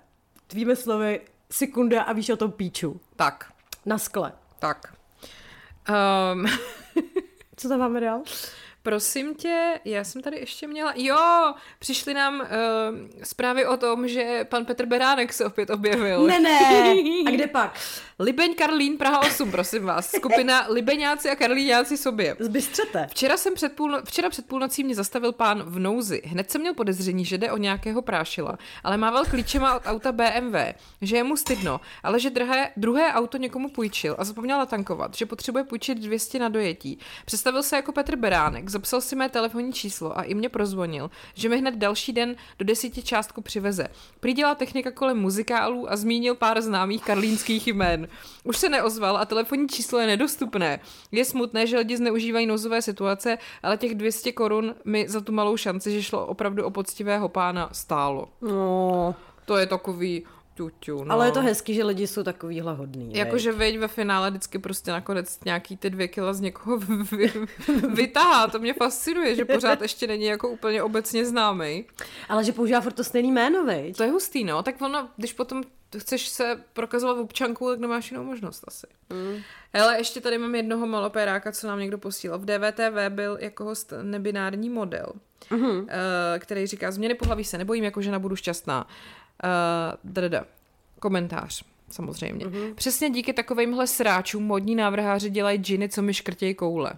tvými 0.48 0.76
slovy, 0.76 1.22
sekunda 1.52 2.02
a 2.02 2.14
víš 2.14 2.30
o 2.30 2.38
tom 2.38 2.52
píču. 2.52 3.02
Tak. 3.16 3.54
Na 3.86 3.98
skle. 3.98 4.32
Tak. 4.60 4.99
Um, 5.90 6.46
Co 7.56 7.70
tam 7.70 7.80
máme 7.80 8.00
dál? 8.00 8.22
Prosím 8.84 9.36
tě, 9.36 9.80
já 9.86 10.04
jsem 10.04 10.22
tady 10.22 10.38
ještě 10.38 10.68
měla... 10.68 10.94
Jo, 10.96 11.54
přišly 11.80 12.14
nám 12.14 12.40
uh, 12.40 12.46
zprávy 13.24 13.66
o 13.66 13.78
tom, 13.78 14.08
že 14.08 14.46
pan 14.50 14.66
Petr 14.66 14.86
Beránek 14.86 15.34
se 15.34 15.46
opět 15.46 15.70
objevil. 15.70 16.28
Ne, 16.28 16.40
ne. 16.40 16.60
A 17.28 17.32
kde 17.32 17.48
pak? 17.48 17.80
Libeň 18.22 18.56
Karlín 18.56 18.98
Praha 18.98 19.20
8, 19.20 19.52
prosím 19.52 19.84
vás. 19.84 20.12
Skupina 20.12 20.68
Libeňáci 20.70 21.30
a 21.30 21.36
Karlíňáci 21.36 21.98
sobě. 21.98 22.36
Zbystřete. 22.40 23.08
Včera, 23.12 23.38
jsem 23.38 23.54
před 23.54 23.74
půl, 23.74 23.98
včera 24.06 24.30
před 24.30 24.46
půlnocí 24.46 24.84
mě 24.84 24.96
zastavil 24.96 25.32
pán 25.32 25.64
v 25.64 25.80
nouzi. 25.80 26.22
Hned 26.26 26.52
jsem 26.52 26.62
měl 26.62 26.74
podezření, 26.74 27.26
že 27.26 27.38
jde 27.38 27.52
o 27.52 27.58
nějakého 27.58 28.02
prášila, 28.02 28.58
ale 28.84 28.98
mával 28.98 29.26
klíčema 29.26 29.76
od 29.76 29.84
auta 29.86 30.12
BMW, 30.12 30.56
že 31.02 31.16
je 31.16 31.24
mu 31.24 31.38
stydno, 31.38 31.82
ale 32.04 32.20
že 32.20 32.30
druhé, 32.30 32.72
druhé 32.78 33.14
auto 33.14 33.38
někomu 33.38 33.70
půjčil 33.70 34.16
a 34.20 34.24
zapomněl 34.24 34.66
tankovat, 34.66 35.16
že 35.16 35.26
potřebuje 35.26 35.64
půjčit 35.64 35.98
200 35.98 36.40
na 36.40 36.50
dojetí. 36.50 37.00
Představil 37.26 37.64
se 37.64 37.76
jako 37.76 37.92
Petr 37.92 38.16
Beránek, 38.16 38.70
zapsal 38.70 39.02
si 39.02 39.16
mé 39.16 39.30
telefonní 39.30 39.74
číslo 39.74 40.18
a 40.18 40.24
i 40.24 40.34
mě 40.34 40.50
prozvonil, 40.50 41.12
že 41.34 41.50
mi 41.50 41.58
hned 41.58 41.76
další 41.76 42.14
den 42.14 42.36
do 42.60 42.66
desíti 42.66 43.04
částku 43.04 43.42
přiveze. 43.42 43.88
Prý 44.20 44.36
technika 44.58 44.92
kolem 44.92 45.18
muzikálů 45.18 45.92
a 45.92 45.96
zmínil 45.96 46.36
pár 46.36 46.62
známých 46.62 47.04
karlínských 47.04 47.68
jmén. 47.68 48.09
Už 48.44 48.58
se 48.58 48.70
neozval 48.70 49.18
a 49.18 49.26
telefonní 49.26 49.68
číslo 49.68 50.00
je 50.00 50.08
nedostupné. 50.08 50.80
Je 51.12 51.26
smutné, 51.26 51.68
že 51.68 51.78
lidi 51.78 51.98
zneužívají 51.98 52.46
nouzové 52.46 52.82
situace, 52.82 53.38
ale 53.64 53.78
těch 53.78 53.96
200 53.96 54.32
korun 54.32 54.76
mi 54.86 55.10
za 55.10 55.22
tu 55.22 55.32
malou 55.32 55.58
šanci, 55.58 55.92
že 55.92 56.04
šlo 56.04 56.26
opravdu 56.26 56.66
o 56.66 56.72
poctivého 56.72 57.30
pána, 57.30 57.70
stálo. 57.72 58.28
No. 58.42 59.16
To 59.46 59.58
je 59.58 59.66
takový, 59.66 60.24
Tuťu, 60.60 61.04
no. 61.04 61.14
Ale 61.14 61.28
je 61.28 61.32
to 61.32 61.42
hezký, 61.42 61.74
že 61.74 61.84
lidi 61.84 62.08
jsou 62.08 62.24
takovýhle 62.24 62.74
hodný. 62.74 63.16
Jakože 63.16 63.52
veď 63.52 63.78
ve 63.78 63.88
finále 63.88 64.30
vždycky 64.30 64.60
prostě 64.60 64.92
nakonec 64.92 65.40
nějaký 65.46 65.78
ty 65.78 65.90
dvě 65.90 66.08
kila 66.08 66.34
z 66.34 66.42
někoho 66.42 66.78
vy, 67.12 67.32
vytahá. 67.94 68.48
To 68.48 68.60
mě 68.60 68.74
fascinuje, 68.74 69.36
že 69.36 69.46
pořád 69.46 69.82
ještě 69.82 70.08
není 70.08 70.26
jako 70.26 70.50
úplně 70.50 70.84
obecně 70.84 71.26
známý. 71.26 71.86
Ale 72.30 72.44
že 72.44 72.52
používá 72.52 72.82
furt 72.82 72.94
to 72.94 73.04
stejný 73.04 73.32
jméno, 73.32 73.66
veď? 73.66 73.98
To 73.98 74.04
je 74.04 74.12
hustý, 74.12 74.44
no. 74.44 74.64
Tak 74.64 74.82
ono, 74.82 75.10
když 75.18 75.34
potom 75.34 75.64
chceš 75.98 76.28
se 76.28 76.64
prokazovat 76.74 77.18
v 77.18 77.20
občanku, 77.20 77.70
tak 77.70 77.80
nemáš 77.80 78.12
jinou 78.12 78.24
možnost 78.24 78.64
asi. 78.68 78.88
Mm. 79.10 79.42
Ale 79.74 79.98
ještě 79.98 80.22
tady 80.22 80.38
mám 80.38 80.56
jednoho 80.56 80.88
malopéráka, 80.88 81.52
co 81.52 81.68
nám 81.68 81.80
někdo 81.80 81.98
posílal. 81.98 82.40
V 82.40 82.46
DVTV 82.46 83.10
byl 83.10 83.38
jako 83.42 83.64
host 83.64 83.94
nebinární 84.02 84.70
model, 84.70 85.14
mm-hmm. 85.52 85.88
který 86.40 86.68
říká, 86.68 86.92
změny 86.92 87.16
pohlaví 87.16 87.44
se 87.44 87.58
nebojím, 87.58 87.84
jako 87.84 88.02
žena 88.02 88.20
budu 88.20 88.36
šťastná. 88.36 88.88
Uh, 89.44 90.12
dada. 90.14 90.46
Komentář, 91.00 91.64
samozřejmě. 91.90 92.46
Mm-hmm. 92.46 92.74
Přesně 92.76 93.10
díky 93.10 93.34
takovýmhle 93.34 93.88
sráčům 93.88 94.44
modní 94.44 94.76
návrháři 94.76 95.30
dělají 95.30 95.58
džiny, 95.58 95.90
co 95.90 96.02
mi 96.02 96.14
škrtějí 96.14 96.54
koule. 96.54 96.94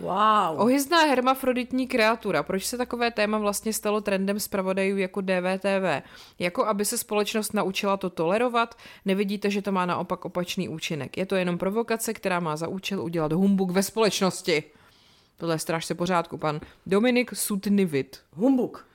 Wow. 0.00 0.60
Ohyzná 0.60 0.98
hermafroditní 0.98 1.86
kreatura. 1.86 2.42
Proč 2.42 2.66
se 2.66 2.76
takové 2.76 3.10
téma 3.10 3.38
vlastně 3.38 3.72
stalo 3.72 4.00
trendem 4.00 4.40
zpravodajů 4.40 4.96
jako 4.96 5.20
DVTV? 5.20 6.02
Jako 6.38 6.66
aby 6.66 6.84
se 6.84 6.98
společnost 6.98 7.54
naučila 7.54 7.96
to 7.96 8.10
tolerovat? 8.10 8.74
Nevidíte, 9.04 9.50
že 9.50 9.62
to 9.62 9.72
má 9.72 9.86
naopak 9.86 10.24
opačný 10.24 10.68
účinek. 10.68 11.18
Je 11.18 11.26
to 11.26 11.36
jenom 11.36 11.58
provokace, 11.58 12.14
která 12.14 12.40
má 12.40 12.56
za 12.56 12.68
účel 12.68 13.02
udělat 13.02 13.32
humbuk 13.32 13.70
ve 13.70 13.82
společnosti. 13.82 14.62
Tohle 15.36 15.54
je 15.54 15.58
strašně 15.58 15.94
pořádku, 15.94 16.38
pan 16.38 16.60
Dominik 16.86 17.34
Sutnivit. 17.34 18.20
Humbuk. 18.32 18.86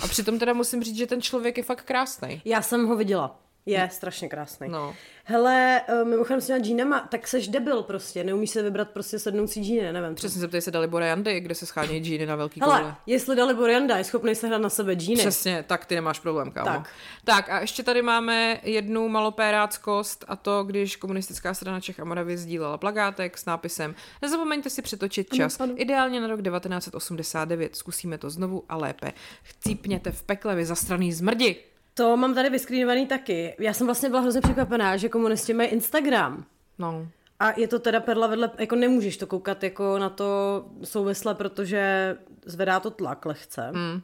A 0.00 0.08
přitom 0.08 0.38
teda 0.38 0.52
musím 0.52 0.82
říct, 0.82 0.96
že 0.96 1.06
ten 1.06 1.22
člověk 1.22 1.56
je 1.56 1.62
fakt 1.62 1.82
krásný. 1.82 2.42
Já 2.44 2.62
jsem 2.62 2.86
ho 2.86 2.96
viděla. 2.96 3.38
Je 3.66 3.88
strašně 3.92 4.28
krásný. 4.28 4.68
No. 4.68 4.94
Hele, 5.24 5.80
uh, 5.88 6.08
mimochodem 6.08 6.40
s 6.40 6.46
těma 6.46 6.58
džínama, 6.58 7.00
tak 7.00 7.28
seš 7.28 7.48
debil 7.48 7.82
prostě, 7.82 8.24
neumíš 8.24 8.50
se 8.50 8.62
vybrat 8.62 8.90
prostě 8.90 9.18
sednoucí 9.18 9.64
džíny, 9.64 9.92
nevím. 9.92 10.14
Přesně 10.14 10.40
se 10.40 10.48
ptej 10.48 10.60
se 10.60 10.70
Dalibora 10.70 11.06
Jandy, 11.06 11.40
kde 11.40 11.54
se 11.54 11.66
schánějí 11.66 12.00
džíny 12.00 12.26
na 12.26 12.36
velký 12.36 12.60
Hele, 12.60 12.78
koule. 12.78 12.94
jestli 13.06 13.36
Dalibor 13.36 13.70
Janda 13.70 13.98
je 13.98 14.04
schopný 14.04 14.34
sehnat 14.34 14.62
na 14.62 14.68
sebe 14.68 14.94
džíny. 14.94 15.18
Přesně, 15.18 15.64
tak 15.66 15.86
ty 15.86 15.94
nemáš 15.94 16.18
problém, 16.18 16.50
kámo. 16.50 16.70
Tak. 16.70 16.88
tak 17.24 17.48
a 17.48 17.60
ještě 17.60 17.82
tady 17.82 18.02
máme 18.02 18.60
jednu 18.62 19.08
malopéráckost 19.08 20.24
a 20.28 20.36
to, 20.36 20.64
když 20.64 20.96
komunistická 20.96 21.54
strana 21.54 21.80
Čech 21.80 22.00
a 22.00 22.04
Moravy 22.04 22.36
sdílela 22.36 22.78
plagátek 22.78 23.38
s 23.38 23.44
nápisem 23.44 23.94
Nezapomeňte 24.22 24.70
si 24.70 24.82
přetočit 24.82 25.34
čas, 25.34 25.60
ano, 25.60 25.72
ano. 25.72 25.82
ideálně 25.82 26.20
na 26.20 26.26
rok 26.26 26.42
1989. 26.42 27.76
Zkusíme 27.76 28.18
to 28.18 28.30
znovu 28.30 28.64
a 28.68 28.76
lépe. 28.76 29.12
Chcípněte 29.42 30.12
v 30.12 30.22
pekle, 30.22 30.54
vy 30.54 30.64
zastraný 30.64 31.12
zmrdi. 31.12 31.71
To 31.94 32.16
mám 32.16 32.34
tady 32.34 32.50
vyskrýnovaný 32.50 33.06
taky. 33.06 33.54
Já 33.58 33.72
jsem 33.72 33.86
vlastně 33.86 34.08
byla 34.08 34.20
hrozně 34.20 34.40
překvapená, 34.40 34.96
že 34.96 35.08
komunisti 35.08 35.54
mají 35.54 35.68
Instagram. 35.68 36.44
No. 36.78 37.08
A 37.40 37.60
je 37.60 37.68
to 37.68 37.78
teda 37.78 38.00
perla 38.00 38.26
vedle, 38.26 38.50
jako 38.58 38.76
nemůžeš 38.76 39.16
to 39.16 39.26
koukat 39.26 39.62
jako 39.62 39.98
na 39.98 40.08
to 40.08 40.64
souvisle, 40.84 41.34
protože 41.34 42.16
zvedá 42.44 42.80
to 42.80 42.90
tlak 42.90 43.26
lehce. 43.26 43.72
Mm. 43.72 44.02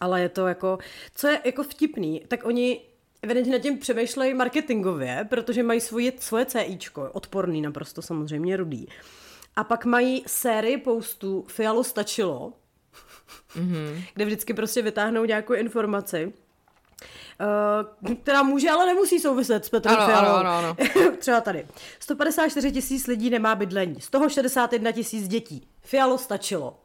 Ale 0.00 0.20
je 0.20 0.28
to 0.28 0.46
jako, 0.46 0.78
co 1.14 1.28
je 1.28 1.40
jako 1.44 1.62
vtipný, 1.62 2.22
tak 2.28 2.44
oni 2.44 2.80
evidentně 3.22 3.52
nad 3.52 3.58
tím 3.58 3.78
přemýšlejí 3.78 4.34
marketingově, 4.34 5.26
protože 5.30 5.62
mají 5.62 5.80
svoje, 5.80 6.12
svoje 6.18 6.46
CIčko, 6.46 7.10
odporný 7.12 7.62
naprosto 7.62 8.02
samozřejmě, 8.02 8.56
rudý. 8.56 8.86
A 9.56 9.64
pak 9.64 9.84
mají 9.84 10.24
sérii 10.26 10.76
postů 10.76 11.44
Fialo 11.48 11.84
stačilo, 11.84 12.52
mm-hmm. 13.56 14.04
kde 14.14 14.24
vždycky 14.24 14.54
prostě 14.54 14.82
vytáhnou 14.82 15.24
nějakou 15.24 15.52
informaci 15.52 16.32
Uh, 17.42 18.14
která 18.14 18.42
může, 18.42 18.70
ale 18.70 18.86
nemusí 18.86 19.18
souviset 19.18 19.64
s 19.64 19.68
Petrem 19.68 19.96
ano, 19.96 20.06
Fialou. 20.06 20.34
Ano, 20.34 20.50
ano, 20.50 20.76
ano. 20.94 21.16
Třeba 21.18 21.40
tady. 21.40 21.66
154 22.00 22.72
tisíc 22.72 23.06
lidí 23.06 23.30
nemá 23.30 23.54
bydlení, 23.54 24.00
z 24.00 24.10
toho 24.10 24.28
61 24.28 24.92
tisíc 24.92 25.28
dětí. 25.28 25.68
Fialo 25.80 26.18
stačilo. 26.18 26.78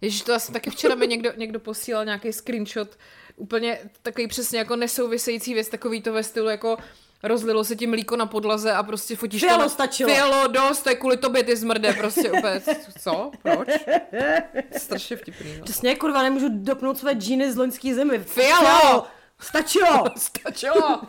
Ježíš, 0.00 0.22
to 0.22 0.34
asi 0.34 0.52
taky 0.52 0.70
včera 0.70 0.94
mi 0.94 1.06
někdo, 1.06 1.32
někdo 1.36 1.60
posílal 1.60 2.04
nějaký 2.04 2.32
screenshot, 2.32 2.98
úplně 3.36 3.78
takový 4.02 4.28
přesně 4.28 4.58
jako 4.58 4.76
nesouvisející 4.76 5.54
věc, 5.54 5.68
takový 5.68 6.02
to 6.02 6.12
ve 6.12 6.22
stylu 6.22 6.48
jako 6.48 6.76
rozlilo 7.24 7.64
se 7.64 7.76
ti 7.76 7.86
mlíko 7.86 8.16
na 8.16 8.26
podlaze 8.26 8.72
a 8.72 8.82
prostě 8.82 9.16
fotíš 9.16 9.40
Fialo 9.40 9.62
to. 9.62 9.68
stačilo. 9.70 10.10
Fialo, 10.10 10.46
dost, 10.46 10.82
to 10.82 10.90
je 10.90 10.96
kvůli 10.96 11.16
tobě, 11.16 11.42
ty 11.42 11.56
zmrde, 11.56 11.92
prostě 11.92 12.30
úplně, 12.30 12.62
co? 13.00 13.30
Proč? 13.42 13.68
Strašně 14.76 15.16
vtipný, 15.16 15.56
no. 15.58 15.64
Přesně, 15.64 15.96
kurva, 15.96 16.22
nemůžu 16.22 16.46
dopnout 16.50 16.98
své 16.98 17.12
džíny 17.12 17.52
z 17.52 17.56
loňský 17.56 17.94
zimy. 17.94 18.18
Fialo! 18.18 19.06
Stačilo! 19.40 20.04
Stačilo! 20.16 21.00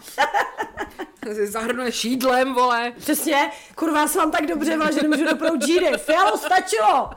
Zahrnuje 1.43 1.91
šídlem, 1.91 2.53
vole. 2.53 2.93
Přesně, 2.97 3.51
kurva, 3.75 3.99
já 3.99 4.07
se 4.07 4.19
vám 4.19 4.31
tak 4.31 4.45
dobře 4.45 4.77
že 4.93 5.01
nemůžu 5.01 5.25
dopnout 5.25 5.61
džíny. 5.65 5.97
Fialo, 5.97 6.37
stačilo! 6.37 7.09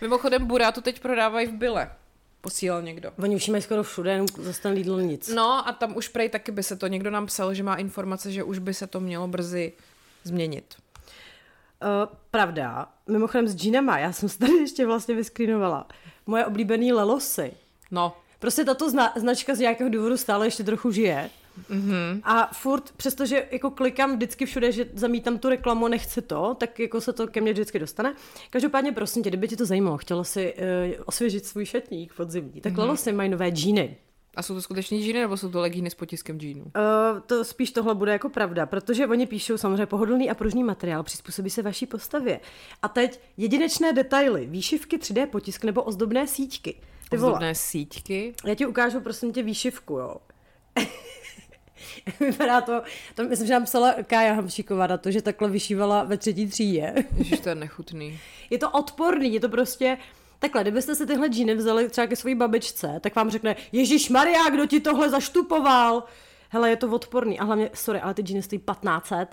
Mimochodem, 0.00 0.46
burátu 0.46 0.80
teď 0.80 1.00
prodávají 1.00 1.46
v 1.46 1.52
Byle. 1.52 1.90
Posílal 2.42 2.82
někdo. 2.82 3.10
Oni 3.22 3.36
už 3.36 3.48
mají 3.48 3.62
skoro 3.62 3.82
všude, 3.82 4.10
jenom 4.12 4.26
zase 4.38 4.62
ten 4.62 4.72
Lidl 4.72 5.02
nic. 5.02 5.28
No 5.28 5.68
a 5.68 5.72
tam 5.72 5.96
už 5.96 6.08
prej 6.08 6.28
taky 6.28 6.52
by 6.52 6.62
se 6.62 6.76
to, 6.76 6.86
někdo 6.86 7.10
nám 7.10 7.26
psal, 7.26 7.54
že 7.54 7.62
má 7.62 7.74
informace, 7.76 8.32
že 8.32 8.42
už 8.44 8.58
by 8.58 8.74
se 8.74 8.86
to 8.86 9.00
mělo 9.00 9.28
brzy 9.28 9.72
změnit. 10.24 10.74
Uh, 11.82 11.88
pravda, 12.30 12.88
mimochodem 13.08 13.48
s 13.48 13.56
džínama, 13.56 13.98
já 13.98 14.12
jsem 14.12 14.28
se 14.28 14.38
tady 14.38 14.52
ještě 14.52 14.86
vlastně 14.86 15.14
vyskrinovala. 15.14 15.86
Moje 16.26 16.46
oblíbený 16.46 16.92
Lelosy. 16.92 17.52
No, 17.90 18.16
Prostě 18.38 18.64
tato 18.64 18.90
zna- 18.90 19.12
značka 19.16 19.54
z 19.54 19.58
nějakého 19.58 19.90
důvodu 19.90 20.16
stále 20.16 20.46
ještě 20.46 20.64
trochu 20.64 20.90
žije. 20.90 21.30
Mm-hmm. 21.70 22.20
A 22.24 22.50
furt, 22.54 22.92
přestože 22.96 23.46
jako 23.50 23.70
klikám 23.70 24.16
vždycky 24.16 24.46
všude, 24.46 24.72
že 24.72 24.88
zamítám 24.94 25.38
tu 25.38 25.48
reklamu, 25.48 25.88
nechci 25.88 26.22
to, 26.22 26.56
tak 26.60 26.78
jako 26.80 27.00
se 27.00 27.12
to 27.12 27.26
ke 27.26 27.40
mně 27.40 27.52
vždycky 27.52 27.78
dostane. 27.78 28.14
Každopádně, 28.50 28.92
prosím 28.92 29.22
tě, 29.22 29.30
kdyby 29.30 29.48
tě 29.48 29.56
to 29.56 29.66
zajímalo, 29.66 29.98
chtěla 29.98 30.24
si 30.24 30.54
uh, 30.54 31.02
osvěžit 31.06 31.46
svůj 31.46 31.66
šatník 31.66 32.14
podzimní, 32.14 32.60
tak 32.60 32.72
mm-hmm. 32.72 32.78
Lelosy 32.78 33.12
mají 33.12 33.28
nové 33.30 33.50
džíny. 33.50 33.96
a 34.36 34.42
jsou 34.42 34.54
to 34.54 34.62
skutečně 34.62 34.98
džíny, 35.00 35.20
nebo 35.20 35.36
jsou 35.36 35.50
to 35.50 35.60
legíny 35.60 35.90
s 35.90 35.94
potiskem 35.94 36.40
džínů? 36.40 36.62
Uh, 36.64 37.20
to 37.26 37.44
spíš 37.44 37.70
tohle 37.70 37.94
bude 37.94 38.12
jako 38.12 38.28
pravda, 38.28 38.66
protože 38.66 39.06
oni 39.06 39.26
píšou 39.26 39.56
samozřejmě 39.56 39.86
pohodlný 39.86 40.30
a 40.30 40.34
pružný 40.34 40.64
materiál, 40.64 41.02
přizpůsobí 41.02 41.50
se 41.50 41.62
vaší 41.62 41.86
postavě. 41.86 42.40
A 42.82 42.88
teď 42.88 43.20
jedinečné 43.36 43.92
detaily, 43.92 44.46
výšivky, 44.46 44.98
3D 44.98 45.26
potisk 45.26 45.64
nebo 45.64 45.82
ozdobné 45.82 46.26
síťky. 46.26 46.74
Ty 47.10 47.16
vole, 47.16 47.32
Ozdobné 47.32 47.54
síťky. 47.54 48.34
já 48.44 48.54
ti 48.54 48.66
ukážu 48.66 49.00
prosím 49.00 49.32
tě 49.32 49.42
výšivku, 49.42 49.94
jo. 49.94 50.16
Vypadá 52.20 52.60
to, 52.60 52.82
to 53.14 53.24
myslím, 53.24 53.46
že 53.46 53.52
nám 53.52 53.64
psala 53.64 53.94
Kája 54.06 54.32
Hamšíková 54.32 54.86
na 54.86 54.96
to, 54.98 55.10
že 55.10 55.22
takhle 55.22 55.48
vyšívala 55.48 56.04
ve 56.04 56.16
třetí 56.16 56.46
třídě. 56.46 56.94
Ježiš, 57.16 57.40
to 57.40 57.48
je 57.48 57.54
nechutný. 57.54 58.18
Je 58.50 58.58
to 58.58 58.70
odporný, 58.70 59.34
je 59.34 59.40
to 59.40 59.48
prostě... 59.48 59.98
Takhle, 60.38 60.62
kdybyste 60.62 60.94
si 60.94 61.06
tyhle 61.06 61.28
džíny 61.28 61.54
vzali 61.54 61.88
třeba 61.88 62.06
ke 62.06 62.16
své 62.16 62.34
babičce, 62.34 63.00
tak 63.00 63.16
vám 63.16 63.30
řekne, 63.30 63.56
Ježíš 63.72 64.08
Maria, 64.08 64.50
kdo 64.50 64.66
ti 64.66 64.80
tohle 64.80 65.10
zaštupoval? 65.10 66.04
Hele, 66.48 66.70
je 66.70 66.76
to 66.76 66.88
odporný. 66.88 67.38
A 67.40 67.44
hlavně, 67.44 67.70
sorry, 67.74 68.00
ale 68.00 68.14
ty 68.14 68.22
džíny 68.22 68.42
stojí 68.42 68.58
1500. 68.58 69.28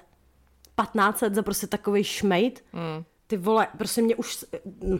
1500 0.81 1.35
za 1.35 1.41
prostě 1.43 1.67
takový 1.67 2.03
šmejt. 2.03 2.63
Mm. 2.73 3.03
Ty 3.27 3.37
vole, 3.37 3.67
prostě 3.77 4.01
mě 4.01 4.15
už... 4.15 4.45
mm, 4.83 4.99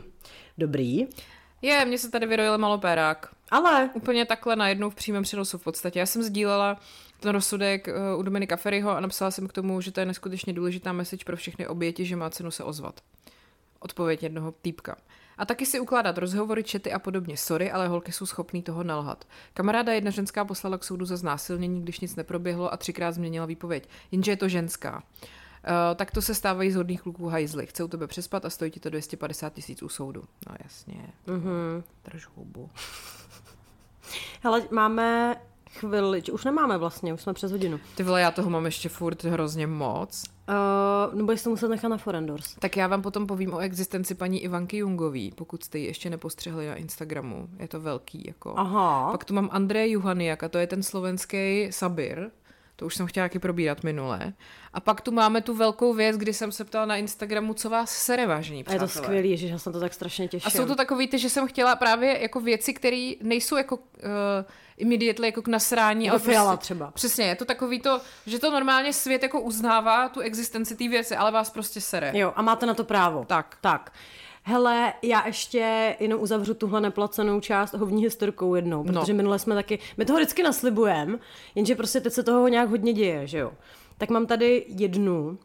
Dobrý. 0.58 1.08
Je, 1.62 1.86
mně 1.86 1.98
se 1.98 2.12
tady 2.12 2.26
vyrojil 2.26 2.58
malopérák. 2.58 3.30
Ale 3.52 3.90
Úplně 3.94 4.26
takhle 4.26 4.56
najednou 4.56 4.90
v 4.90 4.96
přímém 4.96 5.24
přenosu 5.24 5.58
v 5.58 5.64
podstatě. 5.64 6.00
Já 6.00 6.06
jsem 6.06 6.24
sdílela 6.24 6.80
ten 7.20 7.32
rozsudek 7.32 7.88
eh, 7.88 7.94
u 8.18 8.22
Dominika 8.22 8.56
Ferryho 8.56 8.92
a 8.92 9.00
napsala 9.00 9.32
jsem 9.32 9.48
k 9.48 9.54
tomu, 9.54 9.82
že 9.82 9.92
to 9.92 10.00
je 10.00 10.06
neskutečně 10.06 10.54
důležitá 10.54 10.94
message 10.94 11.26
pro 11.26 11.38
všechny 11.38 11.68
oběti, 11.68 12.06
že 12.06 12.16
má 12.16 12.30
cenu 12.30 12.52
se 12.52 12.64
ozvat. 12.64 13.02
Odpověď 13.80 14.24
jednoho 14.24 14.54
týpka. 14.62 14.96
A 15.38 15.46
taky 15.46 15.66
si 15.66 15.80
ukládat 15.80 16.18
rozhovory, 16.18 16.64
čety 16.64 16.94
a 16.94 17.00
podobně. 17.00 17.38
Sorry, 17.38 17.72
ale 17.72 17.88
holky 17.88 18.12
jsou 18.12 18.26
schopný 18.26 18.64
toho 18.64 18.84
nalhat. 18.84 19.26
Kamaráda 19.54 19.94
jedna 19.94 20.12
ženská 20.12 20.46
poslala 20.46 20.78
k 20.78 20.84
soudu 20.84 21.06
za 21.06 21.18
znásilnění, 21.18 21.82
když 21.82 22.00
nic 22.00 22.16
neproběhlo 22.16 22.74
a 22.74 22.78
třikrát 22.78 23.12
změnila 23.12 23.46
výpověď. 23.46 23.90
Jenže 24.12 24.32
je 24.32 24.38
to 24.38 24.50
ženská. 24.50 24.96
Uh, 24.96 25.96
tak 25.96 26.12
to 26.12 26.22
se 26.22 26.36
stávají 26.36 26.72
z 26.72 26.76
hodných 26.76 27.02
kluků 27.02 27.28
hajzly. 27.28 27.66
Chcou 27.66 27.88
tebe 27.88 28.08
přespat 28.08 28.46
a 28.46 28.50
stojí 28.50 28.72
ti 28.72 28.80
to 28.80 28.90
250 28.90 29.54
tisíc 29.54 29.84
u 29.84 29.90
soudu. 29.90 30.24
No 30.50 30.56
jasně. 30.64 31.06
Mm-hmm. 31.28 31.84
Drž 32.06 32.28
hubu. 32.36 32.70
hele, 34.44 34.64
máme 34.72 35.36
chvíli, 35.74 36.22
už 36.32 36.46
nemáme 36.46 36.78
vlastně, 36.78 37.14
už 37.14 37.22
jsme 37.22 37.34
přes 37.34 37.52
hodinu. 37.52 37.80
Ty 37.96 38.04
vole, 38.04 38.22
já 38.22 38.32
toho 38.32 38.50
mám 38.50 38.66
ještě 38.66 38.90
furt 38.90 39.24
hrozně 39.24 39.68
moc. 39.68 40.24
Uh, 40.50 41.16
nebo 41.16 41.32
jestli 41.32 41.44
to 41.44 41.50
muset 41.50 41.68
nechat 41.68 41.88
na 41.88 41.98
Forendors. 41.98 42.56
Tak 42.60 42.78
já 42.78 42.88
vám 42.88 43.02
potom 43.02 43.28
povím 43.28 43.54
o 43.54 43.60
existenci 43.60 44.16
paní 44.16 44.44
Ivanky 44.44 44.78
Jungový, 44.78 45.32
pokud 45.32 45.64
jste 45.64 45.80
ji 45.80 45.86
ještě 45.86 46.10
nepostřehli 46.10 46.68
na 46.68 46.76
Instagramu. 46.76 47.48
Je 47.60 47.68
to 47.68 47.80
velký, 47.80 48.24
jako. 48.28 48.54
Aha. 48.58 49.12
Pak 49.12 49.26
tu 49.26 49.34
mám 49.34 49.50
Andreje 49.52 49.90
Juhaniak 49.90 50.44
a 50.44 50.50
to 50.50 50.58
je 50.58 50.68
ten 50.68 50.84
slovenský 50.84 51.68
Sabir. 51.72 52.32
To 52.80 52.86
už 52.86 52.96
jsem 52.96 53.08
chtěla 53.08 53.26
taky 53.26 53.40
probírat 53.40 53.84
minule. 53.84 54.34
A 54.74 54.80
pak 54.80 55.02
tu 55.02 55.12
máme 55.12 55.42
tu 55.42 55.54
velkou 55.54 55.94
věc, 55.94 56.18
kdy 56.18 56.34
jsem 56.34 56.52
se 56.52 56.66
ptala 56.66 56.86
na 56.86 56.96
Instagramu, 56.96 57.54
co 57.54 57.70
vás 57.70 57.92
sere, 57.92 58.28
vážení 58.28 58.66
A 58.66 58.74
je 58.74 58.80
to 58.80 58.86
přátelé. 58.86 59.06
skvělý, 59.06 59.38
že 59.38 59.48
já 59.48 59.58
jsem 59.58 59.74
to 59.74 59.80
tak 59.80 59.94
strašně 59.94 60.28
těším. 60.28 60.48
A 60.48 60.50
jsou 60.50 60.66
to 60.66 60.76
takový 60.76 61.08
ty, 61.08 61.20
že 61.20 61.30
jsem 61.30 61.48
chtěla 61.48 61.76
právě 61.76 62.22
jako 62.22 62.40
věci, 62.42 62.74
které 62.74 63.14
nejsou 63.22 63.58
jako 63.58 63.76
uh, 63.76 63.82
immediately 64.78 65.28
jako 65.28 65.42
k 65.42 65.48
nasrání. 65.48 66.06
Jako 66.06 66.16
ale 66.16 66.48
prostě, 66.48 66.58
třeba. 66.58 66.92
Přesně, 66.92 67.26
je 67.26 67.36
to 67.36 67.46
takový 67.46 67.80
to, 67.80 68.02
že 68.26 68.40
to 68.40 68.52
normálně 68.52 68.94
svět 68.94 69.24
jako 69.24 69.42
uznává 69.42 70.10
tu 70.10 70.20
existenci 70.20 70.76
té 70.76 70.88
věci, 70.88 71.16
ale 71.16 71.32
vás 71.32 71.50
prostě 71.50 71.82
sere. 71.82 72.12
Jo, 72.16 72.34
a 72.36 72.42
máte 72.42 72.66
na 72.66 72.74
to 72.74 72.84
právo. 72.84 73.26
Tak. 73.26 73.58
Tak. 73.62 73.92
Hele, 74.50 74.94
já 75.02 75.28
ještě 75.28 75.96
jenom 76.00 76.22
uzavřu 76.22 76.54
tuhle 76.54 76.82
neplacenou 76.82 77.40
část 77.40 77.74
hovní 77.74 78.04
historkou 78.04 78.56
jednou, 78.56 78.84
protože 78.84 79.14
no. 79.14 79.18
minule 79.18 79.40
jsme 79.40 79.56
taky, 79.56 79.80
my 79.98 80.06
toho 80.06 80.20
vždycky 80.20 80.44
naslibujeme, 80.44 81.20
jenže 81.56 81.76
prostě 81.76 82.02
teď 82.02 82.14
se 82.14 82.24
toho 82.24 82.48
nějak 82.48 82.70
hodně 82.70 82.94
děje, 82.94 83.28
že 83.28 83.38
jo. 83.38 83.52
Tak 83.98 84.10
mám 84.10 84.26
tady 84.26 84.66
jednu, 84.68 85.38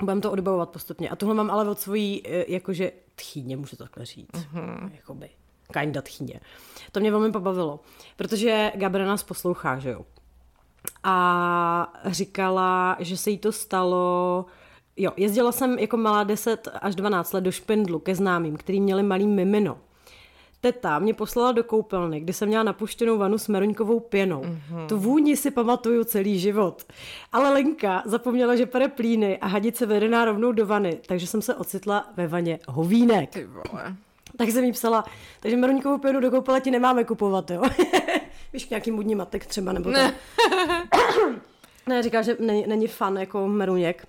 budeme 0.00 0.20
to 0.20 0.32
odbavovat 0.32 0.70
postupně. 0.70 1.10
A 1.10 1.16
tohle 1.16 1.34
mám 1.34 1.50
ale 1.50 1.70
od 1.70 1.80
svojí, 1.80 2.22
eh, 2.26 2.44
jakože 2.48 2.92
tchýně, 3.14 3.56
můžu 3.56 3.76
to 3.76 3.84
takhle 3.84 4.06
říct. 4.06 4.28
Mm-hmm. 4.32 4.90
Jakoby, 4.94 5.30
kinda 5.72 6.02
tchýně. 6.02 6.40
To 6.92 7.00
mě 7.00 7.10
velmi 7.10 7.32
pobavilo, 7.32 7.80
protože 8.16 8.72
Gabra 8.74 9.06
nás 9.06 9.22
poslouchá, 9.22 9.78
že 9.78 9.90
jo. 9.90 10.06
A 11.02 11.92
říkala, 12.06 12.96
že 13.00 13.16
se 13.16 13.30
jí 13.30 13.38
to 13.38 13.52
stalo... 13.52 14.46
Jo, 14.96 15.10
jezdila 15.16 15.52
jsem 15.52 15.78
jako 15.78 15.96
malá 15.96 16.24
10 16.24 16.68
až 16.80 16.94
12 16.94 17.32
let 17.32 17.40
do 17.40 17.52
Špindlu 17.52 17.98
ke 17.98 18.14
známým, 18.14 18.56
který 18.56 18.80
měli 18.80 19.02
malý 19.02 19.26
mimino. 19.26 19.78
Teta 20.60 20.98
mě 20.98 21.14
poslala 21.14 21.52
do 21.52 21.64
koupelny, 21.64 22.20
kde 22.20 22.32
jsem 22.32 22.48
měla 22.48 22.62
napuštěnou 22.62 23.18
vanu 23.18 23.38
s 23.38 23.48
meruňkovou 23.48 24.00
pěnou. 24.00 24.42
Mm-hmm. 24.42 24.86
Tu 24.86 24.98
vůni 24.98 25.36
si 25.36 25.50
pamatuju 25.50 26.04
celý 26.04 26.38
život. 26.38 26.84
Ale 27.32 27.50
Lenka 27.50 28.02
zapomněla, 28.06 28.56
že 28.56 28.66
pere 28.66 28.88
plíny 28.88 29.38
a 29.38 29.46
hadice 29.46 29.86
vedená 29.86 30.24
rovnou 30.24 30.52
do 30.52 30.66
vany, 30.66 31.00
takže 31.06 31.26
jsem 31.26 31.42
se 31.42 31.54
ocitla 31.54 32.06
ve 32.16 32.26
vaně 32.26 32.58
hovínek. 32.68 33.30
Ty 33.30 33.46
vole. 33.46 33.96
Tak 34.36 34.48
jsem 34.48 34.64
jí 34.64 34.72
psala, 34.72 35.04
takže 35.40 35.56
meruňkovou 35.56 35.98
pěnu 35.98 36.20
do 36.20 36.30
koupele 36.30 36.60
ti 36.60 36.70
nemáme 36.70 37.04
kupovat, 37.04 37.50
jo. 37.50 37.62
Víš, 38.52 38.68
nějaký 38.68 38.90
mudní 38.90 39.14
matek 39.14 39.46
třeba, 39.46 39.72
nebo 39.72 39.90
ne. 39.90 40.14
ne, 41.86 42.02
říká, 42.02 42.22
že 42.22 42.36
není, 42.40 42.66
není 42.66 42.86
fan 42.86 43.16
jako 43.16 43.48
meruněk. 43.48 44.06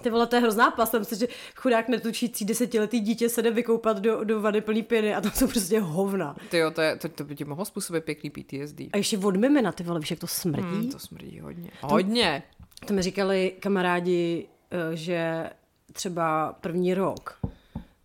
Ty 0.00 0.10
vole, 0.10 0.26
to 0.26 0.36
je 0.36 0.42
hrozná 0.42 0.70
past, 0.70 0.94
myslím, 0.98 1.18
že 1.18 1.28
chudák 1.56 1.88
netučící 1.88 2.44
desetiletý 2.44 3.00
dítě 3.00 3.28
se 3.28 3.42
jde 3.42 3.50
vykoupat 3.50 3.98
do, 3.98 4.24
do 4.24 4.40
vady 4.40 4.60
plný 4.60 4.82
pěny 4.82 5.14
a 5.14 5.20
tam 5.20 5.32
jsou 5.32 5.46
prostě 5.46 5.80
hovna. 5.80 6.36
Ty 6.48 6.58
jo, 6.58 6.70
to, 6.70 6.80
je, 6.80 6.96
to, 6.96 7.08
to 7.08 7.24
by 7.24 7.36
ti 7.36 7.44
mohlo 7.44 7.64
způsobit 7.64 8.04
pěkný 8.04 8.30
PTSD. 8.30 8.80
A 8.92 8.96
ještě 8.96 9.18
od 9.18 9.36
mimina, 9.36 9.72
ty 9.72 9.82
vole, 9.82 10.00
víš, 10.00 10.10
jak 10.10 10.20
to 10.20 10.26
smrdí? 10.26 10.62
Hmm, 10.62 10.90
to 10.90 10.98
smrdí 10.98 11.40
hodně. 11.40 11.70
Hodně. 11.80 12.42
To 12.86 12.92
mi 12.92 13.02
říkali 13.02 13.52
kamarádi, 13.60 14.48
eh, 14.70 14.96
že 14.96 15.50
třeba 15.92 16.52
první 16.60 16.94
rok 16.94 17.38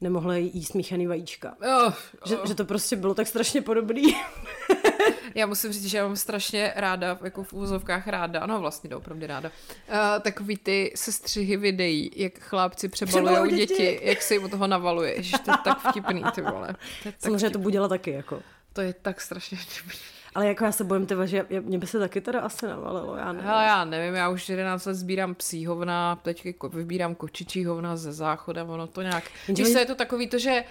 nemohli 0.05 0.51
jíst 0.53 0.73
míchaný 0.75 1.07
vajíčka. 1.07 1.55
Oh, 1.77 1.93
Že, 2.25 2.37
že 2.47 2.55
to 2.55 2.65
prostě 2.65 2.95
bylo 2.95 3.13
tak 3.13 3.27
strašně 3.27 3.61
podobný. 3.61 4.15
Já 5.35 5.45
musím 5.45 5.71
říct, 5.73 5.85
že 5.85 5.97
já 5.97 6.07
mám 6.07 6.15
strašně 6.15 6.73
ráda, 6.75 7.19
jako 7.23 7.43
v 7.43 7.53
úzovkách 7.53 8.07
ráda, 8.07 8.45
no 8.45 8.59
vlastně 8.59 8.95
opravdu 8.95 9.27
ráda, 9.27 9.51
uh, 9.89 9.95
takový 10.21 10.57
ty 10.57 10.91
sestřihy 10.95 11.57
videí, 11.57 12.11
jak 12.15 12.39
chlápci 12.39 12.89
přebalují 12.89 13.51
děti. 13.55 13.73
děti. 13.73 13.99
jak 14.03 14.21
se 14.21 14.33
jim 14.33 14.43
od 14.43 14.51
toho 14.51 14.67
navaluje. 14.67 15.15
Ježiš, 15.15 15.31
to 15.31 15.51
je 15.51 15.57
tak 15.63 15.89
vtipný, 15.89 16.23
ty 16.35 16.41
vole. 16.41 16.67
To 17.03 17.07
je 17.07 17.11
tak, 17.11 17.21
Samozřejmě 17.21 17.39
to 17.39 17.49
vtipný. 17.49 17.63
budila 17.63 17.87
taky, 17.87 18.11
jako. 18.11 18.41
to 18.73 18.81
je 18.81 18.93
tak 18.93 19.21
strašně 19.21 19.57
vtipný. 19.57 19.99
Ale 20.35 20.47
jako 20.47 20.63
já 20.65 20.71
se 20.71 20.83
bojím, 20.83 21.05
tyva, 21.05 21.25
že 21.25 21.45
já- 21.49 21.61
mě 21.61 21.77
by 21.79 21.87
se 21.87 21.99
taky 21.99 22.21
teda 22.21 22.39
asi 22.41 22.67
navalilo, 22.67 23.15
já 23.15 23.31
nevím. 23.31 23.47
Hele, 23.49 23.65
já 23.65 23.85
nevím, 23.85 24.13
já 24.15 24.29
už 24.29 24.49
11 24.49 24.85
let 24.85 24.93
sbírám 24.93 25.35
psí 25.35 25.65
hovna, 25.65 26.15
teď 26.15 26.47
vybírám 26.69 27.15
kočičí 27.15 27.65
hovna 27.65 27.97
ze 27.97 28.13
záchoda, 28.13 28.63
ono 28.63 28.87
to 28.87 29.01
nějak... 29.01 29.23
Oni- 29.49 29.71
co 29.73 29.79
je 29.79 29.85
to 29.85 29.95
takový 29.95 30.29
to, 30.29 30.37
že 30.37 30.63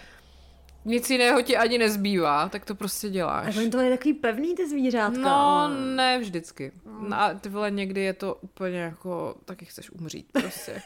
nic 0.84 1.10
jiného 1.10 1.42
ti 1.42 1.56
ani 1.56 1.78
nezbývá, 1.78 2.48
tak 2.48 2.64
to 2.64 2.74
prostě 2.74 3.06
A 3.06 3.10
děláš. 3.10 3.56
oni 3.56 3.70
to 3.70 3.76
mají 3.76 3.90
takový 3.90 4.12
pevný, 4.14 4.54
ty 4.54 4.68
zvířátka. 4.68 5.20
No, 5.20 5.30
ale- 5.36 5.74
ne 5.80 6.18
vždycky. 6.18 6.72
No, 7.08 7.20
a 7.20 7.34
ty 7.34 7.48
vole, 7.48 7.70
někdy 7.70 8.00
je 8.00 8.12
to 8.12 8.34
úplně 8.40 8.78
jako, 8.78 9.34
taky 9.44 9.64
chceš 9.64 9.90
umřít 9.90 10.26
prostě. 10.32 10.82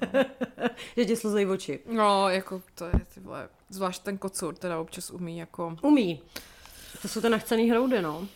že 0.96 1.04
ti 1.04 1.16
slzejí 1.16 1.46
oči. 1.46 1.80
No, 1.92 2.28
jako 2.28 2.62
to 2.74 2.84
je, 2.84 2.92
ty 3.14 3.20
vole, 3.20 3.48
zvlášť 3.68 4.02
ten 4.02 4.18
kocur 4.18 4.54
teda 4.54 4.78
občas 4.80 5.10
umí 5.10 5.38
jako... 5.38 5.76
Umí. 5.82 6.22
To 7.02 7.08
jsou 7.08 7.20
ty 7.20 7.28
nachcený 7.28 7.70
hroudy, 7.70 8.02
no. 8.02 8.26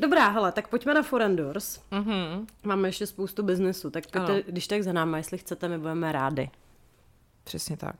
Dobrá, 0.00 0.28
hele, 0.28 0.52
tak 0.52 0.68
pojďme 0.68 0.94
na 0.94 1.02
Forendors. 1.02 1.80
Mhm. 1.90 2.46
Máme 2.62 2.88
ještě 2.88 3.06
spoustu 3.06 3.42
biznesu, 3.42 3.90
tak 3.90 4.04
pojďte, 4.06 4.32
Ano. 4.32 4.42
když 4.46 4.66
tak 4.66 4.82
za 4.82 4.92
náma, 4.92 5.16
jestli 5.16 5.38
chcete, 5.38 5.68
my 5.68 5.78
budeme 5.78 6.12
rádi. 6.12 6.50
Přesně 7.44 7.76
tak. 7.76 7.96